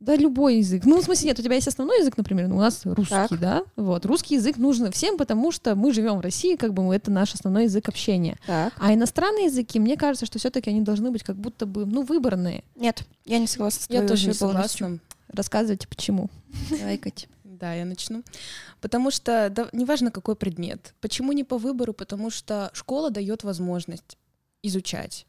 Да, 0.00 0.16
любой 0.16 0.56
язык. 0.56 0.84
Ну, 0.86 0.98
в 1.00 1.04
смысле, 1.04 1.28
нет, 1.28 1.38
у 1.38 1.42
тебя 1.42 1.56
есть 1.56 1.68
основной 1.68 2.00
язык, 2.00 2.16
например, 2.16 2.48
ну, 2.48 2.56
у 2.56 2.60
нас 2.60 2.80
русский, 2.86 3.10
Так. 3.14 3.38
да? 3.38 3.62
Вот, 3.76 4.06
русский 4.06 4.36
язык 4.36 4.56
нужен 4.56 4.90
всем, 4.92 5.18
потому 5.18 5.52
что 5.52 5.74
мы 5.74 5.92
живем 5.92 6.16
в 6.16 6.20
России, 6.20 6.56
как 6.56 6.72
бы 6.72 6.82
мы- 6.82 6.94
это 6.96 7.10
наш 7.10 7.34
основной 7.34 7.64
язык 7.64 7.86
общения. 7.88 8.38
Так. 8.46 8.72
А 8.78 8.94
иностранные 8.94 9.44
языки, 9.46 9.78
мне 9.78 9.98
кажется, 9.98 10.24
что 10.24 10.38
все-таки 10.38 10.70
они 10.70 10.80
должны 10.80 11.10
быть 11.10 11.22
как 11.22 11.36
будто 11.36 11.66
бы, 11.66 11.84
ну, 11.84 12.02
выборные. 12.02 12.64
Нет, 12.76 13.02
я 13.26 13.38
не 13.38 13.46
согласна 13.46 13.82
с 13.82 13.90
Я 13.90 13.96
твоей 13.96 14.08
тоже 14.08 14.26
не 14.28 14.32
согласна. 14.32 14.98
Рассказывайте, 15.28 15.86
почему. 15.86 16.30
Давай, 16.70 16.96
Катя. 16.96 17.26
Да, 17.44 17.74
я 17.74 17.84
начну. 17.84 18.22
Потому 18.80 19.10
что 19.10 19.50
да, 19.50 19.68
неважно, 19.72 20.10
какой 20.10 20.34
предмет. 20.34 20.94
Почему 21.02 21.32
не 21.32 21.44
по 21.44 21.58
выбору? 21.58 21.92
Потому 21.92 22.30
что 22.30 22.70
школа 22.72 23.10
дает 23.10 23.44
возможность 23.44 24.16
изучать. 24.62 25.26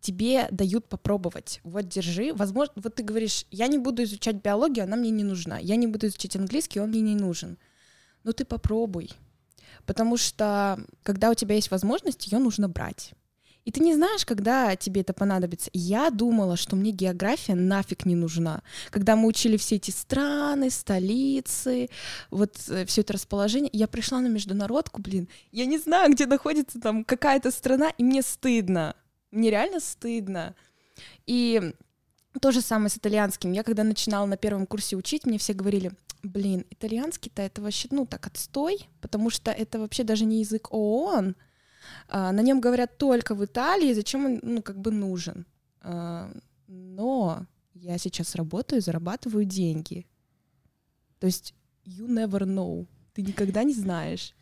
Тебе 0.00 0.48
дают 0.50 0.88
попробовать. 0.88 1.60
Вот 1.64 1.88
держи. 1.88 2.32
Возможно, 2.32 2.74
вот 2.76 2.94
ты 2.94 3.02
говоришь, 3.02 3.46
я 3.50 3.66
не 3.66 3.78
буду 3.78 4.02
изучать 4.04 4.36
биологию, 4.36 4.84
она 4.84 4.96
мне 4.96 5.10
не 5.10 5.24
нужна. 5.24 5.58
Я 5.58 5.76
не 5.76 5.86
буду 5.86 6.06
изучать 6.06 6.36
английский, 6.36 6.80
он 6.80 6.90
мне 6.90 7.00
не 7.00 7.14
нужен. 7.14 7.58
Но 8.22 8.32
ты 8.32 8.44
попробуй. 8.44 9.10
Потому 9.84 10.16
что, 10.16 10.78
когда 11.02 11.30
у 11.30 11.34
тебя 11.34 11.54
есть 11.54 11.70
возможность, 11.70 12.26
ее 12.26 12.38
нужно 12.38 12.68
брать. 12.68 13.12
И 13.64 13.72
ты 13.72 13.80
не 13.80 13.94
знаешь, 13.94 14.24
когда 14.24 14.76
тебе 14.76 15.00
это 15.00 15.12
понадобится. 15.12 15.70
Я 15.72 16.10
думала, 16.10 16.56
что 16.56 16.76
мне 16.76 16.92
география 16.92 17.56
нафиг 17.56 18.06
не 18.06 18.14
нужна. 18.14 18.62
Когда 18.90 19.16
мы 19.16 19.26
учили 19.26 19.56
все 19.56 19.74
эти 19.74 19.90
страны, 19.90 20.70
столицы, 20.70 21.90
вот 22.30 22.56
все 22.56 23.00
это 23.00 23.12
расположение, 23.12 23.70
я 23.72 23.88
пришла 23.88 24.20
на 24.20 24.28
международку, 24.28 25.02
блин, 25.02 25.28
я 25.50 25.66
не 25.66 25.78
знаю, 25.78 26.12
где 26.12 26.26
находится 26.26 26.80
там 26.80 27.04
какая-то 27.04 27.50
страна, 27.50 27.90
и 27.98 28.04
мне 28.04 28.22
стыдно. 28.22 28.94
Мне 29.36 29.50
реально 29.50 29.80
стыдно. 29.80 30.54
И 31.26 31.72
то 32.40 32.52
же 32.52 32.60
самое 32.60 32.88
с 32.88 32.96
итальянским. 32.96 33.52
Я 33.52 33.62
когда 33.62 33.84
начинала 33.84 34.26
на 34.26 34.36
первом 34.36 34.66
курсе 34.66 34.96
учить, 34.96 35.26
мне 35.26 35.38
все 35.38 35.52
говорили, 35.52 35.92
блин, 36.22 36.64
итальянский-то 36.70 37.42
это 37.42 37.62
вообще, 37.62 37.88
ну, 37.90 38.06
так 38.06 38.26
отстой, 38.26 38.88
потому 39.00 39.30
что 39.30 39.50
это 39.50 39.78
вообще 39.78 40.04
даже 40.04 40.24
не 40.24 40.40
язык 40.40 40.72
ООН, 40.72 41.36
а, 42.08 42.32
на 42.32 42.40
нем 42.40 42.60
говорят 42.60 42.98
только 42.98 43.34
в 43.34 43.44
Италии, 43.44 43.92
зачем 43.92 44.24
он, 44.24 44.40
ну, 44.42 44.62
как 44.62 44.78
бы 44.78 44.90
нужен. 44.90 45.46
А, 45.80 46.30
но 46.66 47.46
я 47.74 47.98
сейчас 47.98 48.34
работаю, 48.34 48.80
зарабатываю 48.80 49.44
деньги. 49.44 50.06
То 51.20 51.26
есть 51.26 51.54
you 51.84 52.06
never 52.06 52.42
know. 52.42 52.86
Ты 53.12 53.22
никогда 53.22 53.62
не 53.62 53.74
знаешь. 53.74 54.34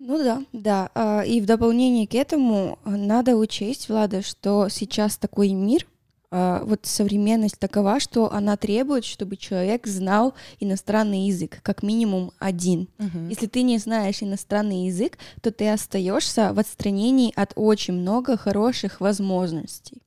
Ну 0.00 0.16
да, 0.16 0.42
да. 0.54 0.90
А, 0.94 1.20
И 1.20 1.42
в 1.42 1.46
дополнение 1.46 2.06
к 2.06 2.14
этому 2.14 2.78
а, 2.84 2.90
надо 2.90 3.36
учесть, 3.36 3.90
Влада, 3.90 4.22
что 4.22 4.68
сейчас 4.70 5.18
такой 5.18 5.50
мир, 5.50 5.86
а, 6.30 6.64
вот 6.64 6.80
современность 6.84 7.58
такова, 7.58 8.00
что 8.00 8.32
она 8.32 8.56
требует, 8.56 9.04
чтобы 9.04 9.36
человек 9.36 9.86
знал 9.86 10.32
иностранный 10.58 11.26
язык, 11.26 11.60
как 11.62 11.82
минимум 11.82 12.32
один. 12.38 12.88
Если 13.28 13.46
ты 13.46 13.60
не 13.60 13.76
знаешь 13.76 14.22
иностранный 14.22 14.86
язык, 14.86 15.18
то 15.42 15.50
ты 15.50 15.68
остаешься 15.68 16.54
в 16.54 16.58
отстранении 16.58 17.34
от 17.36 17.52
очень 17.56 17.92
много 17.92 18.38
хороших 18.38 19.02
возможностей. 19.02 20.00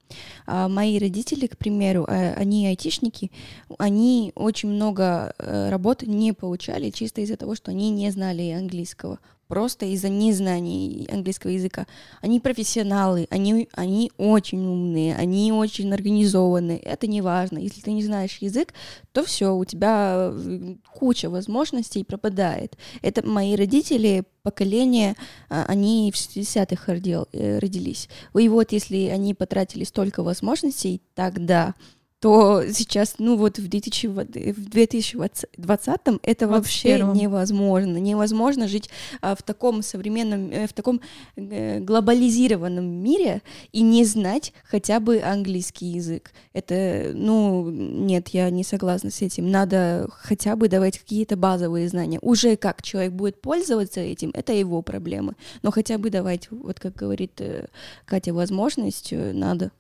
Мои 0.48 0.98
родители, 0.98 1.46
к 1.46 1.58
примеру, 1.58 2.08
они 2.08 2.68
айтишники, 2.68 3.32
они 3.80 4.32
очень 4.36 4.70
много 4.70 5.34
э, 5.38 5.70
работы 5.70 6.06
не 6.06 6.34
получали 6.34 6.92
чисто 6.92 7.22
из-за 7.22 7.36
того, 7.36 7.56
что 7.56 7.72
они 7.72 7.90
не 7.90 8.12
знали 8.12 8.52
английского. 8.52 9.20
Просто 9.54 9.86
из-за 9.86 10.10
незнания 10.10 11.06
английского 11.12 11.52
языка. 11.52 11.86
Они 12.22 12.40
профессионалы, 12.40 13.28
они, 13.30 13.70
они 13.74 14.12
очень 14.18 14.66
умные, 14.66 15.16
они 15.16 15.52
очень 15.52 15.94
организованные. 15.94 16.80
Это 16.80 17.06
не 17.06 17.22
важно. 17.22 17.60
Если 17.60 17.82
ты 17.82 17.92
не 17.92 18.04
знаешь 18.04 18.40
язык, 18.40 18.74
то 19.12 19.24
все, 19.24 19.56
у 19.56 19.64
тебя 19.64 20.32
э, 20.34 20.76
куча 20.92 21.30
возможностей 21.30 22.04
пропадает. 22.04 22.76
Это 23.04 23.24
мои 23.24 23.56
родители, 23.56 24.24
поколение, 24.42 25.16
а, 25.50 25.66
они 25.68 26.12
в 26.12 26.18
60-х 26.18 26.92
родил- 26.92 27.28
э, 27.32 27.60
родились. 27.60 28.10
И 28.36 28.50
вот 28.50 28.72
если 28.72 29.06
они 29.10 29.36
потратили 29.36 29.84
столько 29.84 30.24
возможностей 30.24 31.04
тогда, 31.14 31.76
то 32.24 32.64
сейчас, 32.72 33.16
ну 33.18 33.36
вот 33.36 33.60
в 33.60 33.68
2000 33.68 34.08
в 34.08 34.70
2020 34.70 36.00
это 36.22 36.48
вообще 36.48 36.98
21-м. 37.00 37.14
невозможно. 37.14 37.98
Невозможно 37.98 38.70
жить 38.70 38.90
а, 39.22 39.36
в 39.36 39.44
таком 39.44 39.84
современном, 39.84 40.50
э, 40.50 40.68
в 40.68 40.72
таком 40.72 41.02
э, 41.36 41.82
глобализированном 41.82 42.86
мире 42.86 43.42
и 43.74 43.82
не 43.82 44.06
знать 44.06 44.54
хотя 44.64 45.02
бы 45.02 45.22
английский 45.22 45.88
язык. 45.88 46.32
Это, 46.54 47.12
ну, 47.14 47.70
нет, 47.70 48.30
я 48.30 48.50
не 48.52 48.64
согласна 48.64 49.12
с 49.12 49.22
этим. 49.22 49.52
Надо 49.52 50.08
хотя 50.10 50.56
бы 50.56 50.70
давать 50.70 51.00
какие-то 51.00 51.36
базовые 51.36 51.90
знания. 51.90 52.20
Уже 52.22 52.56
как 52.56 52.84
человек 52.84 53.12
будет 53.12 53.42
пользоваться 53.42 54.00
этим, 54.00 54.32
это 54.34 54.54
его 54.54 54.82
проблемы. 54.82 55.34
Но 55.62 55.72
хотя 55.72 55.98
бы 55.98 56.10
давать, 56.10 56.50
вот 56.52 56.80
как 56.80 56.96
говорит 56.96 57.42
э, 57.42 57.68
Катя, 58.06 58.34
возможность 58.34 59.12
надо. 59.12 59.72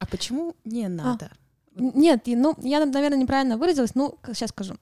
А 0.00 0.06
почему 0.06 0.54
не 0.64 0.88
надо? 0.88 1.30
Н- 1.76 1.92
Нет, 1.94 2.22
ну, 2.26 2.56
я, 2.62 2.84
наверное, 2.84 3.18
неправильно 3.18 3.56
выразилась, 3.56 3.94
ну, 3.94 4.16
сейчас 4.34 4.50
скажу. 4.50 4.74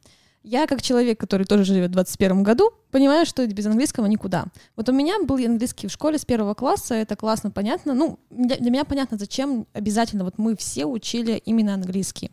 Я, 0.45 0.67
как 0.67 0.81
человек, 0.81 1.19
который 1.21 1.45
тоже 1.45 1.65
живет 1.65 1.91
в 1.91 1.93
21 1.93 2.43
году, 2.45 2.71
понимаю, 2.93 3.27
что 3.27 3.47
без 3.47 3.67
английского 3.67 4.07
никуда. 4.07 4.47
Вот 4.77 4.89
у 4.89 4.93
меня 4.93 5.17
был 5.23 5.37
английский 5.37 5.89
в 5.89 5.93
школе 5.93 6.17
с 6.17 6.25
первого 6.25 6.55
класса, 6.55 6.95
это 6.95 7.17
классно, 7.17 7.51
понятно. 7.51 7.93
Ну, 7.93 8.19
для, 8.31 8.57
для 8.57 8.71
меня 8.71 8.85
понятно, 8.85 9.19
зачем 9.19 9.67
обязательно 9.75 10.25
вот 10.25 10.39
мы 10.39 10.57
все 10.57 10.87
учили 10.87 11.43
именно 11.45 11.75
английский. 11.75 12.31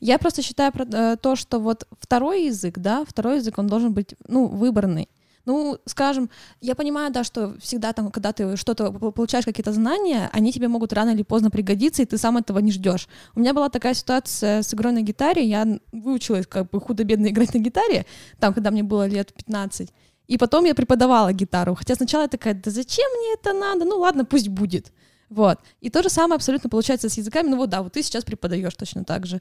Я 0.00 0.18
просто 0.18 0.42
считаю 0.42 0.72
про, 0.72 0.84
э, 0.84 1.16
то, 1.20 1.36
что 1.36 1.60
вот 1.60 1.86
второй 2.00 2.46
язык, 2.46 2.78
да, 2.78 3.04
второй 3.06 3.36
язык, 3.36 3.58
он 3.58 3.66
должен 3.66 3.92
быть, 3.92 4.14
ну, 4.26 4.46
выборный. 4.46 5.08
Ну, 5.44 5.78
скажем, 5.86 6.30
я 6.60 6.74
понимаю, 6.74 7.12
да, 7.12 7.24
что 7.24 7.58
всегда 7.58 7.92
там, 7.92 8.10
когда 8.10 8.32
ты 8.32 8.56
что-то 8.56 8.92
получаешь 8.92 9.44
какие-то 9.44 9.72
знания, 9.72 10.30
они 10.32 10.52
тебе 10.52 10.68
могут 10.68 10.92
рано 10.92 11.10
или 11.10 11.22
поздно 11.22 11.50
пригодиться, 11.50 12.02
и 12.02 12.06
ты 12.06 12.16
сам 12.16 12.36
этого 12.36 12.60
не 12.60 12.70
ждешь. 12.70 13.08
У 13.34 13.40
меня 13.40 13.52
была 13.52 13.68
такая 13.68 13.94
ситуация 13.94 14.62
с 14.62 14.72
игрой 14.72 14.92
на 14.92 15.02
гитаре, 15.02 15.44
я 15.44 15.66
выучилась 15.90 16.46
как 16.46 16.70
бы 16.70 16.80
худо-бедно 16.80 17.26
играть 17.28 17.54
на 17.54 17.58
гитаре, 17.58 18.06
там, 18.38 18.54
когда 18.54 18.70
мне 18.70 18.82
было 18.82 19.06
лет 19.06 19.32
15, 19.32 19.92
и 20.28 20.38
потом 20.38 20.64
я 20.64 20.74
преподавала 20.74 21.32
гитару, 21.32 21.74
хотя 21.74 21.94
сначала 21.94 22.22
я 22.22 22.28
такая, 22.28 22.54
да 22.54 22.70
зачем 22.70 23.10
мне 23.18 23.34
это 23.34 23.52
надо, 23.52 23.84
ну 23.84 23.98
ладно, 23.98 24.24
пусть 24.24 24.48
будет. 24.48 24.92
Вот. 25.32 25.58
И 25.80 25.88
то 25.88 26.02
же 26.02 26.10
самое 26.10 26.36
абсолютно 26.36 26.68
получается 26.68 27.08
с 27.08 27.16
языками. 27.16 27.48
Ну 27.48 27.56
вот 27.56 27.70
да, 27.70 27.82
вот 27.82 27.94
ты 27.94 28.02
сейчас 28.02 28.22
преподаешь 28.22 28.74
точно 28.74 29.02
так 29.02 29.24
же. 29.24 29.40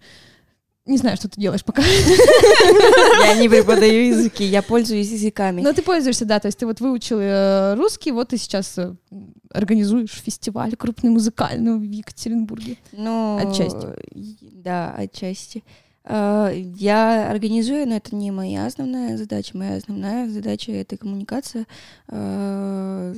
Не 0.85 0.97
знаю, 0.97 1.15
что 1.15 1.29
ты 1.29 1.39
делаешь 1.39 1.63
пока. 1.63 1.83
Я 3.23 3.35
не 3.39 3.47
преподаю 3.47 4.07
языки, 4.07 4.43
я 4.43 4.63
пользуюсь 4.63 5.11
языками. 5.11 5.61
Но 5.61 5.73
ты 5.73 5.83
пользуешься, 5.83 6.25
да, 6.25 6.39
то 6.39 6.47
есть 6.47 6.57
ты 6.57 6.65
вот 6.65 6.79
выучил 6.79 7.19
э, 7.19 7.75
русский, 7.75 8.11
вот 8.11 8.29
ты 8.29 8.37
сейчас 8.37 8.79
э, 8.79 8.95
организуешь 9.51 10.09
фестиваль 10.09 10.75
крупный 10.75 11.11
музыкальный 11.11 11.77
в 11.77 11.83
Екатеринбурге. 11.83 12.77
Ну, 12.93 13.37
Отчасти. 13.37 13.87
Да, 14.41 14.95
отчасти. 14.97 15.63
А, 16.03 16.49
Я 16.51 17.29
организую, 17.29 17.87
но 17.87 17.97
это 17.97 18.15
не 18.15 18.31
моя 18.31 18.65
основная 18.65 19.17
задача. 19.17 19.55
Моя 19.55 19.75
основная 19.75 20.27
задача— 20.29 20.71
это 20.73 20.97
коммуникация, 20.97 21.67
ну 22.07 23.13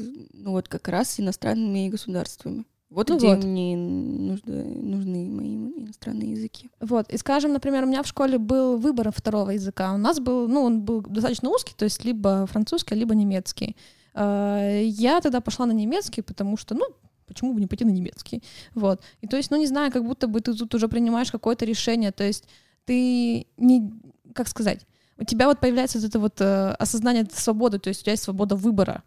вот 0.52 0.68
как 0.68 0.90
раз 0.90 1.12
с 1.12 1.20
иностранными 1.22 1.88
государствами. 1.88 2.66
Вот 2.94 3.10
Ну 3.10 3.18
где 3.18 3.28
вот. 3.28 3.44
мне 3.44 3.76
нужны, 3.76 4.64
нужны 4.66 5.30
мои 5.30 5.56
иностранные 5.84 6.32
языки. 6.32 6.70
Вот, 6.80 7.10
и 7.10 7.18
скажем, 7.18 7.54
например, 7.54 7.84
у 7.84 7.88
меня 7.88 8.04
в 8.04 8.08
школе 8.08 8.38
был 8.38 8.78
выбор 8.78 9.12
второго 9.12 9.52
языка. 9.52 9.94
У 9.94 9.98
нас 9.98 10.20
был, 10.20 10.48
ну, 10.48 10.62
он 10.62 10.82
был 10.82 11.02
достаточно 11.02 11.50
узкий, 11.50 11.74
то 11.76 11.86
есть 11.86 12.06
либо 12.06 12.46
французский, 12.46 12.96
либо 12.96 13.16
немецкий. 13.16 13.76
Э, 14.14 14.82
Я 14.86 15.22
тогда 15.22 15.42
пошла 15.42 15.66
на 15.66 15.72
немецкий, 15.72 16.22
потому 16.22 16.56
что, 16.58 16.76
ну, 16.76 16.86
почему 17.26 17.54
бы 17.54 17.60
не 17.62 17.68
пойти 17.68 17.84
на 17.86 17.92
немецкий? 17.92 18.44
Вот. 18.76 19.02
И 19.22 19.28
то 19.28 19.38
есть, 19.38 19.52
ну, 19.52 19.58
не 19.58 19.68
знаю, 19.68 19.92
как 19.92 20.04
будто 20.06 20.28
бы 20.28 20.40
ты 20.42 20.54
тут 20.54 20.76
уже 20.76 20.88
принимаешь 20.88 21.32
какое-то 21.32 21.66
решение, 21.66 22.12
то 22.12 22.24
есть 22.24 22.46
ты 22.86 23.48
не, 23.58 23.92
как 24.36 24.48
сказать, 24.48 24.86
у 25.18 25.24
тебя 25.24 25.48
вот 25.48 25.60
появляется 25.60 26.00
вот 26.00 26.08
это 26.08 26.20
вот 26.20 26.42
э, 26.42 26.76
осознание 26.80 27.26
свободы, 27.34 27.80
то 27.80 27.90
есть 27.90 28.02
у 28.02 28.04
тебя 28.04 28.12
есть 28.14 28.24
свобода 28.24 28.56
выбора, 28.56 29.04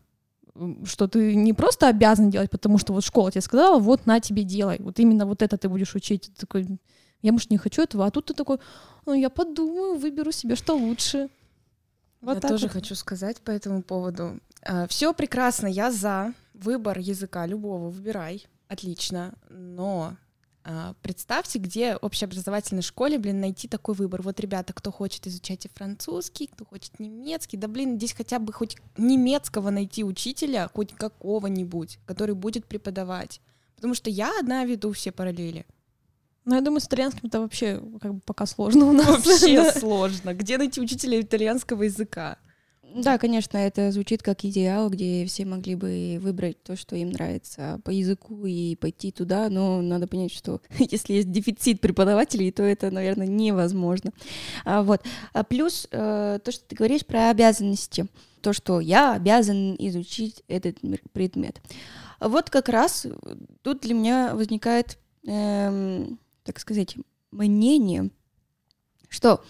что 0.85 1.09
ты 1.09 1.35
не 1.35 1.53
просто 1.53 1.89
обязан 1.89 2.31
делать, 2.31 2.51
потому 2.51 2.79
что 2.79 2.93
вот 2.93 3.05
школа 3.05 3.31
тебе 3.31 3.43
сказала, 3.43 3.79
вот 3.79 4.07
на 4.07 4.21
тебе 4.21 4.43
делай, 4.43 4.79
вот 4.81 4.99
именно 4.99 5.27
вот 5.27 5.43
это 5.43 5.57
ты 5.57 5.69
будешь 5.69 5.95
учить. 5.95 6.31
Ты 6.35 6.41
такой, 6.41 6.67
я, 7.23 7.33
может, 7.33 7.51
не 7.51 7.59
хочу 7.59 7.83
этого, 7.83 8.07
а 8.07 8.11
тут 8.11 8.27
ты 8.27 8.35
такой, 8.35 8.59
ну, 9.07 9.15
я 9.15 9.31
подумаю, 9.31 9.99
выберу 9.99 10.33
себе, 10.33 10.57
что 10.57 10.75
лучше. 10.77 11.29
Вот 12.21 12.43
я 12.43 12.49
тоже 12.49 12.67
вот. 12.67 12.73
хочу 12.73 12.95
сказать 12.95 13.41
по 13.41 13.51
этому 13.51 13.83
поводу. 13.83 14.41
Все 14.89 15.13
прекрасно, 15.15 15.67
я 15.67 15.93
за 15.93 16.33
выбор 16.55 16.99
языка 16.99 17.47
любого, 17.47 17.89
выбирай, 17.89 18.47
отлично. 18.69 19.35
Но 19.49 20.13
а, 20.13 20.17
представьте, 21.03 21.59
где 21.59 21.95
в 21.95 21.99
общеобразовательной 22.03 22.83
школе, 22.83 23.19
блин, 23.19 23.41
найти 23.41 23.69
такой 23.69 23.95
выбор. 23.95 24.23
Вот, 24.23 24.41
ребята, 24.41 24.73
кто 24.73 24.91
хочет 24.91 25.27
изучать 25.27 25.65
и 25.65 25.69
французский, 25.69 26.49
кто 26.49 26.65
хочет 26.65 26.99
немецкий, 26.99 27.57
да, 27.57 27.69
блин, 27.69 27.97
здесь 27.97 28.13
хотя 28.13 28.39
бы 28.39 28.53
хоть 28.53 28.77
немецкого 28.97 29.71
найти 29.71 30.03
учителя, 30.03 30.69
хоть 30.73 30.93
какого-нибудь, 30.93 31.99
который 32.07 32.35
будет 32.35 32.67
преподавать. 32.67 33.41
Потому 33.77 33.95
что 33.95 34.11
я 34.11 34.33
одна 34.41 34.65
веду 34.65 34.93
все 34.93 35.13
параллели. 35.13 35.67
Ну, 36.47 36.55
я 36.55 36.61
думаю, 36.61 36.81
с 36.81 36.87
итальянским 36.87 37.29
это 37.29 37.41
вообще 37.41 37.83
как 38.01 38.15
бы 38.15 38.21
пока 38.25 38.47
сложно 38.47 38.87
у 38.87 38.93
нас. 38.93 39.07
Вообще 39.07 39.71
сложно. 39.79 40.33
Где 40.33 40.59
найти 40.59 40.81
учителя 40.81 41.21
итальянского 41.21 41.83
языка? 41.83 42.39
Да, 42.97 43.19
конечно, 43.19 43.59
это 43.59 43.93
звучит 43.93 44.23
как 44.23 44.43
идеал, 44.47 44.89
где 44.89 45.27
все 45.27 45.45
могли 45.45 45.75
бы 45.75 46.17
выбрать 46.19 46.63
то, 46.63 46.77
что 46.77 46.97
им 46.97 47.11
нравится 47.11 47.79
по 47.85 47.91
языку 47.91 48.47
и 48.47 48.75
пойти 48.75 49.13
туда, 49.13 49.51
но 49.51 49.83
надо 49.83 50.07
понять, 50.07 50.33
что 50.33 50.63
если 50.79 51.13
есть 51.13 51.31
дефицит 51.31 51.83
преподавателей, 51.83 52.51
то 52.53 52.63
это, 52.63 52.91
наверное, 52.91 53.27
невозможно. 53.27 54.13
А, 54.65 54.83
вот. 54.83 55.03
А 55.35 55.45
плюс 55.45 55.87
э, 55.91 56.39
то, 56.43 56.51
что 56.51 56.65
ты 56.65 56.75
говоришь 56.75 57.05
про 57.05 57.29
обязанности, 57.29 58.07
то, 58.41 58.55
что 58.55 58.81
я 58.81 59.13
обязан 59.13 59.77
изучить 59.79 60.43
этот 60.49 60.79
предмет. 61.13 61.61
Вот 62.19 62.49
как 62.49 62.71
раз 62.71 63.07
тут 63.61 63.81
для 63.81 63.93
меня 63.93 64.35
возникает, 64.35 64.97
эм, 65.27 66.19
так 66.45 66.59
сказать, 66.59 66.97
мнение, 67.31 68.09
что 69.11 69.45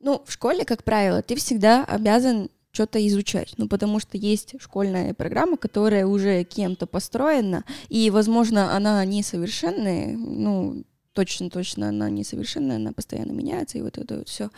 ну, 0.00 0.22
в 0.26 0.32
школе, 0.32 0.64
как 0.64 0.84
правило, 0.84 1.22
ты 1.22 1.36
всегда 1.36 1.84
обязан 1.84 2.50
что-то 2.72 3.04
изучать, 3.06 3.54
ну, 3.56 3.68
потому 3.68 3.98
что 3.98 4.16
есть 4.16 4.54
школьная 4.60 5.12
программа, 5.14 5.56
которая 5.56 6.06
уже 6.06 6.44
кем-то 6.44 6.86
построена, 6.86 7.64
и, 7.88 8.10
возможно, 8.10 8.76
она 8.76 9.04
несовершенная, 9.04 10.16
ну, 10.16 10.84
точно-точно 11.12 11.88
она 11.88 12.08
несовершенная, 12.08 12.76
она 12.76 12.92
постоянно 12.92 13.32
меняется, 13.32 13.78
и 13.78 13.82
вот 13.82 13.98
это 13.98 14.18
вот 14.18 14.28
все. 14.28 14.50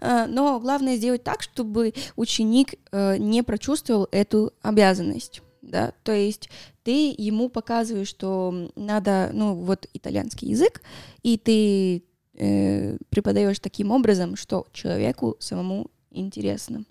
А, 0.00 0.26
но 0.26 0.58
главное 0.58 0.96
сделать 0.96 1.22
так, 1.22 1.42
чтобы 1.42 1.94
ученик 2.16 2.74
э, 2.90 3.16
не 3.18 3.42
прочувствовал 3.42 4.08
эту 4.10 4.52
обязанность, 4.62 5.40
да, 5.62 5.92
то 6.02 6.12
есть 6.12 6.50
ты 6.82 7.14
ему 7.16 7.48
показываешь, 7.48 8.08
что 8.08 8.70
надо, 8.74 9.30
ну, 9.32 9.54
вот 9.54 9.88
итальянский 9.92 10.48
язык, 10.48 10.82
и 11.22 11.38
ты 11.38 12.02
э, 12.34 12.96
преподаешь 13.08 13.58
таким 13.58 13.90
образом, 13.90 14.36
что 14.36 14.66
человеку 14.72 15.36
самому 15.38 15.90
интересно. 16.10 16.84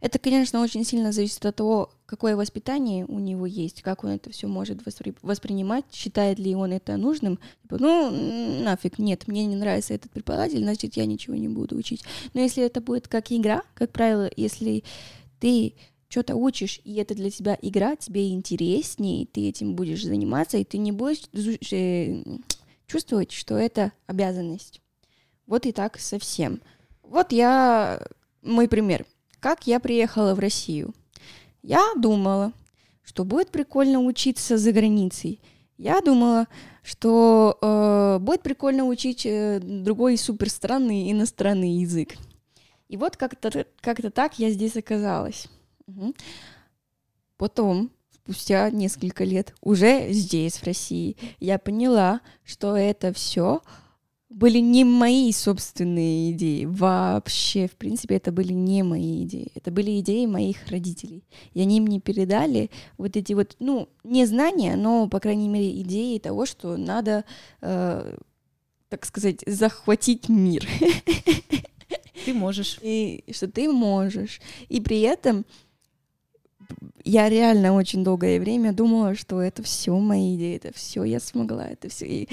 Это, 0.00 0.18
конечно, 0.18 0.60
очень 0.60 0.84
сильно 0.84 1.10
зависит 1.10 1.44
от 1.46 1.56
того, 1.56 1.90
какое 2.04 2.36
воспитание 2.36 3.06
у 3.06 3.18
него 3.18 3.46
есть, 3.46 3.82
как 3.82 4.04
он 4.04 4.10
это 4.10 4.30
все 4.30 4.46
может 4.46 4.86
воспри- 4.86 5.16
воспринимать, 5.22 5.84
считает 5.90 6.38
ли 6.38 6.54
он 6.54 6.72
это 6.72 6.96
нужным. 6.96 7.38
Типа, 7.62 7.78
ну, 7.78 8.10
нафиг, 8.62 8.98
нет, 8.98 9.26
мне 9.26 9.46
не 9.46 9.56
нравится 9.56 9.94
этот 9.94 10.12
преподаватель, 10.12 10.62
значит, 10.62 10.96
я 10.96 11.06
ничего 11.06 11.34
не 11.34 11.48
буду 11.48 11.76
учить. 11.76 12.04
Но 12.34 12.40
если 12.40 12.62
это 12.62 12.80
будет 12.80 13.08
как 13.08 13.32
игра, 13.32 13.62
как 13.74 13.90
правило, 13.90 14.30
если 14.36 14.84
ты 15.40 15.74
что-то 16.08 16.36
учишь, 16.36 16.80
и 16.84 16.94
это 16.96 17.14
для 17.14 17.30
тебя 17.30 17.58
игра, 17.60 17.96
тебе 17.96 18.30
интереснее, 18.30 19.26
ты 19.26 19.48
этим 19.48 19.74
будешь 19.74 20.04
заниматься, 20.04 20.58
и 20.58 20.64
ты 20.64 20.78
не 20.78 20.92
будешь 20.92 21.22
э, 21.72 22.22
чувствовать, 22.86 23.32
что 23.32 23.56
это 23.56 23.92
обязанность. 24.06 24.82
Вот 25.46 25.66
и 25.66 25.72
так 25.72 25.98
совсем. 25.98 26.60
Вот 27.02 27.32
я, 27.32 28.00
мой 28.42 28.68
пример. 28.68 29.06
Как 29.40 29.66
я 29.66 29.78
приехала 29.80 30.34
в 30.34 30.38
Россию? 30.38 30.94
Я 31.62 31.82
думала, 31.96 32.52
что 33.02 33.24
будет 33.24 33.50
прикольно 33.50 34.00
учиться 34.00 34.58
за 34.58 34.72
границей. 34.72 35.40
Я 35.78 36.00
думала, 36.00 36.48
что 36.82 37.58
э, 37.60 38.18
будет 38.20 38.42
прикольно 38.42 38.86
учить 38.86 39.26
э, 39.26 39.60
другой 39.60 40.16
супер 40.16 40.50
странный 40.50 41.12
иностранный 41.12 41.70
язык. 41.70 42.14
И 42.88 42.96
вот 42.96 43.16
как-то 43.16 43.66
как 43.80 44.00
так 44.12 44.38
я 44.38 44.50
здесь 44.50 44.76
оказалась. 44.76 45.48
Угу. 45.86 46.14
Потом, 47.36 47.90
спустя 48.12 48.70
несколько 48.70 49.24
лет, 49.24 49.54
уже 49.60 50.12
здесь, 50.12 50.56
в 50.56 50.64
России, 50.64 51.16
я 51.38 51.58
поняла, 51.58 52.20
что 52.44 52.76
это 52.76 53.12
все 53.12 53.60
были 54.28 54.58
не 54.58 54.84
мои 54.84 55.32
собственные 55.32 56.32
идеи. 56.32 56.64
Вообще, 56.64 57.68
в 57.68 57.76
принципе, 57.76 58.16
это 58.16 58.32
были 58.32 58.52
не 58.52 58.82
мои 58.82 59.24
идеи. 59.24 59.52
Это 59.54 59.70
были 59.70 60.00
идеи 60.00 60.26
моих 60.26 60.66
родителей. 60.68 61.24
И 61.54 61.60
они 61.60 61.80
мне 61.80 62.00
передали 62.00 62.70
вот 62.98 63.16
эти 63.16 63.34
вот, 63.34 63.56
ну, 63.60 63.88
не 64.04 64.26
знания, 64.26 64.76
но, 64.76 65.08
по 65.08 65.20
крайней 65.20 65.48
мере, 65.48 65.80
идеи 65.82 66.18
того, 66.18 66.44
что 66.44 66.76
надо, 66.76 67.24
э, 67.60 68.16
так 68.88 69.06
сказать, 69.06 69.42
захватить 69.46 70.28
мир. 70.28 70.66
Ты 72.24 72.34
можешь. 72.34 72.78
И 72.82 73.24
что 73.30 73.46
ты 73.46 73.70
можешь. 73.70 74.40
И 74.68 74.80
при 74.80 75.00
этом 75.02 75.46
я 77.04 77.28
реально 77.28 77.74
очень 77.74 78.02
долгое 78.02 78.40
время 78.40 78.72
думала, 78.72 79.14
что 79.14 79.40
это 79.40 79.62
все 79.62 79.96
мои 79.96 80.36
идеи, 80.36 80.56
это 80.56 80.72
все 80.74 81.04
я 81.04 81.20
смогла, 81.20 81.66
это 81.66 81.88
все. 81.88 82.06
И, 82.06 82.28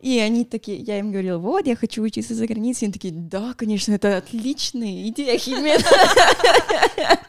и 0.00 0.18
они 0.18 0.44
такие, 0.44 0.78
я 0.78 0.98
им 0.98 1.10
говорила, 1.10 1.38
вот, 1.38 1.66
я 1.66 1.76
хочу 1.76 2.02
учиться 2.02 2.34
за 2.34 2.46
границей. 2.46 2.86
Они 2.86 2.92
такие, 2.92 3.14
да, 3.14 3.54
конечно, 3.54 3.92
это 3.92 4.16
отличная 4.16 5.08
идея, 5.08 5.38
Химена. 5.38 5.82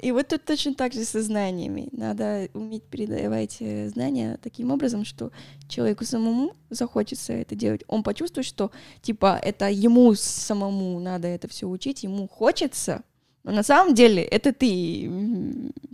И 0.00 0.12
вот 0.12 0.28
тут 0.28 0.44
точно 0.44 0.74
так 0.74 0.94
же 0.94 1.04
со 1.04 1.22
знаниями. 1.22 1.88
Надо 1.92 2.48
уметь 2.54 2.84
передавать 2.84 3.58
э, 3.60 3.88
знания 3.90 4.38
таким 4.42 4.70
образом, 4.70 5.04
что 5.04 5.30
человеку 5.68 6.06
самому 6.06 6.54
захочется 6.70 7.34
это 7.34 7.54
делать. 7.54 7.82
Он 7.86 8.02
почувствует, 8.02 8.46
что 8.46 8.70
типа 9.02 9.38
это 9.42 9.68
ему 9.68 10.14
самому 10.14 10.98
надо 11.00 11.28
это 11.28 11.48
все 11.48 11.68
учить, 11.68 12.02
ему 12.02 12.28
хочется, 12.28 13.02
но 13.44 13.52
на 13.52 13.62
самом 13.62 13.94
деле 13.94 14.22
это 14.22 14.52
ты 14.52 15.10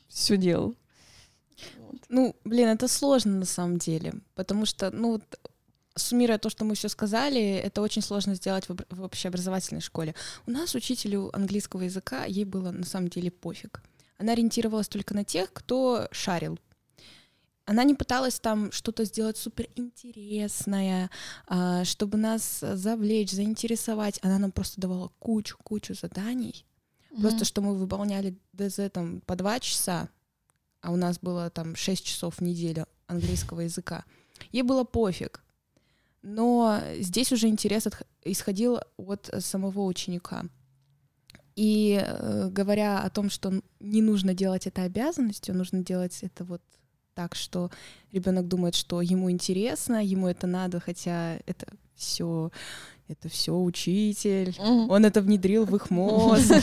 все 0.09 0.37
делал. 0.37 0.75
Ну, 2.09 2.37
блин, 2.45 2.69
это 2.69 2.89
сложно 2.89 3.37
на 3.37 3.45
самом 3.45 3.79
деле, 3.79 4.15
потому 4.35 4.65
что, 4.65 4.91
ну, 4.91 5.21
суммируя 5.97 6.39
то, 6.39 6.51
что 6.51 6.65
мы 6.65 6.75
все 6.75 6.89
сказали, 6.89 7.41
это 7.41 7.83
очень 7.83 8.03
сложно 8.03 8.35
сделать 8.35 8.69
в, 8.69 8.77
в 8.91 9.03
общеобразовательной 9.03 9.81
школе. 9.81 10.15
У 10.47 10.51
нас 10.51 10.75
учителю 10.75 11.31
английского 11.35 11.83
языка, 11.83 12.25
ей 12.25 12.45
было 12.45 12.71
на 12.71 12.85
самом 12.85 13.09
деле 13.09 13.31
пофиг. 13.31 13.83
Она 14.19 14.33
ориентировалась 14.33 14.89
только 14.89 15.15
на 15.15 15.25
тех, 15.25 15.53
кто 15.53 16.09
шарил. 16.11 16.59
Она 17.65 17.83
не 17.83 17.95
пыталась 17.95 18.39
там 18.39 18.71
что-то 18.71 19.05
сделать 19.05 19.37
супер 19.37 19.69
интересное, 19.75 21.11
а, 21.49 21.85
чтобы 21.85 22.17
нас 22.17 22.61
завлечь, 22.61 23.33
заинтересовать. 23.33 24.21
Она 24.23 24.39
нам 24.39 24.53
просто 24.53 24.81
давала 24.81 25.11
кучу-кучу 25.19 25.95
заданий, 25.95 26.65
Mm-hmm. 27.17 27.21
Просто 27.23 27.45
что 27.45 27.63
мы 27.63 27.75
выполняли 27.75 28.37
ДЗ 28.53 28.91
там 28.93 29.21
по 29.23 29.37
два 29.37 29.59
часа, 29.59 30.09
а 30.83 30.93
у 30.93 30.97
нас 30.97 31.19
было 31.19 31.51
там 31.51 31.75
шесть 31.75 32.05
часов 32.05 32.37
в 32.37 32.41
неделю 32.43 32.87
английского 33.07 33.61
языка. 33.61 34.05
Ей 34.53 34.63
было 34.63 34.85
пофиг. 34.85 35.43
Но 36.23 36.81
здесь 36.99 37.33
уже 37.33 37.49
интерес 37.49 37.87
от, 37.87 38.07
исходил 38.25 38.81
от 38.97 39.31
самого 39.39 39.85
ученика. 39.85 40.45
И 41.55 41.99
э, 42.03 42.49
говоря 42.51 43.01
о 43.03 43.11
том, 43.11 43.31
что 43.31 43.63
не 43.81 44.03
нужно 44.03 44.35
делать 44.35 44.67
это 44.67 44.83
обязанностью, 44.83 45.55
нужно 45.55 45.83
делать 45.83 46.19
это 46.23 46.45
вот 46.45 46.61
так, 47.15 47.35
что 47.35 47.71
ребенок 48.13 48.47
думает, 48.47 48.75
что 48.75 49.01
ему 49.01 49.31
интересно, 49.31 50.05
ему 50.05 50.29
это 50.29 50.47
надо, 50.47 50.81
хотя 50.81 51.39
это 51.47 51.67
все 51.95 52.51
это 53.09 53.29
все 53.29 53.57
учитель, 53.57 54.57
он 54.59 55.05
это 55.05 55.21
внедрил 55.21 55.65
в 55.65 55.75
их 55.77 55.91
мозг. 55.91 56.53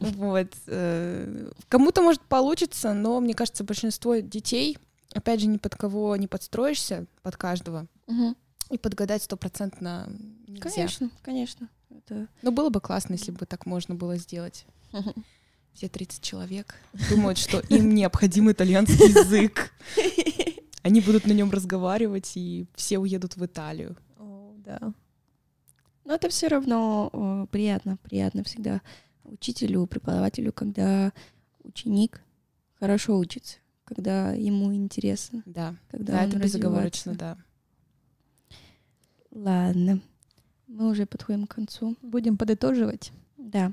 Вот. 0.00 0.48
Э, 0.66 1.50
кому-то 1.68 2.02
может 2.02 2.22
получиться, 2.22 2.94
но 2.94 3.20
мне 3.20 3.34
кажется, 3.34 3.64
большинство 3.64 4.16
детей, 4.16 4.78
опять 5.12 5.40
же, 5.40 5.46
ни 5.46 5.58
под 5.58 5.74
кого 5.74 6.16
не 6.16 6.26
подстроишься, 6.26 7.06
под 7.22 7.36
каждого, 7.36 7.86
и 8.70 8.78
подгадать 8.78 9.22
стопроцентно 9.22 10.08
нельзя. 10.46 10.70
Конечно, 10.70 11.10
конечно. 11.22 11.68
Это... 11.90 12.28
Но 12.42 12.50
было 12.52 12.70
бы 12.70 12.80
классно, 12.80 13.14
если 13.14 13.30
бы 13.32 13.46
так 13.46 13.66
можно 13.66 13.94
было 13.94 14.16
сделать. 14.16 14.66
Все 15.74 15.88
30 15.88 16.22
человек 16.22 16.76
думают, 17.10 17.36
что 17.36 17.58
им 17.58 17.94
необходим 17.94 18.50
итальянский 18.50 19.08
язык. 19.08 19.72
Они 20.82 21.00
будут 21.00 21.26
на 21.26 21.32
нем 21.32 21.50
разговаривать, 21.50 22.32
и 22.36 22.66
все 22.76 22.98
уедут 22.98 23.36
в 23.36 23.44
Италию. 23.44 23.96
О, 24.18 24.52
да. 24.58 24.92
Но 26.04 26.14
это 26.14 26.28
все 26.28 26.48
равно 26.48 27.08
о, 27.12 27.46
приятно, 27.46 27.96
приятно 28.02 28.44
всегда 28.44 28.82
учителю, 29.24 29.86
преподавателю, 29.86 30.52
когда 30.52 31.12
ученик 31.62 32.22
хорошо 32.78 33.18
учится, 33.18 33.58
когда 33.84 34.32
ему 34.32 34.74
интересно. 34.74 35.42
Да, 35.46 35.74
когда 35.90 36.12
да 36.12 36.24
это 36.24 36.38
безоговорочно, 36.38 37.14
да. 37.14 37.38
Ладно, 39.30 40.00
мы 40.66 40.90
уже 40.90 41.06
подходим 41.06 41.46
к 41.46 41.54
концу. 41.54 41.96
Будем 42.02 42.36
подытоживать. 42.36 43.12
Да. 43.36 43.72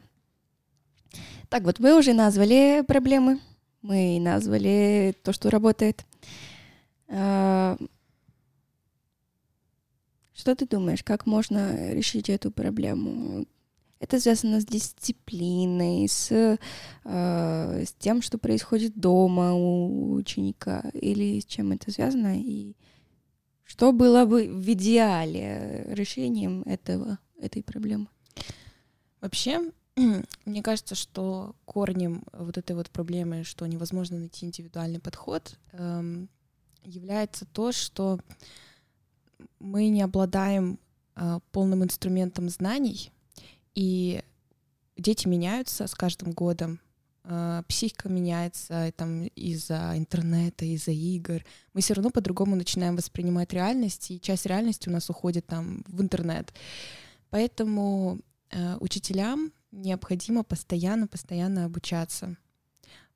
Так 1.50 1.64
вот, 1.64 1.80
мы 1.80 1.98
уже 1.98 2.14
назвали 2.14 2.84
проблемы, 2.88 3.40
мы 3.82 4.20
назвали 4.22 5.16
то, 5.24 5.34
что 5.34 5.50
работает. 5.50 6.06
Что 10.42 10.56
ты 10.56 10.66
думаешь, 10.66 11.04
как 11.04 11.28
можно 11.28 11.94
решить 11.94 12.28
эту 12.28 12.50
проблему? 12.50 13.46
Это 14.00 14.20
связано 14.20 14.60
с 14.60 14.66
дисциплиной, 14.66 16.08
с, 16.10 16.32
э, 16.32 17.86
с 17.86 17.94
тем, 18.00 18.24
что 18.24 18.40
происходит 18.40 19.00
дома 19.00 19.54
у 19.54 20.14
ученика, 20.14 20.90
или 20.96 21.40
с 21.40 21.46
чем 21.46 21.74
это 21.74 21.92
связано, 21.92 22.40
и 22.40 22.76
Что 23.64 23.92
было 23.92 24.26
бы 24.26 24.48
в 24.48 24.68
идеале 24.74 25.86
решением 25.90 26.64
этого, 26.64 27.20
этой 27.40 27.62
проблемы? 27.62 28.08
Вообще, 29.22 29.72
мне 30.46 30.64
кажется, 30.64 30.96
что 30.96 31.56
корнем 31.66 32.24
вот 32.34 32.58
этой 32.58 32.76
вот 32.76 32.90
проблемы, 32.90 33.44
что 33.44 33.68
невозможно 33.68 34.18
найти 34.18 34.48
индивидуальный 34.48 35.00
подход, 35.00 35.60
эм, 35.74 36.30
является 36.84 37.46
то, 37.46 37.72
что 37.72 38.20
мы 39.60 39.90
не 39.90 40.02
обладаем 40.02 40.80
э, 41.16 41.40
полным 41.52 41.84
инструментом 41.84 42.50
знаний, 42.50 43.12
и 43.74 44.22
дети 44.98 45.28
меняются 45.28 45.88
с 45.88 45.96
каждым 45.96 46.34
годом, 46.34 46.80
э, 47.24 47.64
психика 47.68 48.10
меняется 48.10 48.92
там, 48.96 49.24
из-за 49.28 49.94
интернета, 49.96 50.66
из-за 50.66 50.92
игр. 50.92 51.44
Мы 51.74 51.82
все 51.82 51.94
равно 51.94 52.10
по-другому 52.10 52.56
начинаем 52.56 52.96
воспринимать 52.96 53.54
реальность, 53.54 54.12
и 54.12 54.20
часть 54.20 54.46
реальности 54.46 54.90
у 54.90 54.92
нас 54.92 55.10
уходит 55.10 55.46
там 55.48 55.84
в 55.88 56.02
интернет. 56.02 56.54
Поэтому 57.30 58.20
э, 58.50 58.78
учителям 58.80 59.52
необходимо 59.72 60.44
постоянно-постоянно 60.44 61.66
обучаться. 61.66 62.38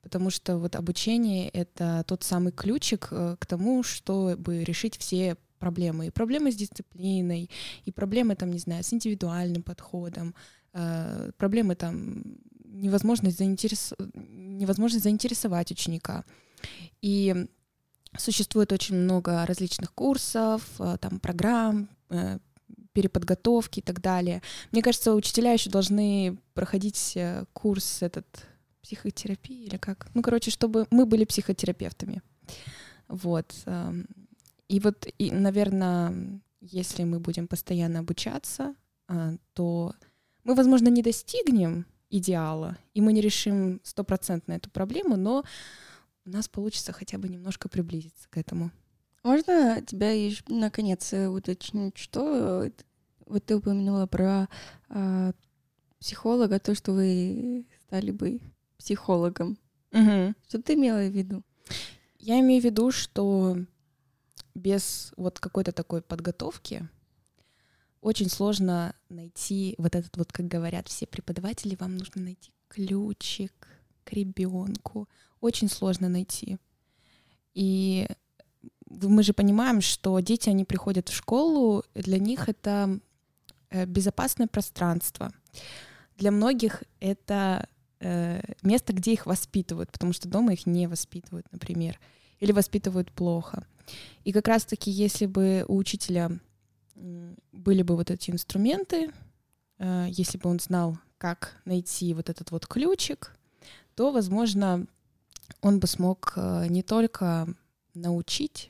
Потому 0.02 0.30
что 0.30 0.58
вот 0.58 0.76
обучение— 0.76 1.50
это 1.54 2.04
тот 2.08 2.24
самый 2.24 2.52
ключик 2.52 3.08
э, 3.12 3.36
к 3.40 3.46
тому, 3.46 3.84
чтобы 3.84 4.64
решить 4.64 4.98
все 4.98 5.36
проблемы. 5.60 6.08
И 6.08 6.12
проблемы 6.12 6.52
с 6.52 6.56
дисциплиной, 6.56 7.50
и 7.86 7.92
проблемы, 7.92 8.36
там, 8.36 8.52
не 8.52 8.60
знаю, 8.60 8.84
с 8.84 8.94
индивидуальным 8.94 9.64
подходом, 9.64 10.36
э, 10.74 11.32
проблемы 11.38 11.76
там 11.76 12.24
невозможность, 12.64 13.38
заинтерес... 13.38 13.94
невозможность 14.14 15.04
заинтересовать 15.04 15.72
ученика. 15.72 16.24
И 17.02 17.48
существует 18.18 18.72
очень 18.72 18.96
много 18.96 19.46
различных 19.46 19.94
курсов, 19.94 20.62
э, 20.80 20.98
там, 21.00 21.20
программ, 21.20 21.90
переподготовки 22.96 23.80
и 23.80 23.82
так 23.82 24.02
далее. 24.02 24.42
Мне 24.72 24.82
кажется, 24.82 25.14
учителя 25.14 25.52
еще 25.52 25.70
должны 25.70 26.38
проходить 26.54 27.12
э, 27.16 27.46
курс 27.52 28.02
этот 28.02 28.26
психотерапии 28.82 29.66
или 29.66 29.78
как. 29.78 30.08
Ну, 30.14 30.22
короче, 30.22 30.50
чтобы 30.50 30.88
мы 30.92 31.06
были 31.06 31.26
психотерапевтами. 31.26 32.22
Вот. 33.08 33.54
И 34.68 34.80
вот, 34.80 35.08
и, 35.18 35.32
наверное, 35.32 36.42
если 36.62 37.04
мы 37.04 37.20
будем 37.20 37.48
постоянно 37.48 38.00
обучаться, 38.00 38.76
э, 39.08 39.38
то 39.54 39.94
мы, 40.44 40.56
возможно, 40.56 40.90
не 40.90 41.02
достигнем 41.02 41.86
идеала, 42.10 42.78
и 42.94 43.02
мы 43.02 43.14
не 43.14 43.22
решим 43.22 43.82
стопроцентно 43.84 44.54
эту 44.54 44.70
проблему, 44.70 45.16
но 45.18 45.44
у 46.26 46.30
нас 46.30 46.48
получится 46.48 46.94
хотя 46.94 47.18
бы 47.18 47.30
немножко 47.30 47.70
приблизиться 47.70 48.28
к 48.30 48.38
этому. 48.38 48.72
Можно 49.24 49.82
тебя 49.82 50.12
еще 50.12 50.44
наконец 50.48 51.14
э, 51.14 51.28
уточнить, 51.28 51.98
что 51.98 52.70
вот 53.26 53.46
ты 53.46 53.56
упомянула 53.56 54.06
про 54.06 54.48
э, 54.90 55.34
психолога, 56.00 56.60
то, 56.60 56.76
что 56.76 56.92
вы 56.92 57.66
стали 57.88 58.12
бы 58.12 58.40
психологом. 58.78 59.58
Угу. 59.92 60.36
Что 60.48 60.62
ты 60.62 60.74
имела 60.74 61.08
в 61.08 61.12
виду? 61.12 61.44
Я 62.20 62.40
имею 62.40 62.62
в 62.62 62.66
виду, 62.66 62.92
что 62.92 63.58
без 64.54 65.14
вот 65.18 65.40
какой-то 65.40 65.72
такой 65.72 66.02
подготовки 66.02 66.88
очень 68.06 68.30
сложно 68.30 68.94
найти 69.10 69.74
вот 69.80 69.96
этот 69.96 70.16
вот, 70.18 70.32
как 70.32 70.48
говорят 70.48 70.88
все 70.88 71.08
преподаватели, 71.08 71.76
вам 71.76 71.98
нужно 71.98 72.22
найти 72.22 72.52
ключик 72.68 73.68
к 74.04 74.14
ребенку. 74.14 75.10
Очень 75.42 75.70
сложно 75.70 76.08
найти. 76.08 76.58
И 77.56 78.08
мы 78.88 79.24
же 79.24 79.34
понимаем, 79.34 79.82
что 79.82 80.20
дети, 80.20 80.50
они 80.50 80.66
приходят 80.66 81.10
в 81.10 81.16
школу, 81.16 81.84
для 81.96 82.20
них 82.20 82.48
это 82.48 83.00
э, 83.72 83.86
безопасное 83.86 84.48
пространство. 84.48 85.32
Для 86.18 86.30
многих 86.30 86.84
это 87.00 87.68
э, 88.00 88.42
место, 88.62 88.94
где 88.94 89.14
их 89.14 89.26
воспитывают, 89.26 89.92
потому 89.92 90.14
что 90.14 90.30
дома 90.30 90.54
их 90.54 90.68
не 90.68 90.88
воспитывают, 90.88 91.48
например, 91.52 92.00
или 92.40 92.52
воспитывают 92.52 93.12
плохо. 93.12 93.68
И 94.24 94.32
как 94.32 94.48
раз-таки, 94.48 94.92
если 94.92 95.26
бы 95.26 95.66
у 95.68 95.78
учителя 95.78 96.32
были 96.96 97.84
бы 97.84 97.96
вот 97.96 98.10
эти 98.10 98.32
инструменты, 98.32 99.12
э, 99.78 100.08
если 100.10 100.38
бы 100.38 100.50
он 100.50 100.60
знал, 100.60 100.98
как 101.18 101.62
найти 101.66 102.14
вот 102.14 102.30
этот 102.30 102.52
вот 102.52 102.68
ключик, 102.68 103.36
то, 103.96 104.12
возможно, 104.12 104.88
он 105.62 105.80
бы 105.80 105.88
смог 105.88 106.34
э, 106.36 106.68
не 106.70 106.84
только 106.84 107.48
научить 107.94 108.70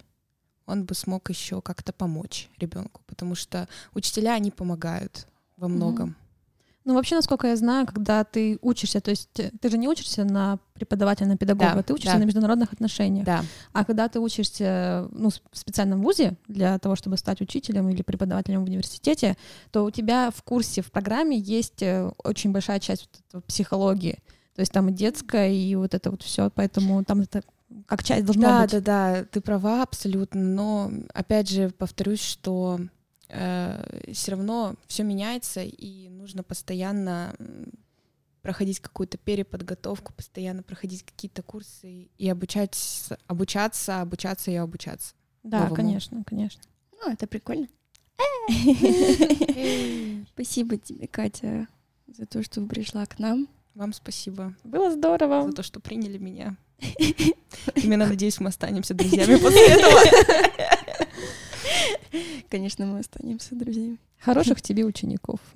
он 0.65 0.85
бы 0.85 0.95
смог 0.95 1.29
еще 1.29 1.61
как-то 1.61 1.93
помочь 1.93 2.49
ребенку, 2.57 3.01
потому 3.07 3.35
что 3.35 3.67
учителя 3.93 4.33
они 4.33 4.51
помогают 4.51 5.27
во 5.57 5.67
многом. 5.67 6.09
Mm-hmm. 6.09 6.24
Ну, 6.85 6.93
вообще, 6.93 7.15
насколько 7.15 7.47
я 7.47 7.55
знаю, 7.55 7.87
когда 7.87 8.23
ты 8.23 8.59
учишься, 8.61 9.01
то 9.01 9.09
есть 9.09 9.29
ты 9.33 9.69
же 9.69 9.77
не 9.77 9.87
учишься 9.87 10.23
на 10.23 10.59
преподавателя, 10.75 11.25
на 11.27 11.35
педагога, 11.35 11.77
да, 11.77 11.81
ты 11.81 11.93
учишься 11.95 12.13
да. 12.13 12.19
на 12.19 12.25
международных 12.25 12.73
отношениях. 12.73 13.25
Да. 13.25 13.43
А 13.73 13.83
когда 13.83 14.07
ты 14.07 14.19
учишься 14.19 15.07
ну, 15.11 15.29
в 15.29 15.57
специальном 15.57 16.03
вузе 16.03 16.35
для 16.47 16.77
того, 16.77 16.95
чтобы 16.95 17.17
стать 17.17 17.41
учителем 17.41 17.89
или 17.89 18.03
преподавателем 18.03 18.63
в 18.63 18.67
университете, 18.67 19.35
то 19.71 19.83
у 19.83 19.89
тебя 19.89 20.29
в 20.29 20.43
курсе, 20.43 20.83
в 20.83 20.91
программе 20.91 21.39
есть 21.39 21.81
э, 21.81 22.11
очень 22.23 22.51
большая 22.51 22.79
часть 22.79 23.09
вот 23.33 23.43
психологии. 23.45 24.19
То 24.53 24.59
есть 24.59 24.71
там 24.71 24.89
и 24.89 24.93
детская, 24.93 25.51
и 25.51 25.73
вот 25.73 25.95
это 25.95 26.11
вот 26.11 26.21
все, 26.21 26.51
поэтому 26.53 27.03
там 27.03 27.21
это 27.21 27.41
как 27.87 28.03
часть 28.03 28.25
должна 28.25 28.49
да, 28.49 28.61
быть. 28.61 28.71
Да, 28.71 28.79
да, 28.79 29.13
да, 29.15 29.25
ты 29.25 29.41
права 29.41 29.81
абсолютно, 29.81 30.39
но 30.39 30.91
опять 31.15 31.49
же 31.49 31.71
повторюсь, 31.71 32.21
что 32.21 32.79
э, 33.29 34.11
все 34.13 34.31
равно 34.31 34.75
все 34.87 35.03
меняется 35.03 35.61
и 35.63 36.09
нужно 36.09 36.43
постоянно 36.43 37.35
проходить 38.41 38.79
какую-то 38.79 39.17
переподготовку, 39.17 40.13
постоянно 40.13 40.61
проходить 40.61 41.03
какие-то 41.03 41.41
курсы 41.41 42.09
и 42.17 42.29
обучать, 42.29 43.09
обучаться, 43.25 44.01
обучаться 44.01 44.51
и 44.51 44.55
обучаться. 44.55 45.15
Да, 45.41 45.61
новому. 45.61 45.75
конечно, 45.75 46.23
конечно. 46.25 46.61
Ну, 46.91 47.11
это 47.11 47.25
прикольно. 47.27 47.67
Спасибо 50.33 50.77
тебе, 50.77 51.07
Катя, 51.07 51.67
за 52.07 52.25
то, 52.27 52.43
что 52.43 52.61
пришла 52.65 53.05
к 53.07 53.17
нам. 53.17 53.47
Вам 53.73 53.93
спасибо. 53.93 54.55
Было 54.63 54.91
здорово. 54.91 55.41
За 55.43 55.51
то, 55.51 55.63
что 55.63 55.79
приняли 55.79 56.17
меня. 56.17 56.55
Именно 57.75 58.07
надеюсь, 58.07 58.39
мы 58.39 58.49
останемся 58.49 58.93
друзьями 58.93 59.37
после 59.37 59.67
этого. 59.69 61.04
Конечно, 62.49 62.85
мы 62.85 62.99
останемся 62.99 63.55
друзьями. 63.55 63.97
Хороших 64.19 64.61
тебе 64.61 64.85
учеников. 64.85 65.39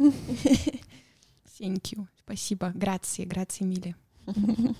Thank 1.59 1.93
you. 1.93 2.07
Спасибо. 2.23 2.71
Грации, 2.75 3.25
грации, 3.25 3.63
мили. 3.63 3.95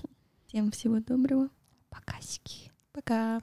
Всем 0.46 0.70
всего 0.70 1.00
доброго. 1.00 1.48
Покасики. 1.90 2.70
Пока. 2.92 3.42